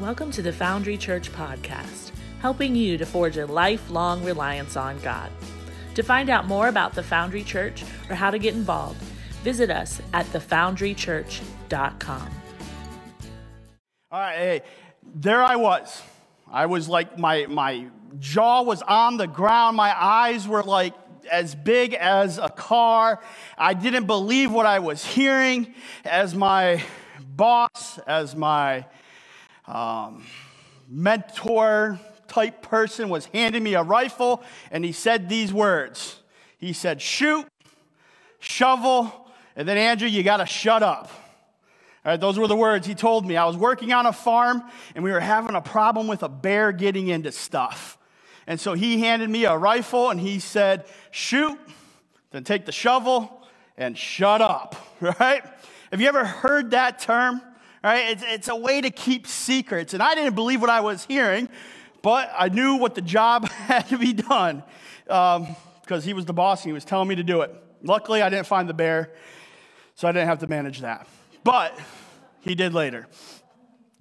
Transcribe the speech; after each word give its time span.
Welcome 0.00 0.30
to 0.30 0.40
the 0.40 0.54
Foundry 0.54 0.96
Church 0.96 1.30
podcast, 1.30 2.12
helping 2.40 2.74
you 2.74 2.96
to 2.96 3.04
forge 3.04 3.36
a 3.36 3.44
lifelong 3.44 4.24
reliance 4.24 4.74
on 4.74 4.98
God. 5.00 5.30
To 5.94 6.02
find 6.02 6.30
out 6.30 6.46
more 6.46 6.68
about 6.68 6.94
the 6.94 7.02
Foundry 7.02 7.42
Church 7.42 7.84
or 8.08 8.14
how 8.14 8.30
to 8.30 8.38
get 8.38 8.54
involved, 8.54 8.98
visit 9.44 9.70
us 9.70 10.00
at 10.14 10.24
thefoundrychurch.com. 10.24 12.30
All 14.10 14.20
right, 14.20 14.36
hey, 14.36 14.62
there 15.16 15.44
I 15.44 15.56
was. 15.56 16.00
I 16.50 16.64
was 16.64 16.88
like, 16.88 17.18
my, 17.18 17.44
my 17.44 17.84
jaw 18.18 18.62
was 18.62 18.80
on 18.80 19.18
the 19.18 19.26
ground. 19.26 19.76
My 19.76 19.94
eyes 20.02 20.48
were 20.48 20.62
like 20.62 20.94
as 21.30 21.54
big 21.54 21.92
as 21.92 22.38
a 22.38 22.48
car. 22.48 23.20
I 23.58 23.74
didn't 23.74 24.06
believe 24.06 24.50
what 24.50 24.64
I 24.64 24.78
was 24.78 25.04
hearing 25.04 25.74
as 26.06 26.34
my 26.34 26.82
boss, 27.36 27.98
as 28.06 28.34
my 28.34 28.86
um, 29.66 30.24
mentor 30.88 31.98
type 32.28 32.62
person 32.62 33.08
was 33.08 33.26
handing 33.26 33.62
me 33.62 33.74
a 33.74 33.82
rifle, 33.82 34.42
and 34.70 34.84
he 34.84 34.92
said 34.92 35.28
these 35.28 35.52
words. 35.52 36.20
He 36.58 36.72
said, 36.72 37.00
Shoot, 37.02 37.46
shovel, 38.38 39.28
and 39.56 39.68
then 39.68 39.76
Andrew, 39.76 40.08
you 40.08 40.22
got 40.22 40.38
to 40.38 40.46
shut 40.46 40.82
up. 40.82 41.10
All 42.04 42.12
right, 42.12 42.20
those 42.20 42.38
were 42.38 42.46
the 42.46 42.56
words 42.56 42.86
he 42.86 42.94
told 42.94 43.26
me. 43.26 43.36
I 43.36 43.44
was 43.44 43.56
working 43.56 43.92
on 43.92 44.06
a 44.06 44.12
farm, 44.12 44.62
and 44.94 45.04
we 45.04 45.10
were 45.10 45.20
having 45.20 45.54
a 45.54 45.60
problem 45.60 46.06
with 46.06 46.22
a 46.22 46.28
bear 46.28 46.72
getting 46.72 47.08
into 47.08 47.30
stuff. 47.30 47.98
And 48.46 48.58
so 48.58 48.72
he 48.72 49.00
handed 49.00 49.28
me 49.28 49.44
a 49.44 49.56
rifle, 49.56 50.10
and 50.10 50.18
he 50.18 50.38
said, 50.38 50.86
Shoot, 51.10 51.58
then 52.30 52.44
take 52.44 52.64
the 52.64 52.72
shovel 52.72 53.46
and 53.76 53.96
shut 53.96 54.40
up. 54.40 54.76
Right? 55.00 55.42
Have 55.90 56.02
you 56.02 56.08
ever 56.08 56.26
heard 56.26 56.72
that 56.72 56.98
term? 56.98 57.40
Right? 57.82 58.10
It's, 58.10 58.22
it's 58.26 58.48
a 58.48 58.56
way 58.56 58.80
to 58.80 58.90
keep 58.90 59.26
secrets. 59.26 59.94
And 59.94 60.02
I 60.02 60.14
didn't 60.14 60.34
believe 60.34 60.60
what 60.60 60.70
I 60.70 60.80
was 60.80 61.04
hearing, 61.06 61.48
but 62.02 62.30
I 62.36 62.48
knew 62.48 62.76
what 62.76 62.94
the 62.94 63.02
job 63.02 63.48
had 63.48 63.88
to 63.88 63.98
be 63.98 64.12
done 64.12 64.62
because 65.04 65.46
um, 65.46 66.02
he 66.02 66.12
was 66.12 66.24
the 66.24 66.32
boss 66.32 66.62
and 66.62 66.70
he 66.70 66.72
was 66.72 66.84
telling 66.84 67.08
me 67.08 67.16
to 67.16 67.22
do 67.22 67.42
it. 67.42 67.54
Luckily, 67.82 68.22
I 68.22 68.28
didn't 68.28 68.46
find 68.46 68.68
the 68.68 68.74
bear, 68.74 69.10
so 69.94 70.06
I 70.06 70.12
didn't 70.12 70.28
have 70.28 70.40
to 70.40 70.46
manage 70.46 70.80
that. 70.80 71.06
But 71.44 71.78
he 72.40 72.54
did 72.54 72.74
later. 72.74 73.06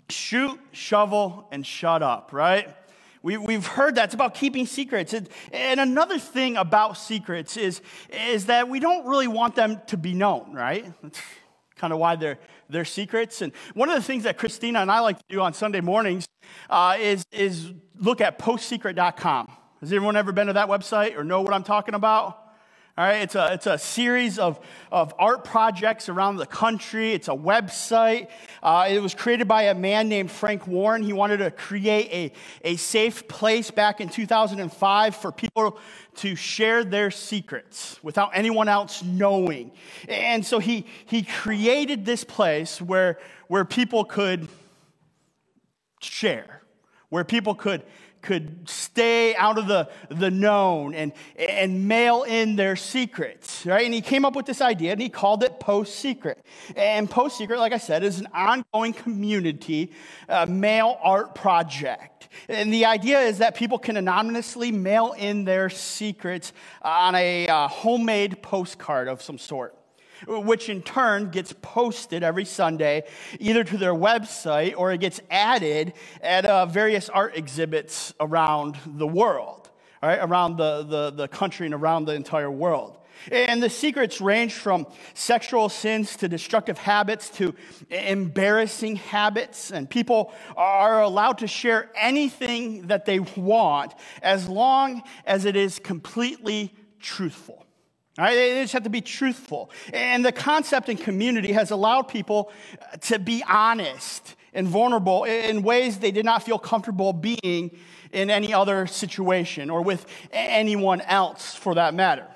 Shoot, 0.10 0.60
shovel, 0.72 1.48
and 1.52 1.66
shut 1.66 2.04
up, 2.04 2.34
right? 2.34 2.76
We, 3.22 3.38
we've 3.38 3.66
heard 3.66 3.96
that. 3.96 4.06
It's 4.06 4.14
about 4.14 4.34
keeping 4.34 4.66
secrets. 4.66 5.14
And, 5.14 5.30
and 5.52 5.80
another 5.80 6.20
thing 6.20 6.58
about 6.58 6.98
secrets 6.98 7.58
is, 7.58 7.82
is 8.10 8.46
that 8.46 8.70
we 8.70 8.80
don't 8.80 9.06
really 9.06 9.28
want 9.28 9.56
them 9.56 9.82
to 9.88 9.98
be 9.98 10.14
known, 10.14 10.54
right? 10.54 10.86
That's 11.02 11.20
kind 11.76 11.94
of 11.94 12.00
why 12.00 12.16
they're, 12.16 12.40
they're 12.70 12.86
secrets. 12.86 13.42
And 13.42 13.52
one 13.74 13.90
of 13.90 13.96
the 13.96 14.02
things 14.02 14.24
that 14.24 14.38
Christina 14.38 14.80
and 14.80 14.92
I 14.92 15.00
like 15.00 15.18
to 15.18 15.24
do 15.30 15.42
on 15.42 15.54
Sunday 15.54 15.82
mornings 15.82 16.28
uh, 16.70 16.98
is, 17.00 17.26
is 17.32 17.74
look 17.98 18.22
at 18.22 18.40
postsecret.com. 18.40 19.52
Has 19.82 19.92
anyone 19.92 20.16
ever 20.16 20.32
been 20.32 20.48
to 20.48 20.54
that 20.54 20.68
website 20.68 21.18
or 21.18 21.24
know 21.24 21.42
what 21.42 21.54
I'm 21.54 21.64
talking 21.64 21.96
about? 21.96 22.46
All 22.98 23.06
right, 23.06 23.22
it's 23.22 23.36
a, 23.36 23.54
it's 23.54 23.66
a 23.66 23.78
series 23.78 24.38
of, 24.38 24.60
of 24.92 25.14
art 25.18 25.46
projects 25.46 26.10
around 26.10 26.36
the 26.36 26.46
country. 26.46 27.14
It's 27.14 27.30
a 27.30 27.34
website. 27.34 28.28
Uh, 28.62 28.88
it 28.90 29.02
was 29.02 29.14
created 29.16 29.48
by 29.48 29.64
a 29.64 29.76
man 29.76 30.10
named 30.10 30.30
Frank 30.30 30.68
Warren. 30.68 31.04
He 31.04 31.14
wanted 31.14 31.38
to 31.38 31.52
create 31.52 32.34
a, 32.64 32.70
a 32.74 32.76
safe 32.76 33.28
place 33.28 33.72
back 33.72 34.02
in 34.02 34.10
2005 34.10 35.16
for 35.16 35.32
people 35.32 35.80
to 36.16 36.36
share 36.36 36.84
their 36.84 37.12
secrets 37.12 38.00
without 38.04 38.32
anyone 38.34 38.68
else 38.68 39.04
knowing. 39.04 39.72
And 40.08 40.46
so 40.46 40.60
he, 40.60 40.86
he 41.06 41.24
created 41.24 42.06
this 42.06 42.24
place 42.24 42.82
where, 42.82 43.20
where 43.48 43.64
people 43.64 44.04
could 44.04 44.48
share, 46.02 46.62
where 47.10 47.24
people 47.24 47.56
could 47.56 47.84
could 48.22 48.68
stay 48.70 49.36
out 49.36 49.58
of 49.58 49.68
the, 49.68 49.90
the 50.10 50.30
known 50.30 50.94
and, 50.94 51.14
and 51.38 51.88
mail 51.88 52.24
in 52.24 52.56
their 52.56 52.76
secrets, 52.76 53.66
right? 53.66 53.86
And 53.86 53.94
he 53.94 54.02
came 54.02 54.26
up 54.26 54.36
with 54.36 54.46
this 54.46 54.62
idea 54.62 54.92
and 54.92 55.02
he 55.02 55.10
called 55.10 55.44
it 55.44 55.60
Post 55.60 55.96
Secret. 55.96 56.46
And 56.76 57.10
Post 57.10 57.38
Secret, 57.38 57.60
like 57.60 57.74
I 57.74 57.78
said, 57.78 58.04
is 58.04 58.20
an 58.20 58.28
ongoing 58.34 58.94
community 58.94 59.92
uh, 60.28 60.46
mail 60.46 60.98
art 61.02 61.34
project. 61.34 62.30
And 62.48 62.74
the 62.74 62.86
idea 62.86 63.20
is 63.22 63.40
that 63.40 63.56
people 63.56 63.80
can 63.80 63.98
anonymously 63.98 64.72
mail 64.72 65.14
in 65.18 65.46
their 65.46 65.70
secrets 65.70 66.54
on 66.82 67.16
a 67.16 67.48
uh, 67.48 67.68
homemade 67.68 68.42
postcard 68.42 69.08
of 69.08 69.22
some 69.22 69.38
sort 69.38 69.79
which 70.28 70.70
in 70.70 70.82
turn 70.82 71.30
gets 71.30 71.54
posted 71.62 72.24
every 72.24 72.46
Sunday 72.46 73.04
either 73.40 73.64
to 73.64 73.78
their 73.78 73.94
website 73.94 74.74
or 74.78 74.92
it 74.92 75.00
gets 75.00 75.22
added 75.30 75.94
at 76.22 76.46
uh, 76.46 76.66
various 76.66 77.10
art 77.10 77.36
exhibits 77.36 78.14
around 78.20 78.78
the 78.86 79.08
world, 79.08 79.70
right, 80.02 80.20
around 80.22 80.58
the, 80.58 80.84
the, 80.84 81.12
the 81.12 81.28
country 81.28 81.66
and 81.66 81.76
around 81.76 82.06
the 82.06 82.14
entire 82.14 82.52
world. 82.52 82.98
And 83.32 83.62
the 83.62 83.70
secrets 83.70 84.22
range 84.22 84.54
from 84.54 84.88
sexual 85.14 85.70
sins 85.70 86.16
to 86.18 86.28
destructive 86.28 86.78
habits 86.78 87.30
to 87.32 87.54
embarrassing 87.90 88.96
habits. 88.96 89.72
And 89.72 89.90
people 89.90 90.34
are 90.56 91.02
allowed 91.02 91.40
to 91.40 91.48
share 91.48 91.92
anything 91.96 92.88
that 92.88 93.06
they 93.06 93.20
want 93.20 93.94
as 94.22 94.48
long 94.48 95.04
as 95.26 95.46
it 95.46 95.56
is 95.56 95.80
completely 95.80 96.74
truthful. 97.00 97.66
They 98.20 98.62
just 98.62 98.74
have 98.74 98.84
to 98.84 98.90
be 98.90 99.02
truthful. 99.02 99.72
And 99.94 100.26
the 100.26 100.32
concept 100.32 100.90
in 100.90 100.98
community 100.98 101.54
has 101.54 101.72
allowed 101.72 102.04
people 102.04 102.52
to 103.02 103.20
be 103.20 103.44
honest 103.48 104.36
and 104.54 104.68
vulnerable 104.68 105.24
in 105.24 105.64
ways 105.64 106.00
they 106.00 106.12
did 106.12 106.26
not 106.26 106.44
feel 106.44 106.60
comfortable 106.60 107.14
being 107.14 107.78
in 108.12 108.30
any 108.30 108.54
other 108.54 108.88
situation 108.88 109.70
or 109.70 109.82
with 109.82 110.06
anyone 110.32 111.02
else 111.02 111.56
for 111.56 111.76
that 111.76 111.94
matter. 111.94 112.28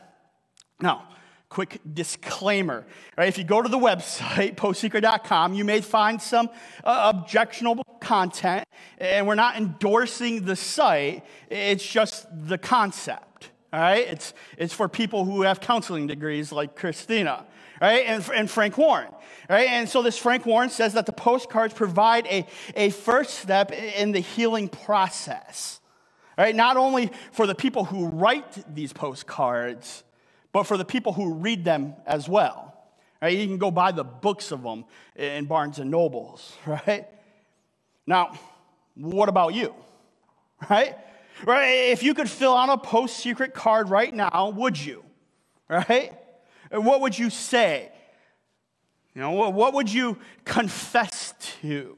Now, 0.79 1.07
quick 1.49 1.79
disclaimer. 1.93 2.85
Right? 3.17 3.27
If 3.27 3.37
you 3.37 3.43
go 3.43 3.61
to 3.61 3.69
the 3.69 3.77
website, 3.77 4.55
postsecret.com, 4.57 5.53
you 5.53 5.65
may 5.65 5.81
find 5.81 6.21
some 6.21 6.49
uh, 6.83 7.11
objectionable 7.13 7.83
content, 7.99 8.67
and 8.97 9.27
we're 9.27 9.35
not 9.35 9.55
endorsing 9.55 10.45
the 10.45 10.55
site, 10.55 11.25
it's 11.49 11.85
just 11.85 12.27
the 12.47 12.57
concept 12.57 13.49
all 13.73 13.79
right? 13.79 14.07
It's, 14.07 14.33
it's 14.57 14.73
for 14.73 14.87
people 14.87 15.25
who 15.25 15.41
have 15.41 15.59
counseling 15.59 16.05
degrees 16.05 16.51
like 16.51 16.75
Christina, 16.75 17.45
right? 17.81 18.05
And, 18.05 18.23
and 18.33 18.49
Frank 18.49 18.77
Warren, 18.77 19.09
right? 19.49 19.67
And 19.67 19.89
so 19.89 20.03
this 20.03 20.17
Frank 20.17 20.45
Warren 20.45 20.69
says 20.69 20.93
that 20.93 21.07
the 21.07 21.13
postcards 21.13 21.73
provide 21.73 22.27
a, 22.27 22.45
a 22.75 22.91
first 22.91 23.39
step 23.39 23.71
in 23.71 24.11
the 24.11 24.19
healing 24.19 24.69
process, 24.69 25.81
right? 26.37 26.55
Not 26.55 26.77
only 26.77 27.11
for 27.31 27.47
the 27.47 27.55
people 27.55 27.83
who 27.83 28.07
write 28.07 28.73
these 28.73 28.93
postcards, 28.93 30.03
but 30.51 30.63
for 30.63 30.77
the 30.77 30.85
people 30.85 31.11
who 31.11 31.33
read 31.33 31.65
them 31.65 31.95
as 32.05 32.29
well. 32.29 32.69
Right? 33.23 33.37
You 33.37 33.47
can 33.47 33.57
go 33.57 33.71
buy 33.71 33.91
the 33.91 34.03
books 34.03 34.51
of 34.51 34.61
them 34.61 34.85
in 35.15 35.45
Barnes 35.45 35.79
and 35.79 35.89
Nobles, 35.89 36.55
right? 36.65 37.07
Now, 38.05 38.37
what 38.95 39.27
about 39.29 39.55
you? 39.55 39.73
Right? 40.69 40.95
Right? 41.45 41.91
If 41.91 42.03
you 42.03 42.13
could 42.13 42.29
fill 42.29 42.55
out 42.55 42.69
a 42.69 42.77
post 42.77 43.17
secret 43.17 43.53
card 43.53 43.89
right 43.89 44.13
now, 44.13 44.53
would 44.55 44.79
you? 44.79 45.03
Right? 45.69 46.13
what 46.71 47.01
would 47.01 47.17
you 47.17 47.29
say? 47.29 47.91
You 49.15 49.21
know, 49.21 49.49
what 49.49 49.73
would 49.73 49.91
you 49.91 50.17
confess 50.43 51.33
to 51.61 51.97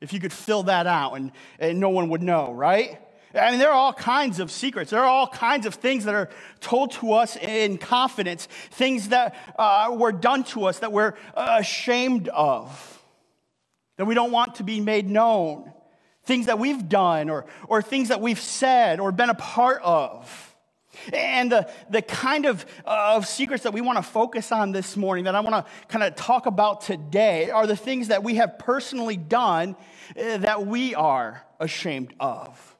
if 0.00 0.12
you 0.12 0.20
could 0.20 0.32
fill 0.32 0.64
that 0.64 0.86
out 0.86 1.14
and, 1.14 1.32
and 1.58 1.78
no 1.78 1.90
one 1.90 2.08
would 2.08 2.22
know, 2.22 2.52
right? 2.52 2.98
I 3.34 3.50
mean, 3.50 3.58
there 3.58 3.68
are 3.68 3.74
all 3.74 3.92
kinds 3.92 4.40
of 4.40 4.50
secrets. 4.50 4.90
There 4.90 5.00
are 5.00 5.06
all 5.06 5.26
kinds 5.26 5.66
of 5.66 5.74
things 5.74 6.04
that 6.04 6.14
are 6.14 6.30
told 6.60 6.92
to 6.92 7.12
us 7.12 7.36
in 7.36 7.76
confidence, 7.76 8.46
things 8.70 9.10
that 9.10 9.36
uh, 9.58 9.94
were 9.98 10.12
done 10.12 10.44
to 10.44 10.64
us 10.64 10.78
that 10.78 10.92
we're 10.92 11.12
ashamed 11.34 12.28
of, 12.28 13.02
that 13.96 14.06
we 14.06 14.14
don't 14.14 14.32
want 14.32 14.54
to 14.56 14.64
be 14.64 14.80
made 14.80 15.08
known 15.08 15.72
things 16.28 16.46
that 16.46 16.58
we've 16.58 16.90
done 16.90 17.30
or, 17.30 17.46
or 17.68 17.80
things 17.80 18.08
that 18.08 18.20
we've 18.20 18.38
said 18.38 19.00
or 19.00 19.10
been 19.10 19.30
a 19.30 19.34
part 19.34 19.80
of. 19.82 20.54
And 21.10 21.50
the, 21.50 21.70
the 21.88 22.02
kind 22.02 22.44
of, 22.44 22.66
of 22.84 23.26
secrets 23.26 23.62
that 23.62 23.72
we 23.72 23.80
want 23.80 23.96
to 23.96 24.02
focus 24.02 24.52
on 24.52 24.72
this 24.72 24.94
morning, 24.96 25.24
that 25.24 25.34
I 25.34 25.40
want 25.40 25.54
to 25.54 25.72
kind 25.88 26.04
of 26.04 26.16
talk 26.16 26.44
about 26.44 26.82
today, 26.82 27.50
are 27.50 27.66
the 27.66 27.76
things 27.76 28.08
that 28.08 28.22
we 28.22 28.34
have 28.34 28.58
personally 28.58 29.16
done 29.16 29.74
uh, 30.20 30.36
that 30.38 30.66
we 30.66 30.94
are 30.94 31.44
ashamed 31.60 32.12
of, 32.20 32.76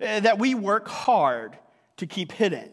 uh, 0.00 0.20
that 0.20 0.38
we 0.38 0.54
work 0.54 0.86
hard 0.86 1.58
to 1.96 2.06
keep 2.06 2.30
hidden. 2.30 2.70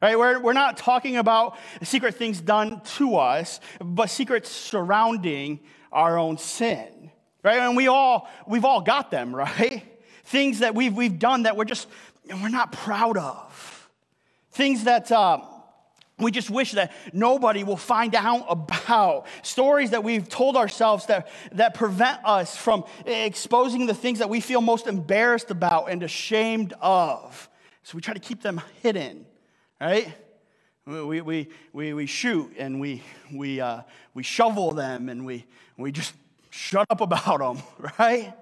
Right? 0.00 0.18
We're, 0.18 0.40
we're 0.40 0.52
not 0.54 0.78
talking 0.78 1.18
about 1.18 1.58
secret 1.82 2.14
things 2.14 2.40
done 2.40 2.80
to 2.96 3.16
us, 3.16 3.60
but 3.80 4.08
secrets 4.08 4.48
surrounding 4.48 5.60
our 5.92 6.18
own 6.18 6.38
sin 6.38 7.01
right? 7.42 7.58
And 7.58 7.76
we 7.76 7.88
all, 7.88 8.28
we've 8.46 8.64
all 8.64 8.80
got 8.80 9.10
them, 9.10 9.34
right? 9.36 9.84
Things 10.24 10.60
that 10.60 10.74
we've, 10.74 10.94
we've 10.94 11.18
done 11.18 11.44
that 11.44 11.56
we're 11.56 11.64
just, 11.64 11.88
we're 12.28 12.48
not 12.48 12.72
proud 12.72 13.16
of. 13.16 13.88
Things 14.52 14.84
that 14.84 15.10
uh, 15.10 15.40
we 16.18 16.30
just 16.30 16.50
wish 16.50 16.72
that 16.72 16.92
nobody 17.12 17.64
will 17.64 17.76
find 17.76 18.14
out 18.14 18.46
about 18.48 19.26
stories 19.42 19.90
that 19.90 20.04
we've 20.04 20.28
told 20.28 20.56
ourselves 20.56 21.06
that, 21.06 21.28
that 21.52 21.74
prevent 21.74 22.24
us 22.24 22.56
from 22.56 22.84
exposing 23.06 23.86
the 23.86 23.94
things 23.94 24.20
that 24.20 24.28
we 24.28 24.40
feel 24.40 24.60
most 24.60 24.86
embarrassed 24.86 25.50
about 25.50 25.90
and 25.90 26.02
ashamed 26.02 26.74
of 26.80 27.48
so 27.82 27.96
we 27.96 28.00
try 28.00 28.14
to 28.14 28.20
keep 28.20 28.42
them 28.42 28.60
hidden 28.82 29.26
right 29.80 30.14
we, 30.86 31.20
we, 31.20 31.48
we, 31.72 31.92
we 31.92 32.06
shoot 32.06 32.52
and 32.58 32.80
we, 32.80 33.02
we, 33.32 33.60
uh, 33.60 33.82
we 34.14 34.22
shovel 34.24 34.72
them 34.72 35.08
and 35.08 35.24
we, 35.24 35.46
we 35.76 35.92
just 35.92 36.12
shut 36.52 36.86
up 36.90 37.00
about 37.00 37.38
them 37.38 37.62
right 37.98 38.34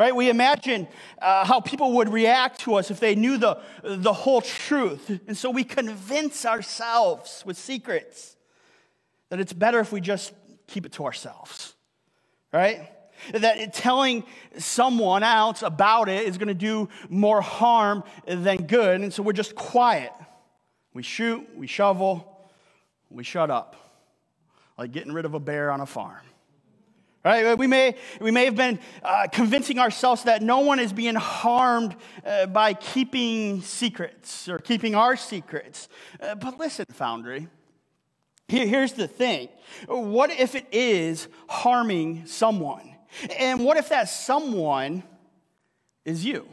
right? 0.00 0.16
We 0.16 0.30
imagine 0.30 0.88
uh, 1.20 1.44
how 1.44 1.60
people 1.60 1.92
would 1.96 2.08
react 2.08 2.60
to 2.60 2.76
us 2.76 2.90
if 2.90 3.00
they 3.00 3.14
knew 3.14 3.36
the, 3.36 3.60
the 3.82 4.14
whole 4.14 4.40
truth. 4.40 5.10
And 5.28 5.36
so 5.36 5.50
we 5.50 5.62
convince 5.62 6.46
ourselves 6.46 7.42
with 7.44 7.58
secrets 7.58 8.34
that 9.28 9.40
it's 9.40 9.52
better 9.52 9.78
if 9.78 9.92
we 9.92 10.00
just 10.00 10.32
keep 10.66 10.86
it 10.86 10.92
to 10.92 11.04
ourselves, 11.04 11.74
right? 12.50 12.90
That 13.32 13.74
telling 13.74 14.24
someone 14.56 15.22
else 15.22 15.62
about 15.62 16.08
it 16.08 16.26
is 16.26 16.38
going 16.38 16.48
to 16.48 16.54
do 16.54 16.88
more 17.10 17.42
harm 17.42 18.02
than 18.26 18.66
good. 18.66 19.02
And 19.02 19.12
so 19.12 19.22
we're 19.22 19.34
just 19.34 19.54
quiet. 19.54 20.12
We 20.94 21.02
shoot, 21.02 21.46
we 21.54 21.66
shovel, 21.66 22.48
we 23.10 23.22
shut 23.22 23.50
up, 23.50 23.76
like 24.78 24.92
getting 24.92 25.12
rid 25.12 25.26
of 25.26 25.34
a 25.34 25.40
bear 25.40 25.70
on 25.70 25.82
a 25.82 25.86
farm. 25.86 26.24
Right? 27.22 27.58
We 27.58 27.66
may, 27.66 27.96
we 28.18 28.30
may 28.30 28.46
have 28.46 28.56
been 28.56 28.78
uh, 29.02 29.26
convincing 29.30 29.78
ourselves 29.78 30.22
that 30.22 30.40
no 30.40 30.60
one 30.60 30.78
is 30.80 30.90
being 30.92 31.16
harmed 31.16 31.94
uh, 32.24 32.46
by 32.46 32.72
keeping 32.72 33.60
secrets 33.60 34.48
or 34.48 34.58
keeping 34.58 34.94
our 34.94 35.16
secrets. 35.16 35.88
Uh, 36.18 36.34
but 36.34 36.58
listen, 36.58 36.86
Foundry, 36.92 37.48
here, 38.48 38.66
here's 38.66 38.94
the 38.94 39.06
thing. 39.06 39.48
What 39.86 40.30
if 40.30 40.54
it 40.54 40.66
is 40.72 41.28
harming 41.46 42.24
someone? 42.24 42.96
And 43.38 43.64
what 43.64 43.76
if 43.76 43.90
that 43.90 44.08
someone 44.08 45.02
is 46.06 46.24
you? 46.24 46.48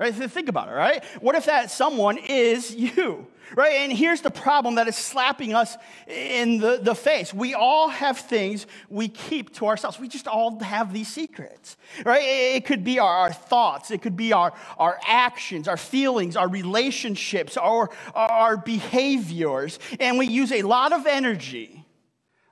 Right? 0.00 0.14
Think 0.14 0.48
about 0.48 0.68
it, 0.68 0.72
right? 0.72 1.04
What 1.20 1.34
if 1.34 1.44
that 1.44 1.70
someone 1.70 2.16
is 2.16 2.74
you? 2.74 3.26
Right? 3.54 3.80
And 3.80 3.92
here's 3.92 4.22
the 4.22 4.30
problem 4.30 4.76
that 4.76 4.88
is 4.88 4.96
slapping 4.96 5.52
us 5.52 5.76
in 6.06 6.56
the, 6.56 6.78
the 6.82 6.94
face. 6.94 7.34
We 7.34 7.52
all 7.52 7.90
have 7.90 8.16
things 8.16 8.66
we 8.88 9.08
keep 9.08 9.54
to 9.56 9.66
ourselves. 9.66 10.00
We 10.00 10.08
just 10.08 10.26
all 10.26 10.58
have 10.60 10.94
these 10.94 11.08
secrets. 11.08 11.76
Right? 12.02 12.22
It 12.22 12.64
could 12.64 12.82
be 12.82 12.98
our, 12.98 13.12
our 13.12 13.32
thoughts, 13.32 13.90
it 13.90 14.00
could 14.00 14.16
be 14.16 14.32
our, 14.32 14.54
our 14.78 14.98
actions, 15.06 15.68
our 15.68 15.76
feelings, 15.76 16.34
our 16.34 16.48
relationships, 16.48 17.58
our, 17.58 17.90
our 18.14 18.56
behaviors. 18.56 19.78
And 19.98 20.16
we 20.16 20.28
use 20.28 20.50
a 20.50 20.62
lot 20.62 20.94
of 20.94 21.06
energy, 21.06 21.84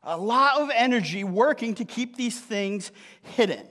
a 0.03 0.19
lot 0.19 0.61
of 0.61 0.71
energy 0.75 1.25
working 1.25 1.77
to 1.77 1.87
keep 1.87 2.15
these 2.17 2.39
things 2.39 2.93
hidden, 3.23 3.67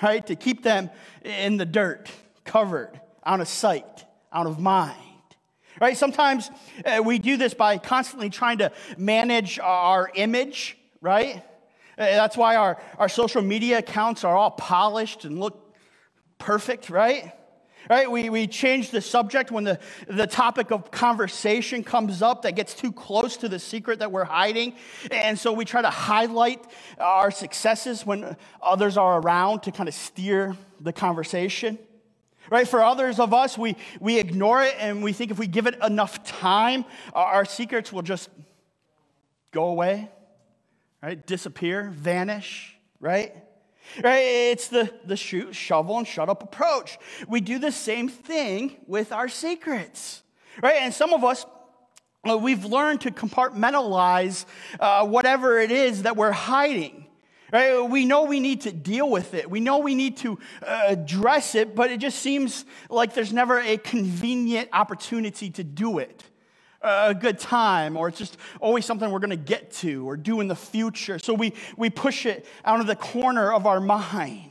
right? 0.00 0.24
To 0.28 0.36
keep 0.36 0.62
them 0.62 0.90
in 1.24 1.56
the 1.56 1.66
dirt 1.66 2.08
covered, 2.44 3.00
out 3.24 3.40
of 3.40 3.48
sight, 3.48 4.04
out 4.32 4.46
of 4.46 4.58
mind. 4.60 4.98
Right? 5.80 5.96
Sometimes 5.96 6.50
uh, 6.84 7.02
we 7.04 7.18
do 7.18 7.36
this 7.36 7.52
by 7.52 7.78
constantly 7.78 8.30
trying 8.30 8.58
to 8.58 8.70
manage 8.96 9.58
our 9.58 10.10
image, 10.14 10.78
right? 11.00 11.42
Uh, 11.98 12.04
that's 12.04 12.36
why 12.36 12.56
our, 12.56 12.80
our 12.98 13.08
social 13.08 13.42
media 13.42 13.78
accounts 13.78 14.24
are 14.24 14.36
all 14.36 14.52
polished 14.52 15.24
and 15.24 15.40
look 15.40 15.74
perfect, 16.38 16.90
right? 16.90 17.32
Right? 17.90 18.10
We, 18.10 18.30
we 18.30 18.46
change 18.46 18.90
the 18.90 19.00
subject 19.00 19.50
when 19.50 19.64
the, 19.64 19.78
the 20.06 20.26
topic 20.26 20.70
of 20.70 20.90
conversation 20.90 21.84
comes 21.84 22.22
up 22.22 22.42
that 22.42 22.56
gets 22.56 22.72
too 22.74 22.92
close 22.92 23.36
to 23.38 23.48
the 23.48 23.58
secret 23.58 23.98
that 23.98 24.10
we're 24.10 24.24
hiding. 24.24 24.76
And 25.10 25.38
so 25.38 25.52
we 25.52 25.64
try 25.64 25.82
to 25.82 25.90
highlight 25.90 26.64
our 26.98 27.30
successes 27.30 28.06
when 28.06 28.36
others 28.62 28.96
are 28.96 29.20
around 29.20 29.64
to 29.64 29.72
kind 29.72 29.88
of 29.88 29.94
steer 29.94 30.56
the 30.80 30.92
conversation. 30.92 31.78
Right? 32.50 32.68
For 32.68 32.82
others 32.82 33.18
of 33.18 33.32
us, 33.32 33.56
we, 33.56 33.76
we 34.00 34.18
ignore 34.18 34.62
it 34.62 34.74
and 34.78 35.02
we 35.02 35.12
think 35.12 35.30
if 35.30 35.38
we 35.38 35.46
give 35.46 35.66
it 35.66 35.76
enough 35.82 36.24
time, 36.24 36.84
our 37.14 37.44
secrets 37.44 37.92
will 37.92 38.02
just 38.02 38.28
go 39.50 39.66
away, 39.66 40.10
right? 41.02 41.24
Disappear, 41.26 41.90
vanish, 41.90 42.76
right? 43.00 43.34
Right? 44.02 44.22
It's 44.50 44.68
the, 44.68 44.92
the 45.06 45.16
shoot, 45.16 45.54
shovel, 45.54 45.98
and 45.98 46.06
shut 46.06 46.28
up 46.28 46.42
approach. 46.42 46.98
We 47.28 47.40
do 47.40 47.58
the 47.58 47.72
same 47.72 48.08
thing 48.08 48.76
with 48.86 49.12
our 49.12 49.28
secrets, 49.28 50.22
right? 50.62 50.76
And 50.82 50.92
some 50.92 51.14
of 51.14 51.24
us, 51.24 51.46
we've 52.24 52.64
learned 52.64 53.02
to 53.02 53.10
compartmentalize 53.10 54.44
uh, 54.80 55.06
whatever 55.06 55.58
it 55.60 55.70
is 55.70 56.02
that 56.02 56.16
we're 56.16 56.32
hiding. 56.32 57.03
Right? 57.54 57.88
We 57.88 58.04
know 58.04 58.24
we 58.24 58.40
need 58.40 58.62
to 58.62 58.72
deal 58.72 59.08
with 59.08 59.32
it. 59.32 59.48
We 59.48 59.60
know 59.60 59.78
we 59.78 59.94
need 59.94 60.16
to 60.16 60.40
uh, 60.60 60.86
address 60.88 61.54
it, 61.54 61.76
but 61.76 61.92
it 61.92 61.98
just 61.98 62.18
seems 62.18 62.64
like 62.90 63.14
there's 63.14 63.32
never 63.32 63.60
a 63.60 63.76
convenient 63.76 64.70
opportunity 64.72 65.50
to 65.50 65.62
do 65.62 65.98
it. 65.98 66.24
A 66.82 67.14
good 67.14 67.38
time, 67.38 67.96
or 67.96 68.08
it's 68.08 68.18
just 68.18 68.38
always 68.58 68.84
something 68.84 69.08
we're 69.08 69.20
going 69.20 69.30
to 69.30 69.36
get 69.36 69.70
to 69.74 70.04
or 70.08 70.16
do 70.16 70.40
in 70.40 70.48
the 70.48 70.56
future. 70.56 71.20
So 71.20 71.32
we, 71.32 71.52
we 71.76 71.90
push 71.90 72.26
it 72.26 72.44
out 72.64 72.80
of 72.80 72.88
the 72.88 72.96
corner 72.96 73.52
of 73.52 73.68
our 73.68 73.78
mind, 73.78 74.50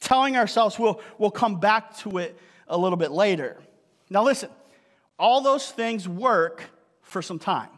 telling 0.00 0.36
ourselves 0.36 0.80
we'll, 0.80 1.00
we'll 1.18 1.30
come 1.30 1.60
back 1.60 1.96
to 1.98 2.18
it 2.18 2.36
a 2.66 2.76
little 2.76 2.98
bit 2.98 3.12
later. 3.12 3.56
Now, 4.10 4.24
listen, 4.24 4.50
all 5.16 5.42
those 5.42 5.70
things 5.70 6.08
work 6.08 6.64
for 7.02 7.22
some 7.22 7.38
time. 7.38 7.70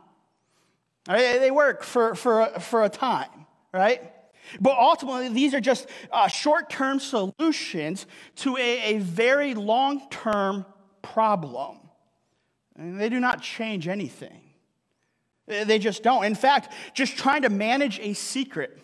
Right? 1.06 1.38
They 1.38 1.50
work 1.50 1.82
for, 1.82 2.14
for, 2.14 2.46
for 2.60 2.82
a 2.82 2.88
time, 2.88 3.28
right? 3.70 4.10
But 4.60 4.78
ultimately, 4.78 5.28
these 5.28 5.54
are 5.54 5.60
just 5.60 5.88
uh, 6.12 6.28
short 6.28 6.70
term 6.70 7.00
solutions 7.00 8.06
to 8.36 8.56
a, 8.56 8.96
a 8.96 8.98
very 8.98 9.54
long 9.54 10.08
term 10.10 10.64
problem. 11.02 11.78
And 12.76 13.00
they 13.00 13.08
do 13.08 13.20
not 13.20 13.40
change 13.42 13.88
anything. 13.88 14.40
They 15.46 15.78
just 15.78 16.02
don't. 16.02 16.24
In 16.24 16.34
fact, 16.34 16.72
just 16.94 17.16
trying 17.16 17.42
to 17.42 17.50
manage 17.50 18.00
a 18.00 18.14
secret, 18.14 18.78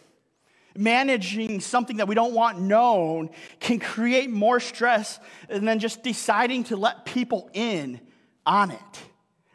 managing 0.77 1.61
something 1.61 1.97
that 1.97 2.07
we 2.07 2.15
don't 2.15 2.35
want 2.35 2.61
known, 2.61 3.31
can 3.61 3.79
create 3.79 4.31
more 4.31 4.61
stress 4.61 5.19
than 5.49 5.79
just 5.79 6.03
deciding 6.03 6.65
to 6.65 6.77
let 6.77 7.05
people 7.05 7.51
in 7.55 8.01
on 8.45 8.71
it 8.71 9.10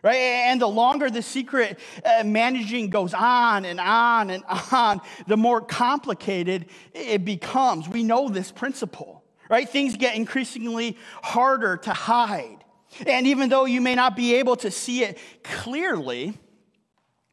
right? 0.06 0.18
And 0.18 0.62
the 0.62 0.68
longer 0.68 1.10
the 1.10 1.24
secret 1.24 1.80
uh, 2.06 2.24
managing 2.24 2.92
goes 2.92 3.16
on 3.16 3.66
and 3.66 3.80
on 3.80 4.30
and 4.30 4.44
on, 4.72 5.02
the 5.26 5.36
more 5.36 5.62
complicated 5.62 6.68
it 6.94 7.26
becomes. 7.26 7.90
We 7.90 8.04
know 8.04 8.30
this 8.30 8.52
principle, 8.52 9.24
right? 9.50 9.68
Things 9.68 9.98
get 9.98 10.16
increasingly 10.16 10.96
harder 11.24 11.78
to 11.78 11.90
hide. 11.92 12.64
And 13.08 13.26
even 13.26 13.50
though 13.50 13.66
you 13.66 13.82
may 13.82 13.96
not 13.96 14.16
be 14.16 14.36
able 14.36 14.56
to 14.58 14.70
see 14.70 15.04
it 15.04 15.18
clearly, 15.44 16.36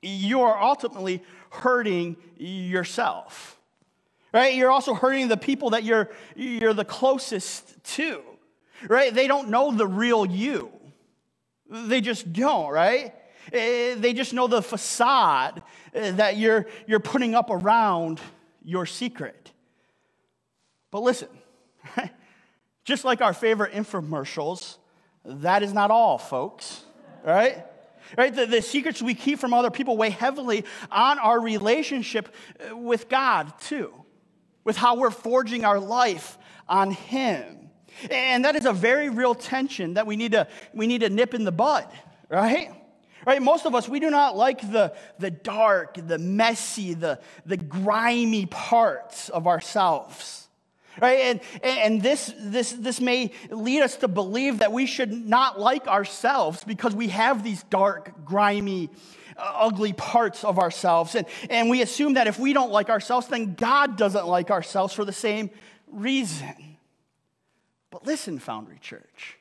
you 0.00 0.40
are 0.40 0.58
ultimately 0.58 1.22
hurting 1.50 2.16
yourself. 2.38 3.58
Right? 4.32 4.54
You're 4.54 4.70
also 4.70 4.94
hurting 4.94 5.28
the 5.28 5.36
people 5.36 5.70
that 5.70 5.84
you're, 5.84 6.10
you're 6.34 6.72
the 6.72 6.86
closest 6.86 7.84
to. 7.96 8.22
Right? 8.88 9.12
They 9.12 9.26
don't 9.26 9.50
know 9.50 9.72
the 9.72 9.86
real 9.86 10.24
you. 10.24 10.72
They 11.72 12.02
just 12.02 12.30
don't, 12.34 12.70
right? 12.70 13.14
Eh, 13.50 13.94
they 13.96 14.12
just 14.12 14.34
know 14.34 14.46
the 14.46 14.60
facade 14.60 15.62
eh, 15.94 16.10
that 16.12 16.36
you're, 16.36 16.66
you're 16.86 17.00
putting 17.00 17.34
up 17.34 17.48
around 17.48 18.20
your 18.62 18.84
secret. 18.84 19.52
But 20.90 21.02
listen, 21.02 21.28
just 22.84 23.06
like 23.06 23.22
our 23.22 23.32
favorite 23.32 23.72
infomercials, 23.72 24.76
that 25.24 25.62
is 25.62 25.72
not 25.72 25.90
all, 25.90 26.18
folks, 26.18 26.84
right? 27.24 27.64
Right? 28.18 28.34
The, 28.34 28.44
the 28.44 28.60
secrets 28.60 29.00
we 29.00 29.14
keep 29.14 29.38
from 29.38 29.54
other 29.54 29.70
people 29.70 29.96
weigh 29.96 30.10
heavily 30.10 30.66
on 30.90 31.18
our 31.18 31.40
relationship 31.40 32.34
eh, 32.60 32.72
with 32.72 33.08
God, 33.08 33.58
too, 33.60 33.94
with 34.62 34.76
how 34.76 34.96
we're 34.96 35.10
forging 35.10 35.64
our 35.64 35.80
life 35.80 36.36
on 36.68 36.90
Him. 36.90 37.70
And 38.10 38.44
that 38.44 38.56
is 38.56 38.66
a 38.66 38.72
very 38.72 39.08
real 39.08 39.34
tension 39.34 39.94
that 39.94 40.06
we 40.06 40.16
need 40.16 40.32
to, 40.32 40.46
we 40.72 40.86
need 40.86 41.00
to 41.00 41.10
nip 41.10 41.34
in 41.34 41.44
the 41.44 41.52
bud, 41.52 41.86
right? 42.28 42.70
Right? 43.26 43.40
Most 43.40 43.66
of 43.66 43.74
us, 43.74 43.88
we 43.88 44.00
do 44.00 44.10
not 44.10 44.36
like 44.36 44.72
the, 44.72 44.94
the 45.18 45.30
dark, 45.30 45.94
the 45.94 46.18
messy, 46.18 46.94
the, 46.94 47.20
the 47.46 47.56
grimy 47.56 48.46
parts 48.46 49.28
of 49.28 49.46
ourselves. 49.46 50.48
Right? 51.00 51.20
And, 51.20 51.40
and 51.62 52.02
this, 52.02 52.34
this, 52.38 52.72
this 52.72 53.00
may 53.00 53.32
lead 53.48 53.82
us 53.82 53.96
to 53.96 54.08
believe 54.08 54.58
that 54.58 54.72
we 54.72 54.86
should 54.86 55.12
not 55.12 55.58
like 55.58 55.86
ourselves 55.86 56.64
because 56.64 56.94
we 56.94 57.08
have 57.08 57.42
these 57.42 57.62
dark, 57.64 58.24
grimy, 58.24 58.90
uh, 59.36 59.52
ugly 59.54 59.94
parts 59.94 60.44
of 60.44 60.58
ourselves. 60.58 61.14
And, 61.14 61.26
and 61.48 61.70
we 61.70 61.80
assume 61.80 62.14
that 62.14 62.26
if 62.26 62.38
we 62.38 62.52
don't 62.52 62.70
like 62.70 62.90
ourselves, 62.90 63.28
then 63.28 63.54
God 63.54 63.96
doesn't 63.96 64.26
like 64.26 64.50
ourselves 64.50 64.92
for 64.92 65.04
the 65.04 65.12
same 65.12 65.48
reason. 65.90 66.71
But 67.92 68.06
listen, 68.06 68.38
Foundry 68.40 68.78
Church, 68.80 69.38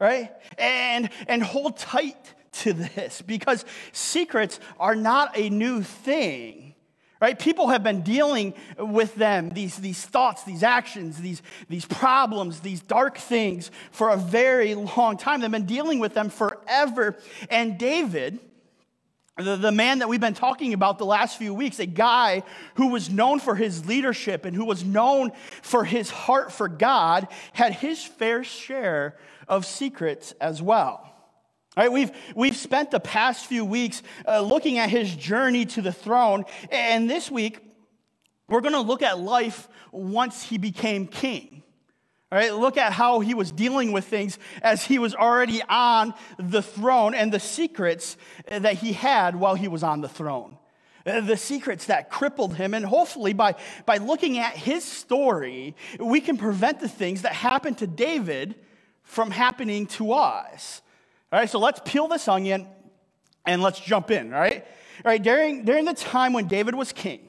right? 0.00 0.30
And, 0.56 1.10
and 1.26 1.42
hold 1.42 1.76
tight 1.76 2.34
to 2.52 2.72
this 2.72 3.20
because 3.20 3.64
secrets 3.90 4.60
are 4.78 4.94
not 4.94 5.36
a 5.36 5.50
new 5.50 5.82
thing. 5.82 6.74
Right? 7.20 7.38
People 7.38 7.68
have 7.68 7.84
been 7.84 8.02
dealing 8.02 8.52
with 8.76 9.14
them, 9.14 9.50
these, 9.50 9.76
these 9.76 10.04
thoughts, 10.04 10.42
these 10.42 10.64
actions, 10.64 11.18
these, 11.18 11.40
these 11.68 11.84
problems, 11.84 12.58
these 12.58 12.80
dark 12.80 13.16
things 13.16 13.70
for 13.92 14.10
a 14.10 14.16
very 14.16 14.74
long 14.74 15.16
time. 15.16 15.40
They've 15.40 15.48
been 15.48 15.64
dealing 15.64 16.00
with 16.00 16.14
them 16.14 16.30
forever. 16.30 17.16
And 17.48 17.78
David, 17.78 18.40
the, 19.38 19.56
the 19.56 19.72
man 19.72 20.00
that 20.00 20.08
we've 20.08 20.20
been 20.20 20.34
talking 20.34 20.74
about 20.74 20.98
the 20.98 21.06
last 21.06 21.38
few 21.38 21.54
weeks, 21.54 21.78
a 21.78 21.86
guy 21.86 22.42
who 22.74 22.88
was 22.88 23.08
known 23.08 23.40
for 23.40 23.54
his 23.54 23.86
leadership 23.86 24.44
and 24.44 24.54
who 24.54 24.66
was 24.66 24.84
known 24.84 25.32
for 25.62 25.84
his 25.84 26.10
heart 26.10 26.52
for 26.52 26.68
God, 26.68 27.28
had 27.52 27.72
his 27.72 28.04
fair 28.04 28.44
share 28.44 29.16
of 29.48 29.64
secrets 29.64 30.32
as 30.40 30.60
well. 30.60 31.08
All 31.74 31.84
right, 31.84 31.90
we've, 31.90 32.10
we've 32.36 32.56
spent 32.56 32.90
the 32.90 33.00
past 33.00 33.46
few 33.46 33.64
weeks 33.64 34.02
uh, 34.28 34.40
looking 34.40 34.76
at 34.76 34.90
his 34.90 35.14
journey 35.14 35.64
to 35.66 35.80
the 35.80 35.92
throne, 35.92 36.44
and 36.70 37.08
this 37.08 37.30
week 37.30 37.58
we're 38.48 38.60
going 38.60 38.74
to 38.74 38.80
look 38.80 39.02
at 39.02 39.18
life 39.18 39.66
once 39.90 40.42
he 40.42 40.58
became 40.58 41.06
king. 41.06 41.61
All 42.32 42.38
right, 42.38 42.54
look 42.54 42.78
at 42.78 42.94
how 42.94 43.20
he 43.20 43.34
was 43.34 43.52
dealing 43.52 43.92
with 43.92 44.06
things 44.06 44.38
as 44.62 44.82
he 44.82 44.98
was 44.98 45.14
already 45.14 45.62
on 45.68 46.14
the 46.38 46.62
throne 46.62 47.14
and 47.14 47.30
the 47.30 47.38
secrets 47.38 48.16
that 48.48 48.78
he 48.78 48.94
had 48.94 49.36
while 49.36 49.54
he 49.54 49.68
was 49.68 49.82
on 49.82 50.00
the 50.00 50.08
throne. 50.08 50.56
The 51.04 51.36
secrets 51.36 51.86
that 51.86 52.08
crippled 52.08 52.54
him, 52.56 52.72
and 52.72 52.86
hopefully, 52.86 53.34
by, 53.34 53.56
by 53.84 53.98
looking 53.98 54.38
at 54.38 54.56
his 54.56 54.82
story, 54.82 55.76
we 56.00 56.22
can 56.22 56.38
prevent 56.38 56.80
the 56.80 56.88
things 56.88 57.20
that 57.20 57.34
happened 57.34 57.76
to 57.78 57.86
David 57.86 58.54
from 59.02 59.30
happening 59.30 59.86
to 59.88 60.12
us. 60.12 60.80
All 61.30 61.38
right, 61.38 61.50
so 61.50 61.58
let's 61.58 61.82
peel 61.84 62.08
this 62.08 62.28
onion 62.28 62.66
and 63.44 63.60
let's 63.60 63.78
jump 63.78 64.10
in, 64.10 64.32
all 64.32 64.40
right? 64.40 64.64
All 65.04 65.10
right, 65.10 65.22
during, 65.22 65.66
during 65.66 65.84
the 65.84 65.92
time 65.92 66.32
when 66.32 66.48
David 66.48 66.74
was 66.76 66.92
king, 66.92 67.28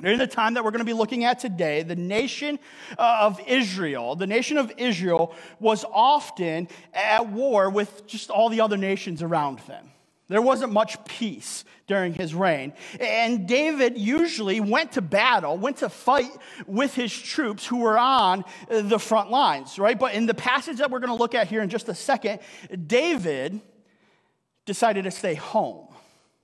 during 0.00 0.18
the 0.18 0.26
time 0.26 0.54
that 0.54 0.64
we're 0.64 0.70
going 0.70 0.80
to 0.80 0.84
be 0.84 0.92
looking 0.92 1.24
at 1.24 1.38
today, 1.38 1.82
the 1.82 1.96
nation 1.96 2.58
uh, 2.98 3.18
of 3.22 3.40
Israel, 3.46 4.16
the 4.16 4.26
nation 4.26 4.56
of 4.56 4.72
Israel 4.76 5.34
was 5.58 5.84
often 5.92 6.68
at 6.94 7.28
war 7.28 7.70
with 7.70 8.06
just 8.06 8.30
all 8.30 8.48
the 8.48 8.60
other 8.60 8.76
nations 8.76 9.22
around 9.22 9.58
them. 9.60 9.90
There 10.28 10.40
wasn't 10.40 10.72
much 10.72 11.04
peace 11.06 11.64
during 11.88 12.14
his 12.14 12.36
reign. 12.36 12.72
And 13.00 13.48
David 13.48 13.98
usually 13.98 14.60
went 14.60 14.92
to 14.92 15.02
battle, 15.02 15.58
went 15.58 15.78
to 15.78 15.88
fight 15.88 16.30
with 16.68 16.94
his 16.94 17.12
troops 17.12 17.66
who 17.66 17.78
were 17.78 17.98
on 17.98 18.44
uh, 18.70 18.82
the 18.82 19.00
front 19.00 19.32
lines, 19.32 19.76
right? 19.76 19.98
But 19.98 20.14
in 20.14 20.26
the 20.26 20.34
passage 20.34 20.78
that 20.78 20.88
we're 20.88 21.00
going 21.00 21.10
to 21.10 21.16
look 21.16 21.34
at 21.34 21.48
here 21.48 21.62
in 21.62 21.68
just 21.68 21.88
a 21.88 21.94
second, 21.96 22.38
David 22.86 23.60
decided 24.66 25.02
to 25.02 25.10
stay 25.10 25.34
home, 25.34 25.88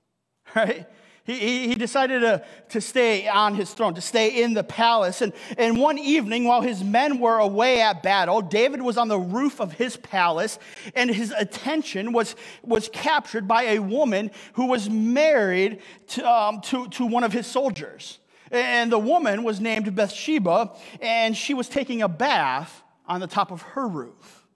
right? 0.55 0.85
He, 1.27 1.67
he 1.67 1.75
decided 1.75 2.21
to, 2.21 2.43
to 2.69 2.79
stay 2.79 3.27
on 3.27 3.53
his 3.53 3.73
throne, 3.73 3.93
to 3.95 4.01
stay 4.01 4.41
in 4.41 4.53
the 4.53 4.63
palace. 4.63 5.21
And, 5.21 5.33
and 5.57 5.77
one 5.77 5.99
evening, 5.99 6.45
while 6.45 6.61
his 6.61 6.81
men 6.85 7.19
were 7.19 7.37
away 7.37 7.81
at 7.81 8.01
battle, 8.01 8.41
David 8.41 8.81
was 8.81 8.97
on 8.97 9.09
the 9.09 9.19
roof 9.19 9.59
of 9.59 9.73
his 9.73 9.97
palace, 9.97 10.57
and 10.95 11.09
his 11.09 11.31
attention 11.37 12.13
was, 12.13 12.35
was 12.63 12.89
captured 12.93 13.45
by 13.45 13.63
a 13.63 13.79
woman 13.79 14.31
who 14.53 14.67
was 14.67 14.89
married 14.89 15.81
to, 16.07 16.25
um, 16.25 16.61
to, 16.61 16.87
to 16.87 17.05
one 17.05 17.25
of 17.25 17.33
his 17.33 17.45
soldiers. 17.45 18.19
And 18.49 18.89
the 18.89 18.99
woman 18.99 19.43
was 19.43 19.59
named 19.59 19.93
Bathsheba, 19.93 20.71
and 21.01 21.35
she 21.35 21.53
was 21.53 21.67
taking 21.67 22.01
a 22.01 22.07
bath 22.07 22.83
on 23.05 23.19
the 23.19 23.27
top 23.27 23.51
of 23.51 23.61
her 23.63 23.85
roof. 23.85 24.46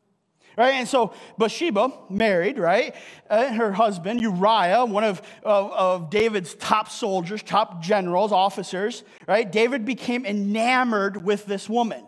Right? 0.58 0.74
And 0.74 0.88
so 0.88 1.14
Bathsheba 1.38 1.92
married, 2.10 2.58
right? 2.60 2.94
Uh, 3.30 3.54
her 3.54 3.72
husband, 3.72 4.22
Uriah, 4.22 4.86
one 4.86 5.04
of, 5.04 5.22
of, 5.44 5.72
of, 5.72 6.10
David's 6.10 6.56
top 6.56 6.90
soldiers, 6.90 7.42
top 7.42 7.82
generals, 7.82 8.32
officers, 8.32 9.04
right? 9.28 9.50
David 9.50 9.86
became 9.86 10.26
enamored 10.26 11.24
with 11.24 11.46
this 11.46 11.70
woman, 11.70 12.06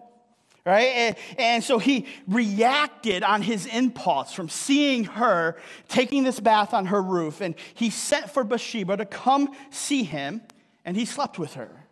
right? 0.65 0.87
And, 0.87 1.15
and 1.37 1.63
so 1.63 1.79
he 1.79 2.05
reacted 2.27 3.23
on 3.23 3.41
his 3.41 3.65
impulse 3.65 4.33
from 4.33 4.49
seeing 4.49 5.05
her 5.05 5.55
taking 5.87 6.23
this 6.23 6.41
bath 6.41 6.73
on 6.73 6.87
her 6.87 7.01
roof. 7.01 7.39
And 7.39 7.55
he 7.73 7.89
sent 7.89 8.29
for 8.29 8.43
Bathsheba 8.43 8.97
to 8.97 9.05
come 9.05 9.55
see 9.69 10.03
him, 10.03 10.41
and 10.83 10.97
he 10.97 11.05
slept 11.05 11.39
with 11.39 11.53
her. 11.53 11.87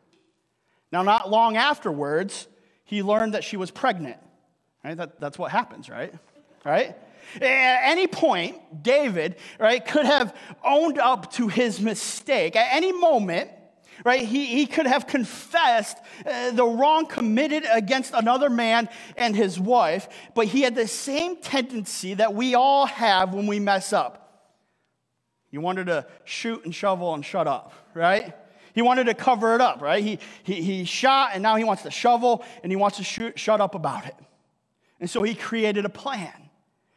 Now, 0.91 1.01
not 1.01 1.29
long 1.29 1.55
afterwards, 1.55 2.48
he 2.84 3.01
learned 3.01 3.36
that 3.36 3.46
she 3.46 3.55
was 3.55 3.72
pregnant. 3.72 4.17
Right? 4.84 4.98
That, 4.98 5.20
that's 5.20 5.38
what 5.38 5.51
happens, 5.51 5.89
right? 5.89 6.13
Right? 6.63 6.96
At 7.36 7.89
any 7.89 8.08
point, 8.08 8.84
David, 8.84 9.38
right, 9.60 9.86
could 9.86 10.06
have 10.06 10.36
owned 10.63 11.00
up 11.00 11.32
to 11.34 11.48
his 11.48 11.80
mistake. 11.80 12.56
At 12.56 12.74
any 12.74 12.91
moment, 12.91 13.50
right, 14.03 14.22
he, 14.22 14.48
he 14.48 14.65
could 14.65 14.86
have 14.86 15.08
confessed 15.08 15.98
uh, 16.25 16.51
the 16.51 16.65
wrong 16.65 17.06
committed 17.06 17.65
against 17.72 18.13
another 18.13 18.50
man 18.50 18.89
and 19.15 19.36
his 19.36 19.60
wife, 19.60 20.10
but 20.36 20.48
he 20.48 20.62
had 20.62 20.75
the 20.75 20.88
same 20.88 21.38
tendency 21.38 22.15
that 22.15 22.34
we 22.34 22.56
all 22.56 22.86
have 22.86 23.34
when 23.34 23.48
we 23.48 23.60
mess 23.60 23.94
up. 23.94 24.18
He 25.50 25.58
wanted 25.58 25.88
to 25.88 26.06
shoot 26.24 26.63
and 26.65 26.74
shovel 26.74 27.13
and 27.13 27.25
shut 27.25 27.48
up, 27.48 27.74
right? 27.94 28.34
He 28.74 28.82
wanted 28.82 29.06
to 29.06 29.13
cover 29.13 29.53
it 29.56 29.62
up, 29.62 29.82
right? 29.82 30.03
He, 30.03 30.20
he, 30.44 30.62
he 30.62 30.86
shot 30.86 31.32
and 31.34 31.44
now 31.44 31.56
he 31.56 31.63
wants 31.63 31.84
to 31.84 31.91
shovel 31.91 32.44
and 32.63 32.72
he 32.72 32.77
wants 32.77 32.98
to 32.98 33.03
shoot, 33.03 33.38
shut 33.38 33.60
up 33.60 33.75
about 33.75 34.06
it. 34.06 34.15
And 35.00 35.10
so 35.10 35.24
he 35.24 35.36
created 35.36 35.84
a 35.84 35.89
plan 35.89 36.41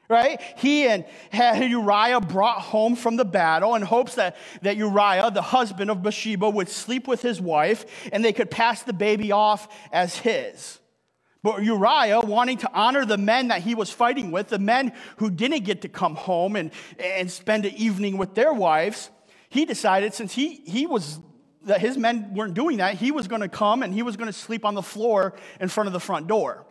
right? 0.08 0.40
He 0.56 0.86
and 0.86 1.04
Uriah 1.32 2.20
brought 2.20 2.60
home 2.60 2.96
from 2.96 3.16
the 3.16 3.24
battle 3.24 3.74
in 3.74 3.82
hopes 3.82 4.16
that, 4.16 4.36
that 4.62 4.76
Uriah, 4.76 5.30
the 5.30 5.42
husband 5.42 5.90
of 5.90 6.02
Bathsheba, 6.02 6.48
would 6.48 6.68
sleep 6.68 7.08
with 7.08 7.22
his 7.22 7.40
wife 7.40 7.86
and 8.12 8.24
they 8.24 8.32
could 8.32 8.50
pass 8.50 8.82
the 8.82 8.92
baby 8.92 9.32
off 9.32 9.68
as 9.92 10.18
his. 10.18 10.78
But 11.42 11.62
Uriah, 11.62 12.20
wanting 12.20 12.58
to 12.58 12.70
honor 12.72 13.04
the 13.04 13.18
men 13.18 13.48
that 13.48 13.60
he 13.60 13.74
was 13.74 13.90
fighting 13.90 14.30
with, 14.30 14.48
the 14.48 14.58
men 14.58 14.92
who 15.18 15.30
didn't 15.30 15.64
get 15.64 15.82
to 15.82 15.88
come 15.88 16.14
home 16.14 16.56
and, 16.56 16.70
and 16.98 17.30
spend 17.30 17.66
an 17.66 17.74
evening 17.74 18.16
with 18.16 18.34
their 18.34 18.54
wives, 18.54 19.10
he 19.50 19.66
decided 19.66 20.14
since 20.14 20.32
he, 20.32 20.62
he 20.66 20.86
was 20.86 21.20
that 21.64 21.80
his 21.80 21.96
men 21.96 22.34
weren't 22.34 22.54
doing 22.54 22.78
that, 22.78 22.94
he 22.94 23.10
was 23.10 23.26
going 23.28 23.40
to 23.40 23.48
come 23.48 23.82
and 23.82 23.94
he 23.94 24.02
was 24.02 24.16
going 24.16 24.26
to 24.26 24.38
sleep 24.38 24.64
on 24.64 24.74
the 24.74 24.82
floor 24.82 25.34
in 25.60 25.68
front 25.68 25.86
of 25.86 25.92
the 25.92 26.00
front 26.00 26.26
door. 26.26 26.66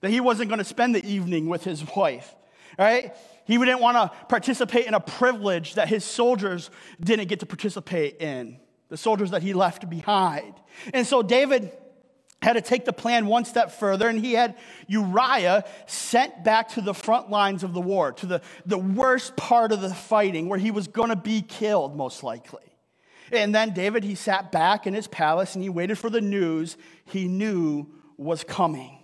That 0.00 0.10
he 0.10 0.20
wasn't 0.20 0.50
going 0.50 0.58
to 0.58 0.64
spend 0.64 0.94
the 0.94 1.04
evening 1.06 1.48
with 1.48 1.64
his 1.64 1.82
wife 1.96 2.34
right? 2.78 3.14
He 3.44 3.58
didn't 3.58 3.80
want 3.80 3.96
to 3.96 4.26
participate 4.26 4.86
in 4.86 4.94
a 4.94 5.00
privilege 5.00 5.74
that 5.74 5.88
his 5.88 6.04
soldiers 6.04 6.70
didn't 7.00 7.28
get 7.28 7.40
to 7.40 7.46
participate 7.46 8.20
in, 8.20 8.58
the 8.88 8.96
soldiers 8.96 9.30
that 9.32 9.42
he 9.42 9.52
left 9.52 9.88
behind. 9.88 10.54
And 10.92 11.06
so 11.06 11.22
David 11.22 11.70
had 12.42 12.54
to 12.54 12.60
take 12.60 12.84
the 12.84 12.92
plan 12.92 13.26
one 13.26 13.44
step 13.44 13.72
further, 13.72 14.08
and 14.08 14.18
he 14.18 14.32
had 14.32 14.56
Uriah 14.86 15.64
sent 15.86 16.44
back 16.44 16.70
to 16.70 16.80
the 16.80 16.94
front 16.94 17.30
lines 17.30 17.62
of 17.62 17.72
the 17.72 17.80
war, 17.80 18.12
to 18.12 18.26
the, 18.26 18.42
the 18.66 18.78
worst 18.78 19.36
part 19.36 19.72
of 19.72 19.80
the 19.80 19.92
fighting, 19.92 20.48
where 20.48 20.58
he 20.58 20.70
was 20.70 20.86
going 20.86 21.08
to 21.08 21.16
be 21.16 21.42
killed, 21.42 21.96
most 21.96 22.22
likely. 22.22 22.60
And 23.32 23.54
then 23.54 23.72
David, 23.72 24.04
he 24.04 24.14
sat 24.14 24.52
back 24.52 24.86
in 24.86 24.94
his 24.94 25.08
palace 25.08 25.54
and 25.54 25.62
he 25.62 25.70
waited 25.70 25.98
for 25.98 26.10
the 26.10 26.20
news 26.20 26.76
he 27.06 27.26
knew 27.26 27.86
was 28.16 28.44
coming. 28.44 29.02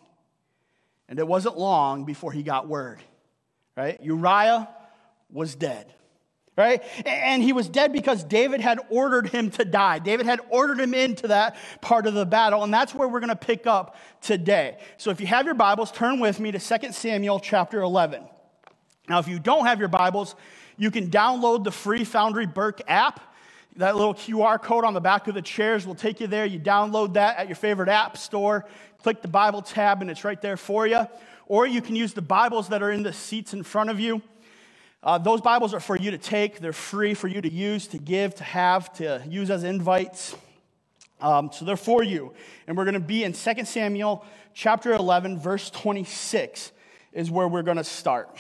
And 1.09 1.19
it 1.19 1.27
wasn't 1.27 1.59
long 1.59 2.05
before 2.05 2.31
he 2.31 2.43
got 2.43 2.69
word 2.69 3.01
right? 3.81 3.99
Uriah 4.03 4.69
was 5.31 5.55
dead, 5.55 5.91
right? 6.55 6.83
And 7.07 7.43
he 7.43 7.55
was 7.55 7.67
dead 7.67 7.95
because 7.95 8.23
David 8.23 8.61
had 8.61 8.79
ordered 8.91 9.31
him 9.31 9.51
to 9.53 9.65
die. 9.65 9.99
David 10.01 10.27
had 10.27 10.41
ordered 10.51 10.79
him 10.79 10.93
into 10.93 11.29
that 11.29 11.57
part 11.81 12.07
of 12.07 12.13
the 12.13 12.27
battle, 12.27 12.63
and 12.63 12.75
that's 12.75 12.95
where 12.95 13.09
we're 13.09 13.21
going 13.21 13.31
to 13.31 13.37
pick 13.37 13.67
up 13.67 13.97
today. 14.21 14.77
So 14.99 15.11
if 15.11 15.19
you 15.19 15.27
have 15.29 15.47
your 15.47 15.55
Bibles, 15.55 15.91
turn 15.93 16.21
with 16.21 16.39
me 16.39 16.53
to 16.53 16.59
2 16.59 16.93
Samuel 16.93 17.41
chapter 17.41 17.81
11. 17.81 18.23
Now, 19.09 19.19
if 19.19 19.29
you 19.29 19.39
don't 19.39 19.65
have 19.65 19.79
your 19.79 19.89
Bibles, 19.89 20.35
you 20.77 20.91
can 20.91 21.09
download 21.09 21.65
the 21.65 21.73
free 21.73 22.05
Foundry 22.05 22.47
Burke 22.47 22.83
app. 22.87 23.35
That 23.77 23.97
little 23.97 24.15
QR 24.15 24.61
code 24.61 24.85
on 24.85 24.93
the 24.93 25.01
back 25.01 25.27
of 25.27 25.35
the 25.35 25.41
chairs 25.41 25.87
will 25.87 25.95
take 25.95 26.21
you 26.21 26.27
there. 26.27 26.45
You 26.45 26.61
download 26.61 27.15
that 27.15 27.39
at 27.39 27.49
your 27.49 27.57
favorite 27.57 27.89
app 27.89 28.19
store, 28.19 28.67
click 28.99 29.23
the 29.23 29.29
Bible 29.29 29.63
tab, 29.63 30.03
and 30.03 30.11
it's 30.11 30.23
right 30.23 30.41
there 30.43 30.59
for 30.59 30.87
you 30.87 31.07
or 31.51 31.67
you 31.67 31.83
can 31.83 31.97
use 31.97 32.13
the 32.13 32.23
Bibles 32.23 32.69
that 32.69 32.81
are 32.81 32.93
in 32.93 33.03
the 33.03 33.13
seats 33.13 33.55
in 33.55 33.65
front 33.65 33.91
of 33.91 33.99
you. 33.99 34.23
Uh, 35.03 35.19
those 35.19 35.41
Bibles 35.41 35.75
are 35.75 35.81
for 35.81 35.97
you 35.97 36.13
to 36.13 36.19
take, 36.19 36.61
they're 36.61 36.73
free 36.73 37.13
for 37.13 37.27
you 37.27 37.41
to 37.41 37.51
use, 37.51 37.89
to 37.89 37.99
give, 37.99 38.37
to 38.37 38.45
have, 38.45 38.93
to 38.93 39.21
use 39.29 39.51
as 39.51 39.65
invites. 39.65 40.37
Um, 41.21 41.51
so 41.53 41.65
they're 41.65 41.77
for 41.77 42.05
you. 42.05 42.33
And 42.69 42.77
we're 42.77 42.85
going 42.85 42.95
to 42.95 43.01
be 43.01 43.25
in 43.25 43.33
2 43.33 43.65
Samuel 43.65 44.25
chapter 44.55 44.93
11, 44.93 45.41
verse 45.41 45.71
26 45.71 46.71
is 47.13 47.33
where 47.33 47.49
we're 47.49 47.63
going 47.63 47.79
to 47.79 47.85
start. 47.85 48.31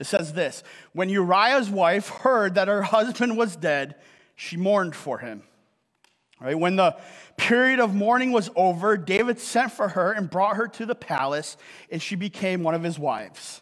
It 0.00 0.06
says 0.08 0.32
this 0.32 0.64
When 0.94 1.08
Uriah's 1.08 1.70
wife 1.70 2.08
heard 2.08 2.56
that 2.56 2.66
her 2.66 2.82
husband 2.82 3.38
was 3.38 3.54
dead, 3.54 3.94
she 4.34 4.56
mourned 4.56 4.96
for 4.96 5.18
him. 5.18 5.44
Right? 6.40 6.58
When 6.58 6.76
the 6.76 6.96
period 7.36 7.80
of 7.80 7.94
mourning 7.94 8.32
was 8.32 8.50
over, 8.56 8.96
David 8.96 9.38
sent 9.38 9.72
for 9.72 9.88
her 9.88 10.12
and 10.12 10.30
brought 10.30 10.56
her 10.56 10.68
to 10.68 10.86
the 10.86 10.94
palace, 10.94 11.56
and 11.90 12.00
she 12.00 12.16
became 12.16 12.62
one 12.62 12.74
of 12.74 12.82
his 12.82 12.98
wives. 12.98 13.60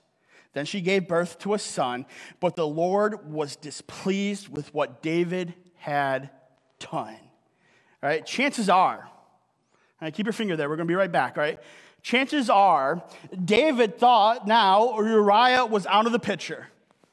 Then 0.52 0.64
she 0.64 0.80
gave 0.80 1.08
birth 1.08 1.38
to 1.40 1.54
a 1.54 1.58
son, 1.58 2.06
but 2.40 2.56
the 2.56 2.66
Lord 2.66 3.32
was 3.32 3.56
displeased 3.56 4.48
with 4.48 4.72
what 4.72 5.02
David 5.02 5.54
had 5.76 6.30
done. 6.78 7.16
All 8.00 8.08
right, 8.08 8.24
chances 8.24 8.68
are, 8.68 9.08
all 9.08 10.06
right, 10.06 10.14
keep 10.14 10.26
your 10.26 10.32
finger 10.32 10.56
there, 10.56 10.68
we're 10.68 10.76
gonna 10.76 10.86
be 10.86 10.94
right 10.94 11.10
back, 11.10 11.36
all 11.36 11.42
right? 11.42 11.58
Chances 12.02 12.48
are, 12.48 13.02
David 13.44 13.98
thought 13.98 14.46
now 14.46 15.00
Uriah 15.00 15.66
was 15.66 15.84
out 15.86 16.06
of 16.06 16.12
the 16.12 16.20
picture, 16.20 16.68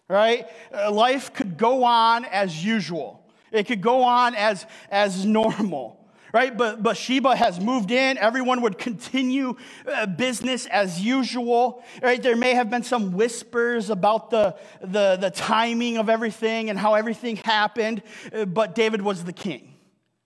right? 0.07 0.47
Uh, 0.71 0.91
life 0.91 1.33
could 1.33 1.57
go 1.57 1.83
on 1.83 2.23
as 2.25 2.63
usual, 2.63 3.24
it 3.55 3.67
could 3.67 3.81
go 3.81 4.03
on 4.03 4.35
as, 4.35 4.65
as 4.89 5.25
normal 5.25 6.05
right? 6.35 6.57
But 6.57 6.83
Bathsheba 6.83 7.33
has 7.33 7.61
moved 7.61 7.91
in. 7.91 8.17
Everyone 8.17 8.59
would 8.63 8.77
continue 8.77 9.55
uh, 9.87 10.05
business 10.05 10.65
as 10.65 10.99
usual, 10.99 11.81
right? 12.03 12.21
There 12.21 12.35
may 12.35 12.55
have 12.55 12.69
been 12.69 12.83
some 12.83 13.13
whispers 13.13 13.89
about 13.89 14.31
the, 14.31 14.53
the, 14.81 15.15
the 15.15 15.29
timing 15.29 15.97
of 15.97 16.09
everything 16.09 16.69
and 16.69 16.77
how 16.77 16.95
everything 16.95 17.37
happened, 17.37 18.03
uh, 18.33 18.43
but 18.43 18.75
David 18.75 19.01
was 19.01 19.23
the 19.23 19.31
king. 19.31 19.74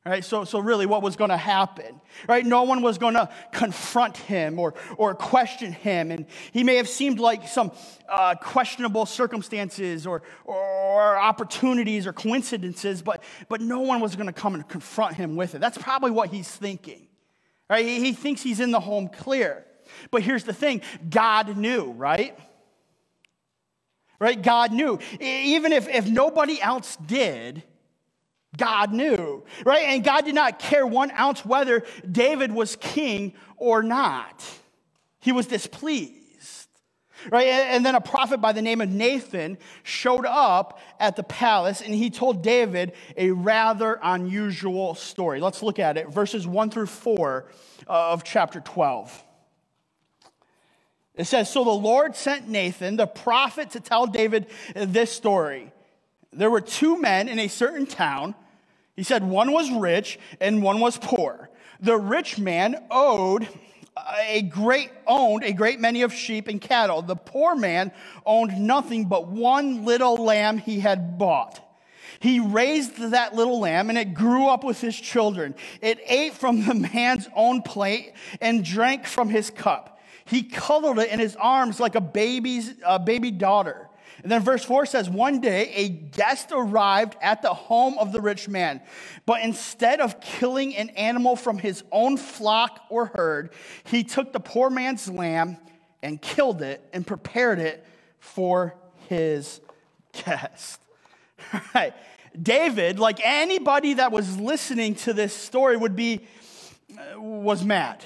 Right? 0.06 0.24
So, 0.24 0.46
so 0.46 0.60
really 0.60 0.86
what 0.86 1.02
was 1.02 1.18
going 1.18 1.30
to 1.30 1.38
happen? 1.38 2.00
Right? 2.28 2.46
No 2.46 2.64
one 2.64 2.82
was 2.82 2.98
going 2.98 3.16
to 3.16 3.30
confront 3.52 4.16
him 4.16 4.58
or, 4.58 4.74
or 4.98 5.14
question 5.14 5.74
him. 5.74 6.10
And 6.10 6.26
he 6.52 6.64
may 6.64 6.76
have 6.76 6.88
seemed 6.88 7.20
like 7.20 7.48
some 7.48 7.72
uh, 8.08 8.36
questionable 8.36 9.06
circumstances 9.06 10.08
or, 10.08 10.24
or 10.46 11.18
opportunities 11.18 12.08
or 12.08 12.14
coincidences, 12.14 13.02
but, 13.02 13.22
but 13.50 13.60
no 13.60 13.82
one 13.82 14.00
was 14.00 14.16
going 14.16 14.28
to 14.28 14.34
come 14.34 14.56
and 14.56 14.68
confront 14.68 15.16
him 15.16 15.36
with 15.36 15.54
it. 15.54 15.60
That's 15.60 15.78
probably 15.78 16.12
what 16.12 16.30
he's 16.30 16.50
thinking. 16.50 17.08
Right? 17.70 17.86
He, 17.86 18.00
he 18.00 18.14
thinks 18.14 18.42
he's 18.42 18.62
in 18.62 18.72
the 18.72 18.80
home 18.80 19.10
clear. 19.10 19.66
But 20.12 20.22
here's 20.24 20.46
the 20.46 20.54
thing 20.54 20.82
God 21.10 21.58
knew, 21.58 21.92
right? 21.92 22.40
Right? 24.18 24.42
God 24.42 24.72
knew. 24.72 25.00
Even 25.20 25.74
if, 25.74 25.88
if 25.90 26.08
nobody 26.08 26.62
else 26.62 26.96
did, 27.06 27.64
God 28.58 28.94
knew, 28.94 29.44
right? 29.66 29.86
And 29.86 30.04
God 30.04 30.26
did 30.26 30.36
not 30.36 30.60
care 30.60 30.86
one 30.86 31.12
ounce 31.12 31.46
whether 31.46 31.84
David 32.10 32.52
was 32.52 32.76
king 32.76 33.34
or 33.58 33.84
not. 33.84 34.44
He 35.20 35.32
was 35.32 35.46
displeased, 35.46 36.68
right? 37.32 37.48
And 37.48 37.86
then 37.86 37.96
a 37.96 38.02
prophet 38.02 38.42
by 38.42 38.52
the 38.52 38.62
name 38.62 38.82
of 38.82 38.90
Nathan 38.90 39.58
showed 39.84 40.26
up 40.26 40.80
at 41.00 41.16
the 41.16 41.24
palace 41.24 41.82
and 41.82 41.94
he 41.94 42.10
told 42.10 42.42
David 42.42 42.94
a 43.16 43.32
rather 43.32 44.00
unusual 44.02 44.96
story. 44.96 45.40
Let's 45.40 45.62
look 45.62 45.78
at 45.78 45.98
it, 45.98 46.10
verses 46.10 46.48
1 46.48 46.72
through 46.72 46.88
4 46.88 47.46
uh, 47.88 48.14
of 48.14 48.24
chapter 48.24 48.60
12. 48.62 49.24
It 51.16 51.26
says, 51.26 51.52
So 51.52 51.66
the 51.66 51.70
Lord 51.70 52.16
sent 52.16 52.48
Nathan, 52.48 52.96
the 52.96 53.06
prophet, 53.06 53.72
to 53.72 53.80
tell 53.80 54.08
David 54.08 54.48
this 54.74 55.12
story. 55.12 55.72
There 56.32 56.50
were 56.50 56.62
two 56.62 57.00
men 57.02 57.28
in 57.28 57.40
a 57.40 57.48
certain 57.48 57.86
town. 57.86 58.36
He 58.96 59.04
said 59.04 59.24
one 59.24 59.52
was 59.52 59.72
rich 59.72 60.20
and 60.40 60.62
one 60.62 60.80
was 60.80 60.98
poor. 60.98 61.50
The 61.80 61.98
rich 61.98 62.38
man 62.38 62.84
owed 62.92 63.48
a 64.22 64.42
great 64.44 64.92
owned 65.08 65.44
a 65.44 65.54
great 65.54 65.80
many 65.80 66.04
of 66.04 66.14
sheep 66.14 66.48
and 66.48 66.62
cattle. 66.62 67.02
The 67.02 67.16
poor 67.16 67.56
man 67.56 67.92
owned 68.26 68.60
nothing 68.60 69.06
but 69.06 69.28
one 69.28 69.86
little 69.86 70.18
lamb 70.18 70.58
he 70.58 70.80
had 70.80 71.18
bought. 71.18 71.66
He 72.20 72.40
raised 72.40 72.98
that 72.98 73.34
little 73.34 73.60
lamb 73.60 73.90
and 73.90 73.98
it 73.98 74.14
grew 74.14 74.48
up 74.48 74.64
with 74.64 74.80
his 74.82 75.00
children. 75.00 75.56
It 75.82 76.00
ate 76.06 76.34
from 76.34 76.66
the 76.66 76.76
man's 76.76 77.28
own 77.36 77.62
plate 77.62 78.14
and 78.42 78.64
drank 78.64 79.06
from 79.06 79.30
his 79.30 79.50
cup. 79.50 80.00
He 80.26 80.44
cuddled 80.44 81.00
it 81.00 81.10
in 81.10 81.20
his 81.20 81.36
arms 81.38 81.80
like 81.80 81.96
a 81.96 82.02
baby's 82.02 82.76
a 82.86 83.00
baby 83.00 83.32
daughter. 83.32 83.89
And 84.24 84.32
then 84.32 84.42
verse 84.42 84.64
4 84.64 84.86
says, 84.86 85.10
One 85.10 85.40
day 85.40 85.72
a 85.76 85.90
guest 85.90 86.50
arrived 86.52 87.16
at 87.22 87.42
the 87.42 87.54
home 87.54 87.98
of 87.98 88.12
the 88.12 88.22
rich 88.22 88.48
man, 88.48 88.82
but 89.26 89.42
instead 89.42 90.02
of 90.02 90.20
killing 90.20 90.76
an 90.76 90.90
animal 90.92 91.36
from 91.36 91.58
his 91.58 91.84
own 91.92 92.18
flock 92.18 92.82
or 92.90 93.08
herd, 93.08 93.52
he 93.86 94.04
took 94.04 94.34
the 94.34 94.40
poor 94.40 94.70
man's 94.70 95.10
lamb 95.10 95.58
and 96.02 96.22
killed 96.22 96.62
it 96.62 96.88
and 96.94 97.06
prepared 97.06 97.60
it 97.60 97.86
for 98.20 98.76
his 99.08 99.62
guest. 100.14 100.82
Right. 101.74 101.94
David, 102.40 103.00
like 103.00 103.20
anybody 103.24 103.96
that 103.96 104.12
was 104.12 104.38
listening 104.38 104.96
to 104.96 105.14
this 105.14 105.34
story, 105.34 105.78
would 105.78 105.96
be, 105.96 106.22
uh, 106.92 107.20
was 107.20 107.64
mad. 107.64 108.04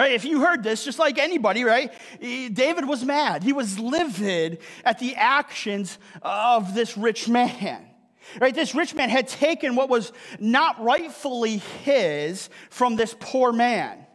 Right, 0.00 0.12
if 0.12 0.24
you 0.24 0.40
heard 0.40 0.62
this, 0.62 0.82
just 0.82 0.98
like 0.98 1.18
anybody, 1.18 1.62
right? 1.62 1.92
David 2.20 2.88
was 2.88 3.04
mad. 3.04 3.42
He 3.42 3.52
was 3.52 3.78
livid 3.78 4.62
at 4.82 4.98
the 4.98 5.14
actions 5.14 5.98
of 6.22 6.74
this 6.74 6.96
rich 6.96 7.28
man. 7.28 7.86
Right, 8.40 8.54
this 8.54 8.74
rich 8.74 8.94
man 8.94 9.10
had 9.10 9.28
taken 9.28 9.74
what 9.74 9.90
was 9.90 10.14
not 10.38 10.82
rightfully 10.82 11.58
his 11.84 12.48
from 12.70 12.96
this 12.96 13.14
poor 13.20 13.52
man 13.52 14.06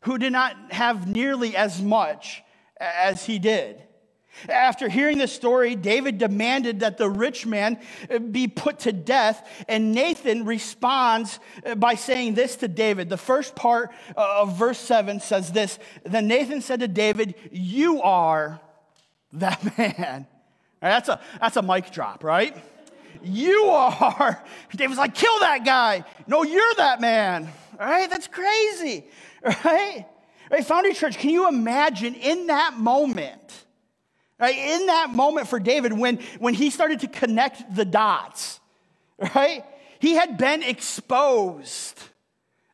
who 0.00 0.18
did 0.18 0.34
not 0.34 0.54
have 0.70 1.08
nearly 1.08 1.56
as 1.56 1.80
much 1.80 2.42
as 2.78 3.24
he 3.24 3.38
did. 3.38 3.85
After 4.48 4.88
hearing 4.88 5.18
the 5.18 5.28
story, 5.28 5.74
David 5.74 6.18
demanded 6.18 6.80
that 6.80 6.98
the 6.98 7.08
rich 7.08 7.46
man 7.46 7.78
uh, 8.10 8.18
be 8.18 8.48
put 8.48 8.80
to 8.80 8.92
death, 8.92 9.48
and 9.68 9.92
Nathan 9.92 10.44
responds 10.44 11.38
uh, 11.64 11.74
by 11.74 11.94
saying 11.94 12.34
this 12.34 12.56
to 12.56 12.68
David. 12.68 13.08
The 13.08 13.16
first 13.16 13.54
part 13.54 13.90
uh, 14.16 14.42
of 14.42 14.56
verse 14.56 14.78
7 14.78 15.20
says 15.20 15.52
this 15.52 15.78
Then 16.04 16.28
Nathan 16.28 16.60
said 16.60 16.80
to 16.80 16.88
David, 16.88 17.34
You 17.50 18.02
are 18.02 18.60
that 19.32 19.78
man. 19.78 20.26
That's, 20.80 21.08
a, 21.08 21.20
that's 21.40 21.56
a 21.56 21.62
mic 21.62 21.90
drop, 21.90 22.22
right? 22.22 22.56
You 23.22 23.64
are. 23.64 24.42
David's 24.74 24.98
like, 24.98 25.14
Kill 25.14 25.38
that 25.40 25.64
guy. 25.64 26.04
No, 26.26 26.42
you're 26.42 26.74
that 26.76 27.00
man. 27.00 27.50
All 27.78 27.86
right, 27.86 28.08
that's 28.08 28.26
crazy, 28.26 29.04
right? 29.64 30.06
Right, 30.50 30.64
Foundry 30.64 30.94
Church, 30.94 31.18
can 31.18 31.30
you 31.30 31.48
imagine 31.48 32.14
in 32.14 32.46
that 32.46 32.78
moment? 32.78 33.65
Right? 34.38 34.56
In 34.56 34.86
that 34.86 35.10
moment 35.10 35.48
for 35.48 35.58
David, 35.58 35.92
when, 35.92 36.18
when 36.38 36.54
he 36.54 36.70
started 36.70 37.00
to 37.00 37.08
connect 37.08 37.74
the 37.74 37.84
dots, 37.84 38.60
right? 39.34 39.64
He 39.98 40.14
had 40.14 40.36
been 40.36 40.62
exposed. 40.62 41.98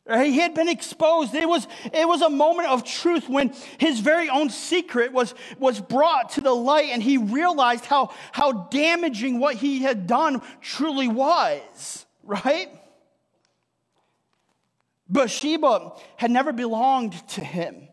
Right? 0.05 0.27
He 0.27 0.40
had 0.40 0.55
been 0.55 0.68
exposed. 0.68 1.33
It 1.35 1.48
was, 1.48 1.68
it 1.92 2.09
was 2.09 2.22
a 2.22 2.29
moment 2.29 2.68
of 2.68 2.83
truth 2.83 3.29
when 3.29 3.55
his 3.79 4.01
very 4.01 4.29
own 4.29 4.51
secret 4.51 5.12
was, 5.12 5.35
was 5.59 5.81
brought 5.81 6.31
to 6.31 6.40
the 6.40 6.53
light 6.53 6.88
and 6.90 7.01
he 7.01 7.18
realized 7.18 7.85
how, 7.85 8.12
how 8.33 8.53
damaging 8.53 9.38
what 9.38 9.55
he 9.55 9.83
had 9.83 10.09
done 10.09 10.42
truly 10.61 11.07
was, 11.07 12.05
right? 12.25 12.68
Bathsheba 15.09 15.92
had 16.16 16.33
never 16.33 16.53
belonged 16.53 17.12
to 17.29 17.44
him, 17.44 17.87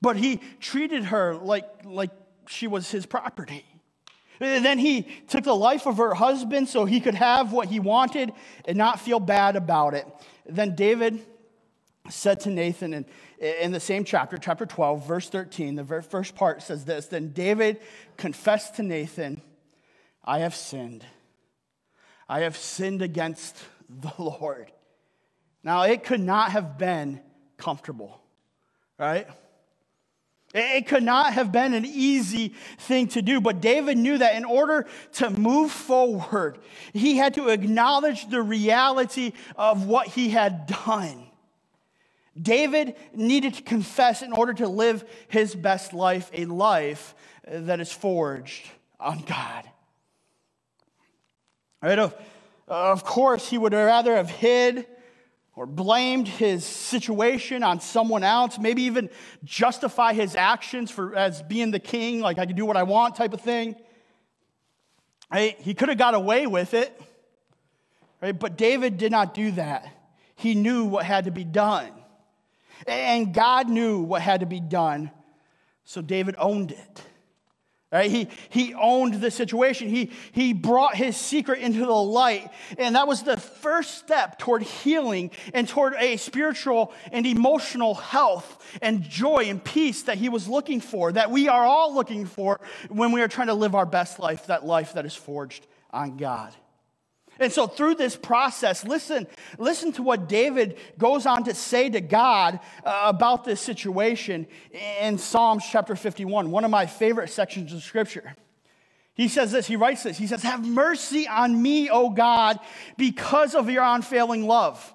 but 0.00 0.16
he 0.16 0.40
treated 0.58 1.04
her 1.04 1.36
like, 1.36 1.68
like 1.84 2.10
she 2.48 2.66
was 2.66 2.90
his 2.90 3.06
property. 3.06 3.64
Then 4.38 4.78
he 4.78 5.02
took 5.28 5.44
the 5.44 5.54
life 5.54 5.86
of 5.86 5.96
her 5.96 6.14
husband 6.14 6.68
so 6.68 6.84
he 6.84 7.00
could 7.00 7.14
have 7.14 7.52
what 7.52 7.68
he 7.68 7.80
wanted 7.80 8.32
and 8.66 8.78
not 8.78 9.00
feel 9.00 9.18
bad 9.18 9.56
about 9.56 9.94
it. 9.94 10.06
Then 10.46 10.74
David 10.74 11.24
said 12.08 12.40
to 12.40 12.50
Nathan 12.50 12.94
in, 12.94 13.06
in 13.40 13.72
the 13.72 13.80
same 13.80 14.04
chapter, 14.04 14.38
chapter 14.38 14.64
12, 14.64 15.06
verse 15.06 15.28
13, 15.28 15.74
the 15.74 15.82
very 15.82 16.02
first 16.02 16.34
part 16.34 16.62
says 16.62 16.84
this 16.84 17.06
Then 17.06 17.30
David 17.30 17.80
confessed 18.16 18.76
to 18.76 18.82
Nathan, 18.82 19.42
I 20.24 20.40
have 20.40 20.54
sinned. 20.54 21.04
I 22.28 22.40
have 22.40 22.56
sinned 22.56 23.02
against 23.02 23.56
the 23.88 24.12
Lord. 24.18 24.70
Now, 25.64 25.82
it 25.82 26.04
could 26.04 26.20
not 26.20 26.52
have 26.52 26.78
been 26.78 27.20
comfortable, 27.56 28.20
right? 28.98 29.26
It 30.58 30.86
could 30.86 31.02
not 31.02 31.32
have 31.34 31.52
been 31.52 31.74
an 31.74 31.84
easy 31.84 32.54
thing 32.78 33.08
to 33.08 33.22
do, 33.22 33.40
but 33.40 33.60
David 33.60 33.98
knew 33.98 34.18
that 34.18 34.34
in 34.34 34.44
order 34.44 34.86
to 35.14 35.30
move 35.30 35.70
forward, 35.70 36.58
he 36.92 37.16
had 37.16 37.34
to 37.34 37.48
acknowledge 37.48 38.28
the 38.28 38.42
reality 38.42 39.32
of 39.56 39.86
what 39.86 40.08
he 40.08 40.30
had 40.30 40.66
done. 40.66 41.24
David 42.40 42.96
needed 43.14 43.54
to 43.54 43.62
confess 43.62 44.22
in 44.22 44.32
order 44.32 44.54
to 44.54 44.68
live 44.68 45.04
his 45.28 45.54
best 45.54 45.92
life, 45.92 46.30
a 46.32 46.44
life 46.44 47.14
that 47.44 47.80
is 47.80 47.92
forged 47.92 48.66
on 49.00 49.22
God. 49.22 49.64
Right? 51.82 51.98
Of, 51.98 52.14
of 52.66 53.04
course, 53.04 53.48
he 53.48 53.58
would 53.58 53.72
rather 53.72 54.14
have 54.14 54.30
hid 54.30 54.86
or 55.58 55.66
blamed 55.66 56.28
his 56.28 56.64
situation 56.64 57.64
on 57.64 57.80
someone 57.80 58.22
else, 58.22 58.60
maybe 58.60 58.82
even 58.82 59.10
justify 59.42 60.12
his 60.12 60.36
actions 60.36 60.88
for 60.88 61.16
as 61.16 61.42
being 61.42 61.72
the 61.72 61.80
king, 61.80 62.20
like 62.20 62.38
I 62.38 62.46
can 62.46 62.54
do 62.54 62.64
what 62.64 62.76
I 62.76 62.84
want 62.84 63.16
type 63.16 63.34
of 63.34 63.40
thing. 63.40 63.74
Right? 65.32 65.56
He 65.58 65.74
could 65.74 65.88
have 65.88 65.98
got 65.98 66.14
away 66.14 66.46
with 66.46 66.74
it. 66.74 66.98
Right? 68.22 68.38
But 68.38 68.56
David 68.56 68.98
did 68.98 69.10
not 69.10 69.34
do 69.34 69.50
that. 69.52 69.88
He 70.36 70.54
knew 70.54 70.84
what 70.84 71.04
had 71.04 71.24
to 71.24 71.32
be 71.32 71.42
done. 71.42 71.90
And 72.86 73.34
God 73.34 73.68
knew 73.68 73.98
what 73.98 74.22
had 74.22 74.40
to 74.40 74.46
be 74.46 74.60
done. 74.60 75.10
So 75.84 76.00
David 76.00 76.36
owned 76.38 76.70
it. 76.70 77.02
Right? 77.90 78.10
He, 78.10 78.28
he 78.50 78.74
owned 78.74 79.14
the 79.14 79.30
situation. 79.30 79.88
He, 79.88 80.10
he 80.32 80.52
brought 80.52 80.94
his 80.94 81.16
secret 81.16 81.60
into 81.60 81.80
the 81.80 81.90
light. 81.90 82.50
And 82.76 82.96
that 82.96 83.08
was 83.08 83.22
the 83.22 83.38
first 83.38 83.96
step 83.96 84.38
toward 84.38 84.62
healing 84.62 85.30
and 85.54 85.66
toward 85.66 85.94
a 85.94 86.18
spiritual 86.18 86.92
and 87.12 87.26
emotional 87.26 87.94
health 87.94 88.62
and 88.82 89.02
joy 89.02 89.44
and 89.46 89.64
peace 89.64 90.02
that 90.02 90.18
he 90.18 90.28
was 90.28 90.46
looking 90.48 90.82
for, 90.82 91.12
that 91.12 91.30
we 91.30 91.48
are 91.48 91.64
all 91.64 91.94
looking 91.94 92.26
for 92.26 92.60
when 92.90 93.12
we 93.12 93.22
are 93.22 93.28
trying 93.28 93.46
to 93.46 93.54
live 93.54 93.74
our 93.74 93.86
best 93.86 94.18
life, 94.18 94.46
that 94.48 94.66
life 94.66 94.92
that 94.92 95.06
is 95.06 95.14
forged 95.14 95.66
on 95.90 96.18
God. 96.18 96.54
And 97.38 97.52
so 97.52 97.66
through 97.66 97.94
this 97.94 98.16
process, 98.16 98.84
listen, 98.84 99.26
listen 99.58 99.92
to 99.92 100.02
what 100.02 100.28
David 100.28 100.76
goes 100.98 101.26
on 101.26 101.44
to 101.44 101.54
say 101.54 101.88
to 101.90 102.00
God 102.00 102.58
uh, 102.84 103.02
about 103.06 103.44
this 103.44 103.60
situation 103.60 104.46
in 105.00 105.18
Psalms 105.18 105.64
chapter 105.70 105.94
51, 105.94 106.50
one 106.50 106.64
of 106.64 106.70
my 106.70 106.86
favorite 106.86 107.30
sections 107.30 107.72
of 107.72 107.82
scripture. 107.82 108.34
He 109.14 109.28
says 109.28 109.50
this, 109.50 109.66
he 109.66 109.76
writes 109.76 110.04
this. 110.04 110.16
He 110.16 110.28
says, 110.28 110.42
Have 110.44 110.64
mercy 110.64 111.26
on 111.26 111.60
me, 111.60 111.90
O 111.90 112.10
God, 112.10 112.60
because 112.96 113.54
of 113.54 113.68
your 113.68 113.82
unfailing 113.82 114.46
love. 114.46 114.94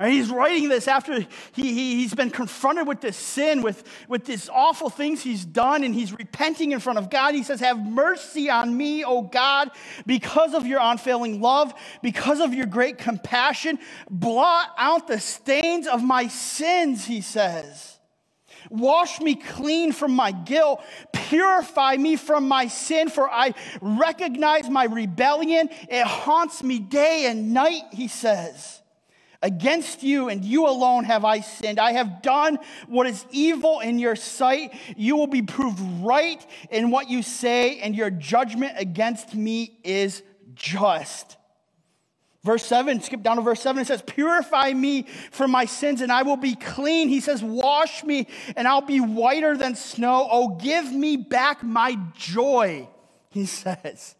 And 0.00 0.12
he's 0.12 0.28
writing 0.28 0.68
this 0.68 0.88
after 0.88 1.20
he, 1.20 1.26
he, 1.52 1.94
he's 1.96 2.14
been 2.14 2.30
confronted 2.30 2.88
with 2.88 3.00
this 3.00 3.16
sin, 3.16 3.62
with, 3.62 3.84
with 4.08 4.24
these 4.24 4.48
awful 4.48 4.90
things 4.90 5.22
he's 5.22 5.44
done, 5.44 5.84
and 5.84 5.94
he's 5.94 6.12
repenting 6.12 6.72
in 6.72 6.80
front 6.80 6.98
of 6.98 7.10
God. 7.10 7.34
He 7.34 7.44
says, 7.44 7.60
Have 7.60 7.78
mercy 7.78 8.50
on 8.50 8.76
me, 8.76 9.04
O 9.04 9.22
God, 9.22 9.70
because 10.04 10.52
of 10.52 10.66
your 10.66 10.80
unfailing 10.82 11.40
love, 11.40 11.72
because 12.02 12.40
of 12.40 12.52
your 12.52 12.66
great 12.66 12.98
compassion. 12.98 13.78
Blot 14.10 14.70
out 14.76 15.06
the 15.06 15.20
stains 15.20 15.86
of 15.86 16.02
my 16.02 16.26
sins, 16.26 17.04
he 17.04 17.20
says. 17.20 18.00
Wash 18.70 19.20
me 19.20 19.36
clean 19.36 19.92
from 19.92 20.10
my 20.10 20.32
guilt. 20.32 20.82
Purify 21.12 21.96
me 21.96 22.16
from 22.16 22.48
my 22.48 22.66
sin, 22.66 23.10
for 23.10 23.30
I 23.30 23.54
recognize 23.80 24.68
my 24.68 24.86
rebellion. 24.86 25.68
It 25.88 26.04
haunts 26.04 26.64
me 26.64 26.80
day 26.80 27.26
and 27.26 27.52
night, 27.52 27.82
he 27.92 28.08
says. 28.08 28.80
Against 29.44 30.02
you 30.02 30.30
and 30.30 30.42
you 30.42 30.66
alone 30.66 31.04
have 31.04 31.22
I 31.22 31.40
sinned. 31.40 31.78
I 31.78 31.92
have 31.92 32.22
done 32.22 32.58
what 32.88 33.06
is 33.06 33.26
evil 33.30 33.80
in 33.80 33.98
your 33.98 34.16
sight. 34.16 34.72
You 34.96 35.16
will 35.16 35.26
be 35.26 35.42
proved 35.42 35.78
right 36.02 36.44
in 36.70 36.90
what 36.90 37.10
you 37.10 37.22
say, 37.22 37.78
and 37.80 37.94
your 37.94 38.08
judgment 38.08 38.72
against 38.78 39.34
me 39.34 39.78
is 39.84 40.22
just. 40.54 41.36
Verse 42.42 42.64
7, 42.64 43.02
skip 43.02 43.22
down 43.22 43.36
to 43.36 43.42
verse 43.42 43.60
7, 43.60 43.82
it 43.82 43.86
says, 43.86 44.00
Purify 44.00 44.72
me 44.72 45.02
from 45.30 45.50
my 45.50 45.66
sins, 45.66 46.00
and 46.00 46.10
I 46.10 46.22
will 46.22 46.38
be 46.38 46.54
clean. 46.54 47.10
He 47.10 47.20
says, 47.20 47.42
Wash 47.42 48.02
me, 48.02 48.26
and 48.56 48.66
I'll 48.66 48.80
be 48.80 49.00
whiter 49.00 49.58
than 49.58 49.74
snow. 49.74 50.26
Oh, 50.30 50.56
give 50.56 50.90
me 50.90 51.18
back 51.18 51.62
my 51.62 51.98
joy, 52.16 52.88
he 53.28 53.44
says. 53.44 54.14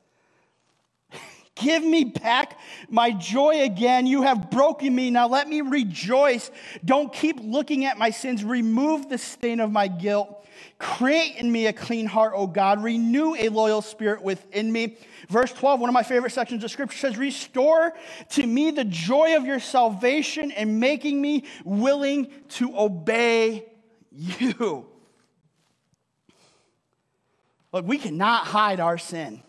Give 1.54 1.84
me 1.84 2.04
back 2.04 2.58
my 2.88 3.12
joy 3.12 3.62
again. 3.62 4.06
You 4.06 4.22
have 4.22 4.50
broken 4.50 4.94
me. 4.94 5.10
Now 5.10 5.28
let 5.28 5.48
me 5.48 5.60
rejoice. 5.60 6.50
Don't 6.84 7.12
keep 7.12 7.38
looking 7.40 7.84
at 7.84 7.96
my 7.96 8.10
sins. 8.10 8.42
Remove 8.42 9.08
the 9.08 9.18
stain 9.18 9.60
of 9.60 9.70
my 9.70 9.86
guilt. 9.86 10.44
Create 10.78 11.36
in 11.36 11.50
me 11.50 11.66
a 11.66 11.72
clean 11.72 12.06
heart, 12.06 12.32
O 12.34 12.48
God. 12.48 12.82
Renew 12.82 13.36
a 13.36 13.48
loyal 13.50 13.82
spirit 13.82 14.22
within 14.22 14.72
me. 14.72 14.96
Verse 15.28 15.52
12, 15.52 15.78
one 15.78 15.88
of 15.88 15.94
my 15.94 16.02
favorite 16.02 16.32
sections 16.32 16.64
of 16.64 16.70
scripture 16.72 16.98
says, 16.98 17.16
Restore 17.16 17.92
to 18.30 18.44
me 18.44 18.72
the 18.72 18.84
joy 18.84 19.36
of 19.36 19.46
your 19.46 19.60
salvation 19.60 20.50
and 20.50 20.80
making 20.80 21.20
me 21.20 21.44
willing 21.64 22.32
to 22.50 22.76
obey 22.76 23.66
you. 24.10 24.86
Look, 27.72 27.86
we 27.86 27.98
cannot 27.98 28.46
hide 28.46 28.80
our 28.80 28.98
sin 28.98 29.43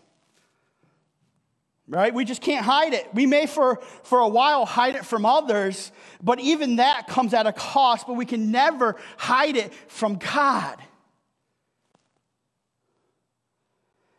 right? 1.88 2.14
We 2.14 2.26
just 2.26 2.42
can't 2.42 2.66
hide 2.66 2.94
it. 2.94 3.08
We 3.14 3.26
may 3.26 3.46
for, 3.46 3.80
for 4.04 4.20
a 4.20 4.28
while 4.28 4.66
hide 4.66 4.96
it 4.96 5.06
from 5.06 5.26
others, 5.26 5.92
but 6.24 6.40
even 6.40 6.78
that 6.78 7.08
comes 7.08 7.34
at 7.34 7.46
a 7.46 7.54
cost, 7.54 8.08
but 8.08 8.14
we 8.14 8.26
can 8.26 8.52
never 8.52 8.96
hide 9.18 9.56
it 9.56 9.74
from 9.88 10.16
God. 10.16 10.78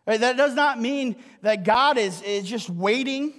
Right? 0.07 0.21
That 0.21 0.37
does 0.37 0.55
not 0.55 0.81
mean 0.81 1.17
that 1.43 1.65
God 1.65 1.99
is, 1.99 2.23
is 2.23 2.45
just 2.45 2.71
waiting 2.71 3.35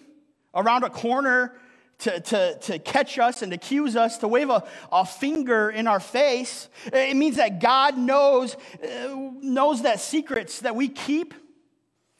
around 0.54 0.84
a 0.84 0.90
corner 0.90 1.54
to, 2.00 2.20
to, 2.20 2.60
to 2.60 2.80
catch 2.80 3.18
us 3.18 3.42
and 3.42 3.54
accuse 3.54 3.96
us, 3.96 4.18
to 4.20 4.28
wave 4.28 4.50
a, 4.50 4.64
a 4.92 5.06
finger 5.06 5.70
in 5.70 5.88
our 5.88 6.00
face. 6.00 6.68
It 6.88 7.16
means 7.16 7.38
that 7.38 7.60
God 7.60 7.98
knows, 7.98 8.56
uh, 8.84 9.32
knows 9.42 9.84
that 9.84 10.00
secrets 10.00 10.60
that 10.60 10.76
we 10.76 10.90
keep 10.90 11.34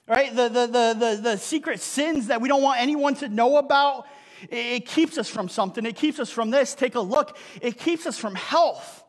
right? 0.08 0.34
The, 0.36 0.50
the, 0.50 0.68
the, 0.68 0.96
the, 0.98 1.20
the 1.22 1.38
secret 1.38 1.82
sins 1.82 2.28
that 2.28 2.42
we 2.42 2.48
don't 2.48 2.64
want 2.64 2.82
anyone 2.82 3.16
to 3.16 3.30
know 3.30 3.58
about. 3.58 4.08
It 4.50 4.86
keeps 4.86 5.18
us 5.18 5.30
from 5.30 5.50
something. 5.50 5.86
It 5.86 5.96
keeps 5.96 6.20
us 6.20 6.30
from 6.30 6.52
this. 6.52 6.76
Take 6.76 6.96
a 6.96 7.02
look. 7.02 7.38
It 7.62 7.78
keeps 7.78 8.06
us 8.06 8.18
from 8.18 8.36
health. 8.36 9.04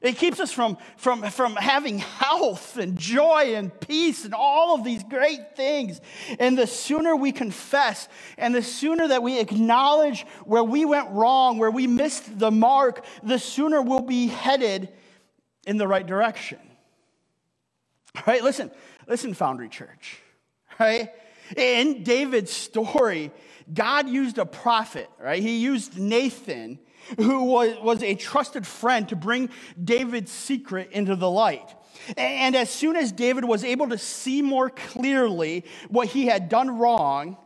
It 0.00 0.16
keeps 0.16 0.40
us 0.40 0.50
from, 0.50 0.78
from, 0.96 1.22
from 1.24 1.56
having 1.56 1.98
health 1.98 2.78
and 2.78 2.98
joy 2.98 3.54
and 3.54 3.78
peace 3.80 4.24
and 4.24 4.32
all 4.32 4.74
of 4.74 4.82
these 4.82 5.04
great 5.04 5.56
things. 5.56 6.00
And 6.38 6.56
the 6.56 6.66
sooner 6.66 7.14
we 7.14 7.32
confess 7.32 8.08
and 8.38 8.54
the 8.54 8.62
sooner 8.62 9.08
that 9.08 9.22
we 9.22 9.38
acknowledge 9.38 10.22
where 10.44 10.64
we 10.64 10.86
went 10.86 11.10
wrong, 11.10 11.58
where 11.58 11.70
we 11.70 11.86
missed 11.86 12.38
the 12.38 12.50
mark, 12.50 13.04
the 13.22 13.38
sooner 13.38 13.82
we'll 13.82 14.00
be 14.00 14.28
headed 14.28 14.88
in 15.66 15.76
the 15.76 15.86
right 15.86 16.06
direction. 16.06 16.58
Right? 18.26 18.42
Listen, 18.42 18.70
listen, 19.06 19.34
Foundry 19.34 19.68
Church. 19.68 20.18
Right? 20.78 21.10
In 21.56 22.02
David's 22.02 22.52
story, 22.52 23.30
God 23.72 24.08
used 24.08 24.38
a 24.38 24.46
prophet, 24.46 25.08
right? 25.20 25.42
He 25.42 25.58
used 25.58 25.98
Nathan, 25.98 26.78
who 27.16 27.44
was, 27.44 27.76
was 27.80 28.02
a 28.02 28.14
trusted 28.14 28.66
friend, 28.66 29.08
to 29.08 29.16
bring 29.16 29.50
David's 29.82 30.32
secret 30.32 30.90
into 30.92 31.16
the 31.16 31.30
light. 31.30 31.74
And 32.16 32.56
as 32.56 32.70
soon 32.70 32.96
as 32.96 33.12
David 33.12 33.44
was 33.44 33.64
able 33.64 33.88
to 33.90 33.98
see 33.98 34.42
more 34.42 34.70
clearly 34.70 35.64
what 35.88 36.08
he 36.08 36.26
had 36.26 36.48
done 36.48 36.78
wrong, 36.78 37.36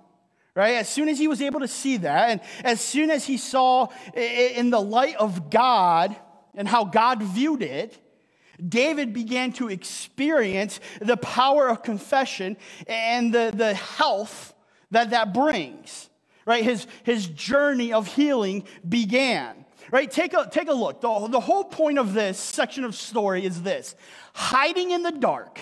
right? 0.54 0.76
As 0.76 0.88
soon 0.88 1.08
as 1.08 1.18
he 1.18 1.28
was 1.28 1.42
able 1.42 1.60
to 1.60 1.68
see 1.68 1.98
that, 1.98 2.30
and 2.30 2.40
as 2.62 2.80
soon 2.80 3.10
as 3.10 3.24
he 3.24 3.36
saw 3.36 3.88
in 4.14 4.70
the 4.70 4.80
light 4.80 5.16
of 5.16 5.50
God 5.50 6.14
and 6.54 6.68
how 6.68 6.84
God 6.84 7.22
viewed 7.22 7.62
it, 7.62 7.98
David 8.66 9.12
began 9.12 9.52
to 9.54 9.68
experience 9.68 10.80
the 11.00 11.16
power 11.16 11.68
of 11.68 11.82
confession 11.82 12.56
and 12.86 13.34
the, 13.34 13.52
the 13.54 13.74
health 13.74 14.54
that 14.90 15.10
that 15.10 15.34
brings. 15.34 16.08
Right? 16.46 16.62
His, 16.62 16.86
his 17.04 17.26
journey 17.26 17.92
of 17.92 18.06
healing 18.06 18.64
began. 18.86 19.64
Right? 19.90 20.10
Take 20.10 20.34
a, 20.34 20.48
take 20.50 20.68
a 20.68 20.72
look. 20.72 21.00
The, 21.00 21.28
the 21.28 21.40
whole 21.40 21.64
point 21.64 21.98
of 21.98 22.14
this 22.14 22.38
section 22.38 22.84
of 22.84 22.94
story 22.94 23.44
is 23.44 23.62
this 23.62 23.94
hiding 24.34 24.90
in 24.90 25.02
the 25.02 25.12
dark, 25.12 25.60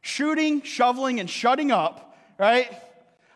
shooting, 0.00 0.62
shoveling, 0.62 1.20
and 1.20 1.28
shutting 1.28 1.70
up, 1.70 2.16
right? 2.38 2.72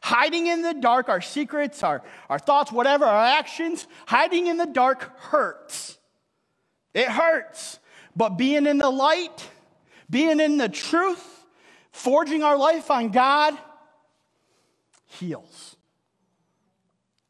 Hiding 0.03 0.47
in 0.47 0.62
the 0.62 0.75
dark, 0.75 1.09
our 1.09 1.20
secrets, 1.20 1.83
our, 1.83 2.03
our 2.29 2.38
thoughts, 2.38 2.73
whatever, 2.73 3.05
our 3.05 3.25
actions, 3.25 3.87
hiding 4.07 4.47
in 4.47 4.57
the 4.57 4.66
dark 4.66 5.18
hurts. 5.18 5.99
It 6.94 7.09
hurts. 7.09 7.79
But 8.16 8.31
being 8.31 8.66
in 8.66 8.79
the 8.79 8.90
light, 8.90 9.48
being 10.09 10.40
in 10.40 10.57
the 10.57 10.68
truth, 10.68 11.44
forging 11.92 12.42
our 12.42 12.57
life 12.57 12.90
on 12.90 13.11
God, 13.11 13.59
heals. 15.07 15.77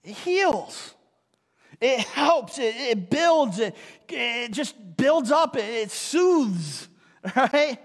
It 0.03 0.15
heals. 0.17 0.95
It 1.81 2.01
helps. 2.01 2.59
It, 2.59 2.75
it 2.77 3.11
builds. 3.11 3.59
It, 3.59 3.77
it 4.09 4.53
just 4.53 4.75
builds 4.97 5.31
up. 5.31 5.57
It, 5.57 5.65
it 5.65 5.91
soothes. 5.91 6.89
Right? 7.35 7.79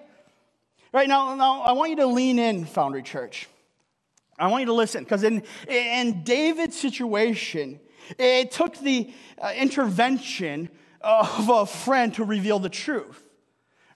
Right 0.92 1.08
now, 1.08 1.34
now, 1.36 1.62
I 1.62 1.72
want 1.72 1.92
you 1.92 1.96
to 1.98 2.08
lean 2.08 2.40
in, 2.40 2.66
Foundry 2.66 3.04
Church. 3.04 3.48
I 4.38 4.48
want 4.48 4.62
you 4.64 4.66
to 4.66 4.74
listen 4.74 5.04
because 5.04 5.24
in, 5.24 5.44
in 5.68 6.24
David's 6.24 6.78
situation, 6.78 7.80
it 8.18 8.52
took 8.52 8.78
the 8.80 9.14
uh, 9.38 9.54
intervention 9.56 10.70
of 11.02 11.50
a 11.50 11.66
friend 11.66 12.14
to 12.16 12.24
reveal 12.24 12.60
the 12.60 12.70
truth, 12.70 13.24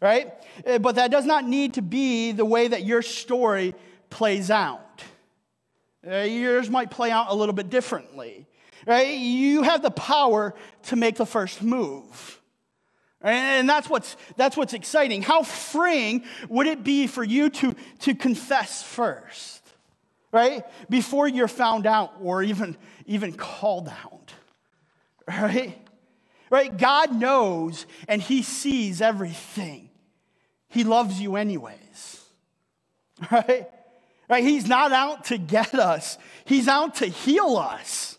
right? 0.02 0.34
Eh, 0.66 0.78
but 0.78 0.96
that 0.96 1.12
does 1.12 1.26
not 1.26 1.46
need 1.46 1.76
to 1.76 1.82
be 1.82 2.32
the 2.32 2.46
way 2.46 2.68
that 2.68 2.86
your 2.86 3.02
story 3.02 3.76
plays 4.10 4.50
out. 4.50 5.04
Uh, 6.06 6.18
yours 6.18 6.70
might 6.70 6.92
play 6.92 7.12
out 7.12 7.28
a 7.30 7.36
little 7.36 7.54
bit 7.54 7.70
differently, 7.70 8.46
right? 8.86 9.18
You 9.18 9.64
have 9.64 9.82
the 9.82 9.92
power 9.92 10.54
to 10.84 10.96
make 10.96 11.16
the 11.16 11.26
first 11.26 11.62
move. 11.62 12.42
And 13.22 13.70
that's 13.70 13.90
what's, 13.90 14.18
that's 14.36 14.58
what's 14.58 14.74
exciting. 14.74 15.22
How 15.22 15.44
freeing 15.44 16.26
would 16.50 16.68
it 16.68 16.84
be 16.84 17.08
for 17.08 17.24
you 17.24 17.50
to, 17.50 17.74
to 18.02 18.16
confess 18.16 18.84
first, 18.84 19.62
right? 20.34 20.66
Before 20.90 21.26
you're 21.28 21.48
found 21.48 21.88
out 21.88 22.14
or 22.22 22.44
even, 22.44 22.76
even 23.06 23.32
called 23.32 23.88
out, 23.88 24.34
right? 25.28 25.78
Right? 26.54 26.78
God 26.78 27.16
knows 27.16 27.88
and 28.08 28.22
He 28.22 28.44
sees 28.44 29.02
everything. 29.02 29.90
he 30.70 30.84
loves 30.84 31.20
you 31.20 31.36
anyways. 31.36 31.80
Right? 33.32 33.70
Right? 34.30 34.44
He's 34.44 34.68
not 34.68 34.92
out 34.92 35.26
to 35.26 35.38
get 35.38 35.74
us, 35.74 36.18
he's 36.46 36.68
out 36.68 36.96
to 36.96 37.08
heal 37.08 37.58
us 37.58 38.18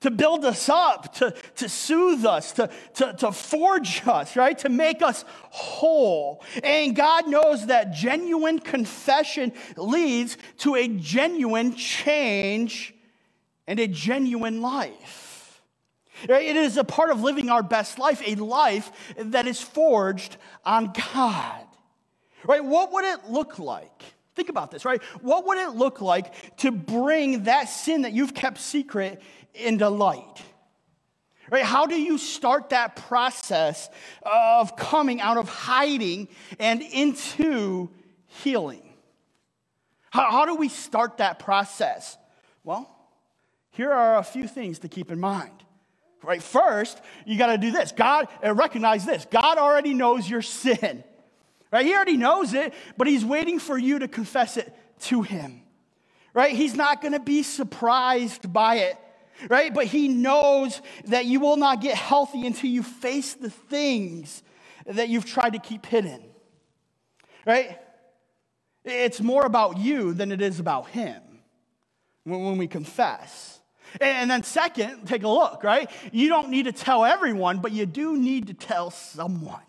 to 0.00 0.10
build 0.10 0.44
us 0.44 0.68
up, 0.68 1.14
to, 1.14 1.34
to 1.56 1.66
soothe 1.66 2.26
us, 2.26 2.52
to, 2.52 2.68
to, 2.92 3.14
to 3.14 3.32
forge 3.32 4.06
us, 4.06 4.36
right? 4.36 4.58
To 4.58 4.68
make 4.68 5.00
us 5.00 5.24
whole. 5.48 6.44
And 6.62 6.94
God 6.94 7.26
knows 7.26 7.68
that 7.68 7.94
genuine 7.94 8.58
confession 8.58 9.54
leads 9.78 10.36
to 10.58 10.74
a 10.74 10.88
genuine 10.88 11.74
change 11.74 12.94
and 13.66 13.80
a 13.80 13.86
genuine 13.86 14.60
life. 14.60 15.23
It 16.22 16.56
is 16.56 16.76
a 16.76 16.84
part 16.84 17.10
of 17.10 17.22
living 17.22 17.50
our 17.50 17.62
best 17.62 17.98
life, 17.98 18.22
a 18.24 18.36
life 18.36 18.90
that 19.16 19.46
is 19.46 19.60
forged 19.60 20.36
on 20.64 20.92
God. 21.14 21.66
Right? 22.46 22.64
What 22.64 22.92
would 22.92 23.04
it 23.04 23.28
look 23.28 23.58
like? 23.58 24.02
Think 24.34 24.48
about 24.48 24.70
this, 24.70 24.84
right? 24.84 25.02
What 25.22 25.46
would 25.46 25.58
it 25.58 25.70
look 25.70 26.00
like 26.00 26.56
to 26.58 26.72
bring 26.72 27.44
that 27.44 27.64
sin 27.64 28.02
that 28.02 28.12
you've 28.12 28.34
kept 28.34 28.58
secret 28.58 29.22
into 29.54 29.88
light. 29.88 30.42
Right? 31.50 31.64
How 31.64 31.86
do 31.86 31.94
you 31.94 32.18
start 32.18 32.70
that 32.70 32.96
process 32.96 33.88
of 34.22 34.76
coming 34.76 35.20
out 35.20 35.36
of 35.36 35.48
hiding 35.48 36.28
and 36.58 36.82
into 36.82 37.90
healing? 38.26 38.82
How, 40.10 40.30
how 40.30 40.46
do 40.46 40.54
we 40.56 40.68
start 40.68 41.18
that 41.18 41.38
process? 41.38 42.16
Well, 42.62 42.90
here 43.70 43.92
are 43.92 44.18
a 44.18 44.22
few 44.22 44.48
things 44.48 44.78
to 44.80 44.88
keep 44.88 45.10
in 45.10 45.20
mind. 45.20 45.63
Right? 46.24 46.42
First, 46.42 47.00
you 47.24 47.38
got 47.38 47.48
to 47.48 47.58
do 47.58 47.70
this. 47.70 47.92
God, 47.92 48.28
uh, 48.44 48.54
recognize 48.54 49.04
this. 49.04 49.26
God 49.30 49.58
already 49.58 49.94
knows 49.94 50.28
your 50.28 50.42
sin. 50.42 51.04
Right? 51.70 51.84
He 51.84 51.94
already 51.94 52.16
knows 52.16 52.54
it, 52.54 52.72
but 52.96 53.06
he's 53.06 53.24
waiting 53.24 53.58
for 53.58 53.76
you 53.76 53.98
to 53.98 54.08
confess 54.08 54.56
it 54.56 54.72
to 55.00 55.22
him. 55.22 55.62
Right? 56.32 56.54
He's 56.54 56.74
not 56.74 57.00
going 57.00 57.12
to 57.12 57.20
be 57.20 57.42
surprised 57.42 58.52
by 58.52 58.76
it 58.76 58.98
right? 59.48 59.74
But 59.74 59.86
he 59.86 60.08
knows 60.08 60.80
that 61.06 61.26
you 61.26 61.40
will 61.40 61.56
not 61.56 61.80
get 61.80 61.96
healthy 61.96 62.46
until 62.46 62.70
you 62.70 62.82
face 62.82 63.34
the 63.34 63.50
things 63.50 64.42
that 64.86 65.08
you've 65.08 65.24
tried 65.24 65.54
to 65.54 65.58
keep 65.58 65.86
hidden, 65.86 66.22
right? 67.46 67.78
It's 68.84 69.20
more 69.20 69.46
about 69.46 69.78
you 69.78 70.12
than 70.12 70.30
it 70.30 70.42
is 70.42 70.60
about 70.60 70.88
him 70.88 71.22
when 72.24 72.58
we 72.58 72.66
confess. 72.66 73.53
And 74.00 74.30
then, 74.30 74.42
second, 74.42 75.06
take 75.06 75.22
a 75.22 75.28
look, 75.28 75.62
right? 75.62 75.90
You 76.12 76.28
don't 76.28 76.48
need 76.48 76.64
to 76.64 76.72
tell 76.72 77.04
everyone, 77.04 77.58
but 77.58 77.72
you 77.72 77.86
do 77.86 78.16
need 78.16 78.48
to 78.48 78.54
tell 78.54 78.90
someone. 78.90 79.62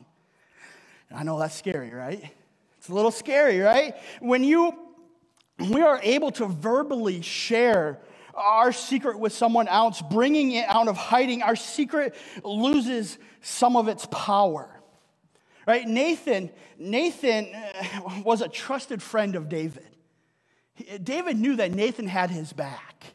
I 1.14 1.24
know 1.24 1.40
that's 1.40 1.56
scary, 1.56 1.92
right? 1.92 2.24
It's 2.78 2.90
a 2.90 2.94
little 2.94 3.12
scary, 3.12 3.60
right? 3.60 3.96
When 4.20 4.44
you 4.44 4.78
we 5.58 5.82
are 5.82 6.00
able 6.04 6.32
to 6.32 6.48
verbally 6.48 7.22
share 7.22 8.00
our 8.34 8.74
secret 8.74 9.18
with 9.18 9.32
someone 9.32 9.68
else, 9.68 10.02
bringing 10.02 10.52
it 10.52 10.68
out 10.68 10.88
of 10.88 10.98
hiding, 10.98 11.42
our 11.42 11.56
secret 11.56 12.16
loses 12.44 13.18
some 13.42 13.78
of 13.78 13.88
its 13.88 14.06
power. 14.12 14.70
Right? 15.66 15.88
Nathan, 15.88 16.52
Nathan 16.78 17.48
uh, 17.56 18.22
was 18.24 18.42
a 18.42 18.50
trusted 18.50 19.02
friend 19.02 19.36
of 19.36 19.50
David. 19.50 19.88
David 21.02 21.38
knew 21.38 21.56
that 21.56 21.72
Nathan 21.72 22.08
had 22.08 22.30
his 22.30 22.52
back. 22.52 23.15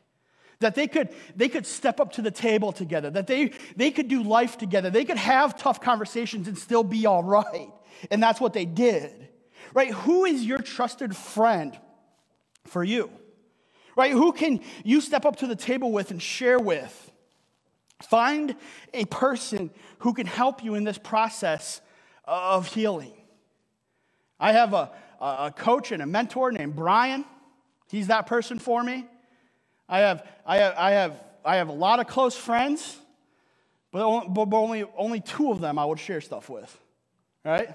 That 0.60 0.74
they 0.74 0.86
could, 0.86 1.08
they 1.34 1.48
could 1.48 1.66
step 1.66 2.00
up 2.00 2.12
to 2.12 2.22
the 2.22 2.30
table 2.30 2.70
together, 2.72 3.10
that 3.10 3.26
they, 3.26 3.52
they 3.76 3.90
could 3.90 4.08
do 4.08 4.22
life 4.22 4.58
together, 4.58 4.90
they 4.90 5.04
could 5.04 5.16
have 5.16 5.58
tough 5.58 5.80
conversations 5.80 6.48
and 6.48 6.56
still 6.56 6.84
be 6.84 7.06
all 7.06 7.24
right. 7.24 7.70
And 8.10 8.22
that's 8.22 8.40
what 8.40 8.52
they 8.52 8.66
did. 8.66 9.28
Right? 9.74 9.92
Who 9.92 10.24
is 10.24 10.44
your 10.44 10.58
trusted 10.58 11.16
friend 11.16 11.78
for 12.66 12.84
you? 12.84 13.10
right? 14.00 14.12
Who 14.12 14.32
can 14.32 14.60
you 14.82 15.00
step 15.02 15.26
up 15.26 15.36
to 15.36 15.46
the 15.46 15.54
table 15.54 15.92
with 15.92 16.10
and 16.10 16.22
share 16.22 16.58
with? 16.58 17.12
Find 18.02 18.56
a 18.94 19.04
person 19.04 19.70
who 19.98 20.14
can 20.14 20.26
help 20.26 20.64
you 20.64 20.74
in 20.74 20.84
this 20.84 20.96
process 20.96 21.82
of 22.24 22.66
healing. 22.66 23.12
I 24.38 24.52
have 24.52 24.72
a, 24.72 24.90
a 25.20 25.52
coach 25.54 25.92
and 25.92 26.00
a 26.00 26.06
mentor 26.06 26.50
named 26.50 26.74
Brian. 26.74 27.26
He's 27.90 28.06
that 28.06 28.26
person 28.26 28.58
for 28.58 28.82
me. 28.82 29.06
I 29.90 29.98
have, 29.98 30.26
I 30.46 30.56
have, 30.58 30.74
I 30.76 30.90
have, 30.92 31.24
I 31.44 31.56
have 31.56 31.68
a 31.68 31.72
lot 31.72 31.98
of 31.98 32.06
close 32.06 32.36
friends, 32.36 32.96
but 33.90 34.02
only, 34.02 34.84
only 34.96 35.20
two 35.20 35.50
of 35.50 35.60
them 35.60 35.78
I 35.78 35.84
would 35.84 35.98
share 35.98 36.20
stuff 36.20 36.48
with, 36.48 36.78
right? 37.44 37.70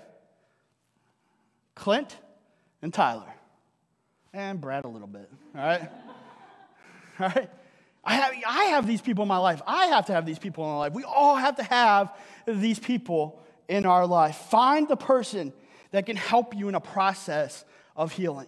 Clint 1.76 2.16
and 2.82 2.94
Tyler. 2.94 3.34
And 4.34 4.62
Brad 4.62 4.86
a 4.86 4.88
little 4.88 5.08
bit, 5.08 5.30
all 5.56 5.62
right? 5.62 5.92
right? 7.20 7.50
I 8.04 8.14
have, 8.14 8.34
I 8.48 8.64
have 8.66 8.88
these 8.88 9.02
people 9.02 9.24
in 9.24 9.28
my 9.28 9.38
life. 9.38 9.62
I 9.68 9.88
have 9.88 10.06
to 10.06 10.14
have 10.14 10.26
these 10.26 10.40
people 10.40 10.64
in 10.64 10.70
my 10.72 10.78
life. 10.78 10.94
We 10.94 11.04
all 11.04 11.36
have 11.36 11.58
to 11.58 11.64
have 11.64 12.16
these 12.46 12.80
people 12.80 13.42
in 13.68 13.86
our 13.86 14.06
life. 14.06 14.36
Find 14.36 14.88
the 14.88 14.96
person 14.96 15.52
that 15.92 16.06
can 16.06 16.16
help 16.16 16.56
you 16.56 16.70
in 16.70 16.76
a 16.76 16.80
process 16.80 17.66
of 17.96 18.12
healing. 18.12 18.48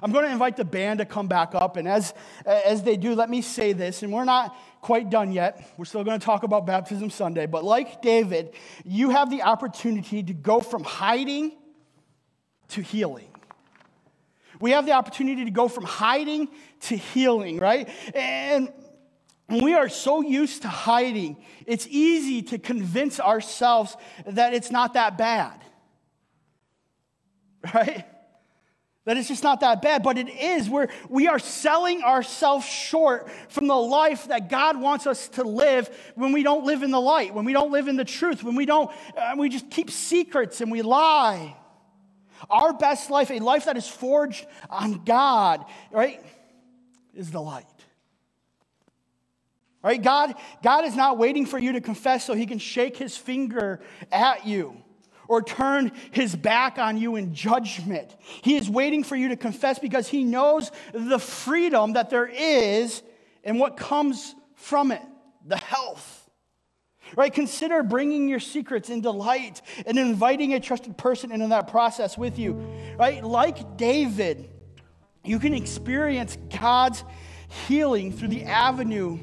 I'm 0.00 0.12
going 0.12 0.24
to 0.24 0.30
invite 0.30 0.56
the 0.56 0.64
band 0.64 1.00
to 1.00 1.04
come 1.04 1.28
back 1.28 1.54
up, 1.54 1.76
and 1.76 1.88
as, 1.88 2.14
as 2.46 2.82
they 2.82 2.96
do, 2.96 3.14
let 3.14 3.28
me 3.28 3.42
say 3.42 3.72
this, 3.72 4.02
and 4.02 4.12
we're 4.12 4.24
not 4.24 4.56
quite 4.80 5.10
done 5.10 5.32
yet. 5.32 5.68
We're 5.76 5.84
still 5.84 6.04
going 6.04 6.18
to 6.18 6.24
talk 6.24 6.42
about 6.42 6.66
Baptism 6.66 7.10
Sunday, 7.10 7.46
but 7.46 7.64
like 7.64 8.02
David, 8.02 8.54
you 8.84 9.10
have 9.10 9.30
the 9.30 9.42
opportunity 9.42 10.22
to 10.22 10.32
go 10.32 10.60
from 10.60 10.84
hiding 10.84 11.52
to 12.68 12.80
healing. 12.80 13.28
We 14.60 14.70
have 14.70 14.86
the 14.86 14.92
opportunity 14.92 15.44
to 15.44 15.50
go 15.50 15.68
from 15.68 15.84
hiding 15.84 16.48
to 16.82 16.96
healing, 16.96 17.58
right? 17.58 17.88
And 18.14 18.72
we 19.48 19.74
are 19.74 19.88
so 19.88 20.22
used 20.22 20.62
to 20.62 20.68
hiding, 20.68 21.36
it's 21.66 21.86
easy 21.88 22.42
to 22.42 22.58
convince 22.58 23.20
ourselves 23.20 23.96
that 24.26 24.54
it's 24.54 24.70
not 24.70 24.94
that 24.94 25.18
bad, 25.18 25.60
right? 27.74 28.06
That 29.04 29.16
it's 29.16 29.26
just 29.26 29.42
not 29.42 29.60
that 29.60 29.82
bad, 29.82 30.04
but 30.04 30.16
it 30.16 30.28
is. 30.28 30.70
We're, 30.70 30.86
we 31.08 31.26
are 31.26 31.40
selling 31.40 32.02
ourselves 32.02 32.64
short 32.64 33.28
from 33.48 33.66
the 33.66 33.74
life 33.76 34.28
that 34.28 34.48
God 34.48 34.80
wants 34.80 35.08
us 35.08 35.28
to 35.30 35.42
live 35.42 35.90
when 36.14 36.32
we 36.32 36.44
don't 36.44 36.64
live 36.64 36.84
in 36.84 36.92
the 36.92 37.00
light, 37.00 37.34
when 37.34 37.44
we 37.44 37.52
don't 37.52 37.72
live 37.72 37.88
in 37.88 37.96
the 37.96 38.04
truth, 38.04 38.44
when 38.44 38.54
we 38.54 38.64
don't, 38.64 38.92
uh, 39.16 39.34
we 39.36 39.48
just 39.48 39.70
keep 39.70 39.90
secrets 39.90 40.60
and 40.60 40.70
we 40.70 40.82
lie. 40.82 41.56
Our 42.48 42.72
best 42.72 43.10
life, 43.10 43.30
a 43.32 43.40
life 43.40 43.64
that 43.64 43.76
is 43.76 43.88
forged 43.88 44.46
on 44.70 45.04
God, 45.04 45.64
right, 45.90 46.24
is 47.12 47.32
the 47.32 47.40
light. 47.40 47.66
Right? 49.82 50.00
God, 50.00 50.34
God 50.62 50.84
is 50.84 50.94
not 50.94 51.18
waiting 51.18 51.44
for 51.44 51.58
you 51.58 51.72
to 51.72 51.80
confess 51.80 52.24
so 52.24 52.34
he 52.34 52.46
can 52.46 52.58
shake 52.58 52.96
his 52.96 53.16
finger 53.16 53.80
at 54.12 54.46
you 54.46 54.80
or 55.32 55.42
turn 55.42 55.92
his 56.10 56.36
back 56.36 56.78
on 56.78 56.98
you 56.98 57.16
in 57.16 57.32
judgment. 57.32 58.14
He 58.20 58.56
is 58.56 58.68
waiting 58.68 59.02
for 59.02 59.16
you 59.16 59.30
to 59.30 59.36
confess 59.36 59.78
because 59.78 60.06
he 60.06 60.24
knows 60.24 60.70
the 60.92 61.18
freedom 61.18 61.94
that 61.94 62.10
there 62.10 62.26
is 62.26 63.02
and 63.42 63.58
what 63.58 63.78
comes 63.78 64.34
from 64.54 64.92
it 64.92 65.02
the 65.46 65.56
health 65.56 66.18
right? 67.14 67.34
Consider 67.34 67.82
bringing 67.82 68.26
your 68.26 68.40
secrets 68.40 68.88
into 68.88 69.10
light 69.10 69.60
and 69.84 69.98
inviting 69.98 70.54
a 70.54 70.60
trusted 70.60 70.96
person 70.96 71.30
into 71.30 71.48
that 71.48 71.68
process 71.68 72.16
with 72.16 72.38
you, 72.38 72.52
right? 72.96 73.22
Like 73.22 73.76
David, 73.76 74.48
you 75.22 75.38
can 75.38 75.52
experience 75.52 76.38
God's 76.58 77.04
healing 77.66 78.12
through 78.12 78.28
the 78.28 78.44
avenue 78.44 79.18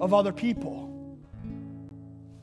of 0.00 0.14
other 0.14 0.32
people. 0.32 0.91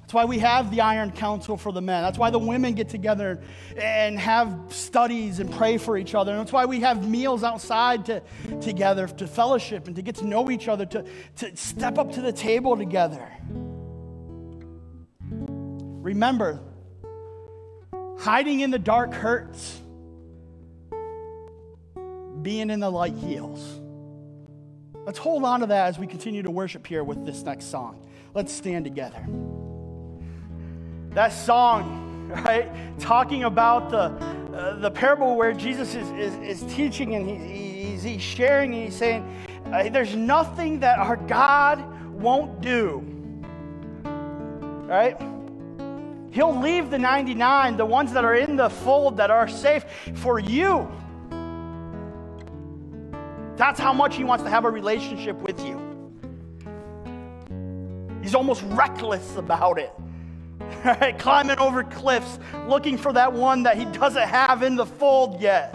That's 0.10 0.16
why 0.16 0.26
we 0.26 0.40
have 0.40 0.72
the 0.72 0.82
Iron 0.82 1.12
Council 1.12 1.56
for 1.56 1.72
the 1.72 1.84
men. 1.84 2.02
That's 2.02 2.18
why 2.18 2.32
the 2.32 2.40
women 2.40 2.74
get 2.74 2.90
together 2.90 3.44
and 3.78 4.18
have 4.18 4.58
studies 4.70 5.40
and 5.40 5.52
pray 5.52 5.78
for 5.78 6.00
each 6.00 6.16
other. 6.16 6.32
And 6.32 6.40
that's 6.40 6.52
why 6.52 6.66
we 6.66 6.80
have 6.80 7.08
meals 7.08 7.44
outside 7.44 8.08
to, 8.08 8.24
together 8.60 9.08
to 9.08 9.28
fellowship 9.28 9.86
and 9.86 9.96
to 9.96 10.02
get 10.02 10.16
to 10.16 10.26
know 10.26 10.50
each 10.50 10.68
other, 10.68 10.88
to, 10.88 11.06
to 11.36 11.56
step 11.56 12.00
up 12.00 12.14
to 12.14 12.22
the 12.22 12.34
table 12.34 12.76
together. 12.76 13.32
Remember, 15.30 16.60
hiding 18.18 18.62
in 18.62 18.72
the 18.72 18.80
dark 18.80 19.14
hurts, 19.14 19.80
being 22.42 22.72
in 22.72 22.80
the 22.80 22.90
light 22.90 23.14
heals. 23.14 23.80
Let's 25.06 25.20
hold 25.20 25.44
on 25.44 25.60
to 25.60 25.68
that 25.68 25.86
as 25.86 26.00
we 26.00 26.08
continue 26.08 26.42
to 26.42 26.50
worship 26.50 26.88
here 26.88 27.04
with 27.04 27.28
this 27.28 27.44
next 27.44 27.66
song. 27.66 28.10
Let's 28.34 28.52
stand 28.52 28.86
together. 28.86 29.24
That 31.12 31.30
song, 31.30 32.30
right, 32.46 32.70
talking 33.00 33.44
about 33.46 33.90
the, 33.90 34.12
uh, 34.56 34.76
the 34.80 34.92
parable 34.92 35.36
where 35.36 35.54
Jesus 35.54 35.96
is, 35.96 36.08
is, 36.12 36.36
is 36.62 36.74
teaching 36.74 37.16
and 37.16 37.28
he's, 37.28 38.04
he's, 38.04 38.22
sharing 38.22 38.74
and 38.74 38.84
he's 38.84 38.96
saying, 38.96 39.48
uh, 39.74 39.90
There's 39.90 40.16
nothing 40.16 40.80
that 40.82 41.00
our 41.00 41.16
God 41.16 41.84
won't 42.14 42.62
do. 42.62 43.00
Right? 44.04 45.20
He'll 46.32 46.60
leave 46.60 46.92
the 46.92 47.00
99, 47.00 47.78
the 47.78 47.86
ones 47.86 48.14
that 48.14 48.24
are 48.24 48.36
in 48.36 48.56
the 48.56 48.70
fold 48.70 49.18
that 49.18 49.32
are 49.32 49.48
safe, 49.48 49.86
for 50.14 50.38
you. 50.40 50.88
That's 53.56 53.80
how 53.80 53.94
much 53.94 54.16
He 54.16 54.24
wants 54.24 54.44
to 54.44 54.50
have 54.50 54.64
a 54.64 54.70
relationship 54.70 55.36
with 55.42 55.60
you. 55.66 55.80
He's 58.22 58.36
almost 58.36 58.64
reckless 58.68 59.36
about 59.38 59.80
it. 59.80 59.92
Right? 60.84 61.18
Climbing 61.20 61.60
over 61.60 61.84
cliffs, 61.84 62.40
looking 62.68 62.98
for 62.98 63.14
that 63.14 63.32
one 63.32 63.64
that 63.64 63.78
He 63.78 63.86
doesn't 63.86 64.28
have 64.28 64.64
in 64.64 64.76
the 64.76 64.86
fold 64.86 65.42
yet. 65.42 65.74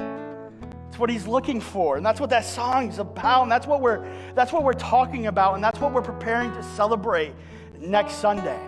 That's 0.94 1.00
what 1.00 1.10
he's 1.10 1.26
looking 1.26 1.60
for. 1.60 1.96
And 1.96 2.06
that's 2.06 2.20
what 2.20 2.30
that 2.30 2.44
song's 2.44 3.00
about. 3.00 3.42
And 3.42 3.50
that's 3.50 3.66
what 3.66 3.80
we're 3.80 4.06
that's 4.36 4.52
what 4.52 4.62
we're 4.62 4.74
talking 4.74 5.26
about. 5.26 5.56
And 5.56 5.64
that's 5.64 5.80
what 5.80 5.92
we're 5.92 6.02
preparing 6.02 6.52
to 6.52 6.62
celebrate 6.62 7.32
next 7.80 8.14
Sunday. 8.14 8.60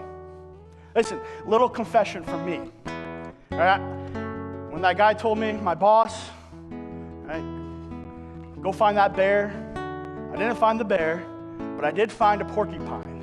Listen, 0.97 1.21
little 1.47 1.69
confession 1.69 2.25
from 2.25 2.45
me. 2.45 2.73
All 3.53 3.59
right? 3.59 3.79
When 4.71 4.83
that 4.83 4.97
guy 4.97 5.15
told 5.15 5.39
me, 5.39 5.53
my 5.53 5.77
boss, 5.77 6.31
right, 7.27 7.45
go 8.61 8.73
find 8.73 8.97
that 8.97 9.15
bear. 9.15 9.53
I 10.35 10.37
didn't 10.37 10.57
find 10.57 10.81
the 10.81 10.85
bear, 10.85 11.25
but 11.77 11.85
I 11.85 11.93
did 11.93 12.11
find 12.11 12.43
a 12.43 12.45
porcupine. 12.45 13.23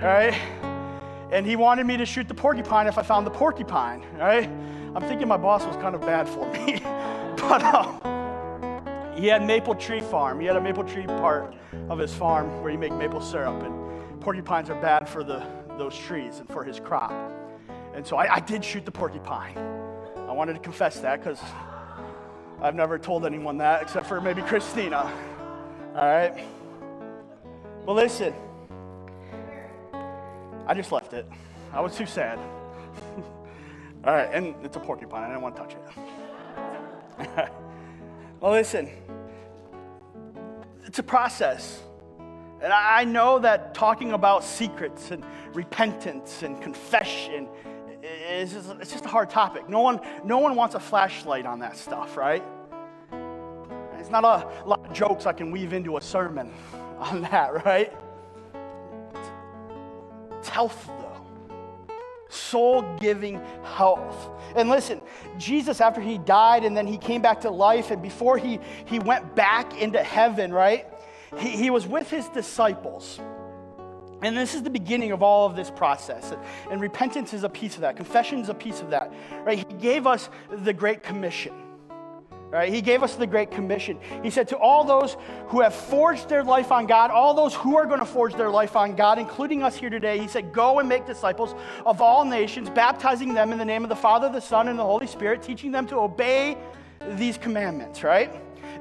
All 0.00 0.06
right? 0.06 0.71
And 1.32 1.46
he 1.46 1.56
wanted 1.56 1.86
me 1.86 1.96
to 1.96 2.04
shoot 2.04 2.28
the 2.28 2.34
porcupine 2.34 2.86
if 2.86 2.98
I 2.98 3.02
found 3.02 3.26
the 3.26 3.30
porcupine. 3.30 4.04
right? 4.18 4.46
I'm 4.94 5.00
thinking 5.00 5.26
my 5.26 5.38
boss 5.38 5.64
was 5.64 5.76
kind 5.76 5.94
of 5.94 6.02
bad 6.02 6.28
for 6.28 6.46
me. 6.52 6.78
but 7.38 7.62
um, 7.64 9.14
he 9.16 9.28
had 9.28 9.42
maple 9.42 9.74
tree 9.74 10.00
farm. 10.00 10.38
He 10.40 10.46
had 10.46 10.56
a 10.56 10.60
maple 10.60 10.84
tree 10.84 11.06
part 11.06 11.54
of 11.88 11.98
his 11.98 12.12
farm 12.12 12.60
where 12.60 12.70
he 12.70 12.76
make 12.76 12.92
maple 12.92 13.22
syrup, 13.22 13.62
and 13.62 14.20
porcupines 14.20 14.68
are 14.68 14.80
bad 14.82 15.08
for 15.08 15.24
the, 15.24 15.42
those 15.78 15.96
trees 15.96 16.38
and 16.38 16.48
for 16.50 16.62
his 16.64 16.78
crop. 16.78 17.10
And 17.94 18.06
so 18.06 18.18
I, 18.18 18.34
I 18.34 18.40
did 18.40 18.62
shoot 18.62 18.84
the 18.84 18.92
porcupine. 18.92 19.56
I 20.16 20.32
wanted 20.32 20.52
to 20.52 20.60
confess 20.60 21.00
that 21.00 21.20
because 21.20 21.40
I've 22.60 22.74
never 22.74 22.98
told 22.98 23.24
anyone 23.24 23.56
that 23.58 23.80
except 23.80 24.06
for 24.06 24.20
maybe 24.20 24.42
Christina. 24.42 25.10
All 25.94 26.04
right? 26.04 26.44
Well, 27.86 27.96
listen. 27.96 28.34
I 30.66 30.74
just 30.74 30.92
left 30.92 31.12
it. 31.12 31.26
I 31.72 31.80
was 31.80 31.96
too 31.96 32.06
sad. 32.06 32.38
All 34.04 34.12
right, 34.12 34.28
and 34.32 34.54
it's 34.64 34.76
a 34.76 34.80
porcupine. 34.80 35.22
I 35.22 35.28
didn't 35.28 35.42
want 35.42 35.56
to 35.56 35.62
touch 35.62 35.74
it. 35.74 37.50
well, 38.40 38.52
listen, 38.52 38.90
it's 40.84 40.98
a 40.98 41.02
process. 41.02 41.80
And 42.62 42.72
I 42.72 43.04
know 43.04 43.40
that 43.40 43.74
talking 43.74 44.12
about 44.12 44.44
secrets 44.44 45.10
and 45.10 45.24
repentance 45.52 46.42
and 46.42 46.60
confession 46.62 47.48
is 48.02 48.52
just, 48.52 48.70
it's 48.80 48.92
just 48.92 49.04
a 49.04 49.08
hard 49.08 49.30
topic. 49.30 49.68
No 49.68 49.80
one, 49.80 50.00
no 50.24 50.38
one 50.38 50.54
wants 50.54 50.74
a 50.74 50.80
flashlight 50.80 51.46
on 51.46 51.60
that 51.60 51.76
stuff, 51.76 52.16
right? 52.16 52.42
It's 53.98 54.10
not 54.10 54.24
a 54.24 54.68
lot 54.68 54.84
of 54.84 54.92
jokes 54.92 55.26
I 55.26 55.32
can 55.32 55.50
weave 55.50 55.72
into 55.72 55.96
a 55.96 56.00
sermon 56.00 56.52
on 56.98 57.22
that, 57.22 57.64
right? 57.64 57.92
Health, 60.48 60.86
though. 60.86 61.08
Soul 62.28 62.82
giving 62.98 63.40
health. 63.62 64.30
And 64.56 64.68
listen, 64.68 65.00
Jesus, 65.38 65.80
after 65.80 66.00
he 66.00 66.18
died 66.18 66.64
and 66.64 66.76
then 66.76 66.86
he 66.86 66.98
came 66.98 67.22
back 67.22 67.40
to 67.42 67.50
life, 67.50 67.90
and 67.90 68.00
before 68.02 68.38
he, 68.38 68.58
he 68.86 68.98
went 68.98 69.34
back 69.34 69.80
into 69.80 70.02
heaven, 70.02 70.52
right? 70.52 70.86
He, 71.38 71.50
he 71.50 71.70
was 71.70 71.86
with 71.86 72.10
his 72.10 72.28
disciples. 72.28 73.20
And 74.22 74.36
this 74.36 74.54
is 74.54 74.62
the 74.62 74.70
beginning 74.70 75.10
of 75.10 75.22
all 75.22 75.46
of 75.46 75.56
this 75.56 75.70
process. 75.70 76.32
And 76.70 76.80
repentance 76.80 77.34
is 77.34 77.42
a 77.42 77.48
piece 77.48 77.74
of 77.74 77.80
that. 77.80 77.96
Confession 77.96 78.38
is 78.38 78.48
a 78.48 78.54
piece 78.54 78.80
of 78.80 78.90
that. 78.90 79.12
Right? 79.44 79.58
He 79.58 79.64
gave 79.74 80.06
us 80.06 80.30
the 80.48 80.72
Great 80.72 81.02
Commission. 81.02 81.52
Right? 82.52 82.70
He 82.70 82.82
gave 82.82 83.02
us 83.02 83.14
the 83.14 83.26
Great 83.26 83.50
Commission. 83.50 83.98
He 84.22 84.28
said 84.28 84.46
to 84.48 84.58
all 84.58 84.84
those 84.84 85.16
who 85.46 85.62
have 85.62 85.74
forged 85.74 86.28
their 86.28 86.44
life 86.44 86.70
on 86.70 86.86
God, 86.86 87.10
all 87.10 87.32
those 87.32 87.54
who 87.54 87.78
are 87.78 87.86
going 87.86 88.00
to 88.00 88.04
forge 88.04 88.34
their 88.34 88.50
life 88.50 88.76
on 88.76 88.94
God, 88.94 89.18
including 89.18 89.62
us 89.62 89.74
here 89.74 89.88
today, 89.88 90.18
he 90.18 90.28
said, 90.28 90.52
Go 90.52 90.78
and 90.78 90.86
make 90.86 91.06
disciples 91.06 91.54
of 91.86 92.02
all 92.02 92.26
nations, 92.26 92.68
baptizing 92.68 93.32
them 93.32 93.52
in 93.52 93.58
the 93.58 93.64
name 93.64 93.84
of 93.84 93.88
the 93.88 93.96
Father, 93.96 94.28
the 94.28 94.38
Son, 94.38 94.68
and 94.68 94.78
the 94.78 94.84
Holy 94.84 95.06
Spirit, 95.06 95.42
teaching 95.42 95.72
them 95.72 95.86
to 95.86 95.96
obey 95.96 96.58
these 97.12 97.38
commandments, 97.38 98.02
right? 98.02 98.30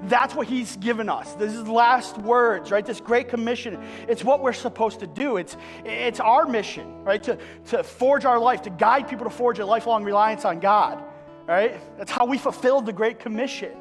That's 0.04 0.36
what 0.36 0.48
he's 0.48 0.76
given 0.76 1.08
us. 1.08 1.34
This 1.36 1.54
is 1.54 1.66
last 1.66 2.18
words, 2.18 2.72
right? 2.72 2.86
This 2.86 3.00
great 3.00 3.30
commission. 3.30 3.82
It's 4.10 4.24
what 4.24 4.42
we're 4.42 4.52
supposed 4.52 5.00
to 5.00 5.08
do. 5.08 5.38
It's, 5.38 5.56
it's 5.86 6.20
our 6.20 6.46
mission, 6.46 7.06
right? 7.06 7.24
To, 7.24 7.38
to 7.68 7.84
forge 7.84 8.26
our 8.26 8.38
life, 8.38 8.64
to 8.64 8.70
guide 8.70 9.08
people 9.08 9.24
to 9.24 9.32
forge 9.32 9.60
a 9.60 9.66
lifelong 9.66 10.04
reliance 10.04 10.44
on 10.44 10.60
God 10.60 11.02
right? 11.48 11.80
That's 11.98 12.12
how 12.12 12.26
we 12.26 12.38
fulfilled 12.38 12.86
the 12.86 12.94
Great 12.94 13.20
Commission, 13.20 13.72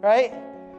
right? 0.00 0.32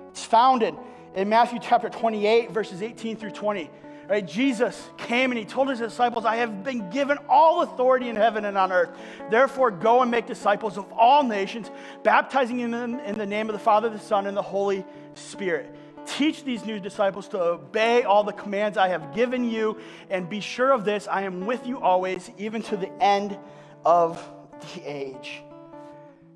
It's 0.10 0.24
founded 0.24 0.76
in, 1.16 1.30
Matthew 1.30 1.60
chapter 1.62 1.90
28, 1.90 2.52
verses 2.52 2.82
18 2.82 3.18
through 3.18 3.32
20. 3.32 3.70
Right? 4.10 4.26
Jesus 4.26 4.90
came 4.98 5.32
and 5.32 5.38
he 5.38 5.44
told 5.44 5.68
his 5.68 5.80
disciples, 5.80 6.24
I 6.24 6.38
have 6.38 6.64
been 6.64 6.90
given 6.92 7.18
all 7.28 7.62
authority 7.62 8.08
in 8.08 8.16
heaven 8.16 8.46
and 8.46 8.58
on 8.58 8.72
earth. 8.72 8.98
Therefore, 9.30 9.70
go 9.70 10.02
and 10.02 10.10
make 10.10 10.26
disciples 10.26 10.78
of 10.78 10.90
all 10.94 11.24
nations, 11.24 11.70
baptizing 12.04 12.72
them 12.72 13.00
in 13.02 13.18
the 13.18 13.26
name 13.26 13.50
of 13.50 13.54
the 13.54 13.60
Father, 13.60 13.90
the 13.90 14.00
Son, 14.00 14.26
and 14.26 14.38
the 14.38 14.42
Holy 14.42 14.86
Spirit. 15.16 15.76
Teach 16.06 16.46
these 16.46 16.64
new 16.64 16.80
disciples 16.80 17.28
to 17.30 17.42
obey 17.42 18.04
all 18.04 18.24
the 18.24 18.32
commands 18.32 18.78
I 18.78 18.88
have 18.88 19.14
given 19.14 19.44
you, 19.44 19.78
and 20.10 20.30
be 20.30 20.40
sure 20.40 20.72
of 20.72 20.86
this 20.86 21.06
I 21.10 21.24
am 21.24 21.46
with 21.46 21.68
you 21.68 21.82
always, 21.82 22.32
even 22.38 22.62
to 22.64 22.78
the 22.78 22.90
end 23.04 23.38
of 23.84 24.26
the 24.74 24.84
age. 24.90 25.42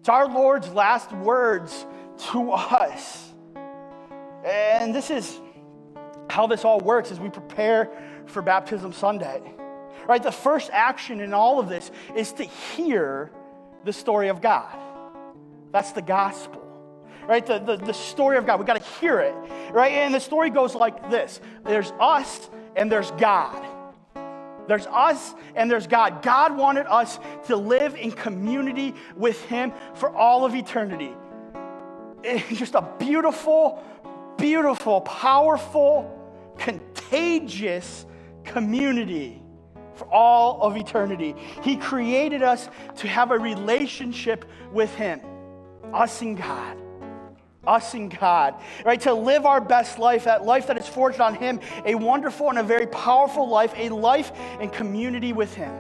It's 0.02 0.10
our 0.10 0.28
Lord's 0.28 0.68
last 0.74 1.12
words 1.14 1.86
to 2.32 2.54
us. 2.54 3.36
And 4.44 4.96
this 4.96 5.12
is 5.12 5.40
how 6.28 6.48
this 6.48 6.66
all 6.66 6.80
works 6.80 7.12
as 7.12 7.20
we 7.20 7.30
prepare 7.30 7.92
for 8.26 8.42
Baptism 8.42 8.94
Sunday. 8.94 9.44
Right? 10.08 10.24
The 10.24 10.32
first 10.32 10.72
action 10.74 11.20
in 11.20 11.36
all 11.36 11.60
of 11.60 11.70
this 11.70 11.92
is 12.16 12.34
to 12.34 12.44
hear 12.44 13.32
the 13.86 13.94
story 13.94 14.30
of 14.30 14.42
God. 14.42 14.76
That's 15.72 15.92
the 15.92 16.02
gospel. 16.02 16.64
Right? 17.28 17.46
The, 17.46 17.60
the, 17.60 17.78
the 17.78 17.94
story 17.94 18.38
of 18.38 18.48
God. 18.48 18.60
We 18.60 18.66
got 18.66 18.82
to 18.82 19.00
hear 19.00 19.20
it. 19.20 19.36
Right? 19.72 19.92
And 19.92 20.16
the 20.16 20.20
story 20.20 20.50
goes 20.50 20.74
like 20.74 21.12
this 21.12 21.40
there's 21.64 21.92
us 22.00 22.50
and 22.76 22.92
there's 22.92 23.12
God. 23.12 23.64
There's 24.68 24.88
us 24.88 25.34
and 25.56 25.70
there's 25.70 25.88
God. 25.88 26.22
God 26.22 26.58
wanted 26.58 26.86
us 26.88 27.20
to 27.48 27.56
live 27.56 27.96
in 27.96 28.12
community 28.12 28.96
with 29.16 29.42
Him 29.46 29.74
for 29.96 30.16
all 30.16 30.46
of 30.46 30.56
eternity. 30.56 31.14
It's 32.24 32.60
just 32.60 32.76
a 32.76 32.88
beautiful, 33.00 33.84
beautiful, 34.38 35.02
powerful, 35.02 36.54
contagious 36.58 38.06
community 38.44 39.42
for 39.96 40.06
all 40.12 40.62
of 40.62 40.78
eternity. 40.78 41.36
He 41.64 41.78
created 41.78 42.44
us 42.44 42.70
to 42.98 43.08
have 43.08 43.32
a 43.32 43.38
relationship 43.38 44.46
with 44.72 44.94
Him, 44.96 45.22
us 45.94 46.22
and 46.22 46.38
God 46.38 46.81
us 47.66 47.94
and 47.94 48.16
God, 48.18 48.56
right? 48.84 49.00
To 49.02 49.14
live 49.14 49.46
our 49.46 49.62
best 49.62 50.00
life, 50.00 50.24
that 50.24 50.44
life 50.44 50.68
that 50.68 50.78
is 50.78 50.88
forged 50.88 51.20
on 51.20 51.36
Him, 51.36 51.60
a 51.86 51.96
wonderful 51.96 52.50
and 52.50 52.58
a 52.58 52.64
very 52.64 52.88
powerful 52.88 53.48
life, 53.48 53.74
a 53.78 53.90
life 53.90 54.32
in 54.60 54.70
community 54.70 55.34
with 55.34 55.54
Him. 55.54 55.72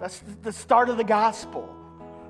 That's, 0.00 0.22
the 0.42 0.52
start 0.52 0.90
of 0.90 0.96
the 0.96 1.04
gospel, 1.04 1.74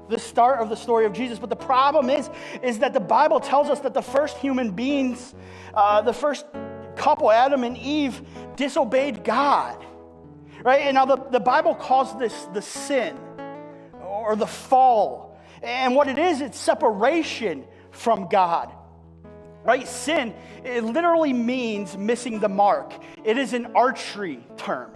the 0.08 0.18
start 0.18 0.60
of 0.60 0.68
the 0.68 0.76
story 0.76 1.04
of 1.04 1.12
Jesus. 1.12 1.38
But 1.38 1.50
the 1.50 1.56
problem 1.56 2.08
is, 2.08 2.30
is 2.62 2.78
that 2.78 2.94
the 2.94 3.00
Bible 3.00 3.40
tells 3.40 3.68
us 3.68 3.80
that 3.80 3.94
the 3.94 4.02
first 4.02 4.38
human 4.38 4.70
beings, 4.70 5.34
uh, 5.74 6.00
the 6.00 6.14
first 6.14 6.46
couple, 6.96 7.30
Adam 7.30 7.64
and 7.64 7.76
Eve, 7.76 8.22
disobeyed 8.56 9.22
God, 9.22 9.84
right? 10.62 10.82
And 10.82 10.94
now 10.94 11.04
the, 11.04 11.16
the 11.16 11.40
Bible 11.40 11.74
calls 11.74 12.16
this 12.18 12.44
the 12.54 12.62
sin 12.62 13.18
or 14.00 14.34
the 14.36 14.46
fall. 14.46 15.38
And 15.62 15.94
what 15.94 16.08
it 16.08 16.18
is, 16.18 16.40
it's 16.40 16.58
separation 16.58 17.66
from 17.90 18.28
God. 18.28 18.72
Right? 19.64 19.86
Sin, 19.86 20.34
it 20.64 20.84
literally 20.84 21.32
means 21.32 21.96
missing 21.96 22.38
the 22.38 22.48
mark. 22.48 22.92
It 23.24 23.36
is 23.36 23.52
an 23.52 23.66
archery 23.74 24.40
term. 24.56 24.92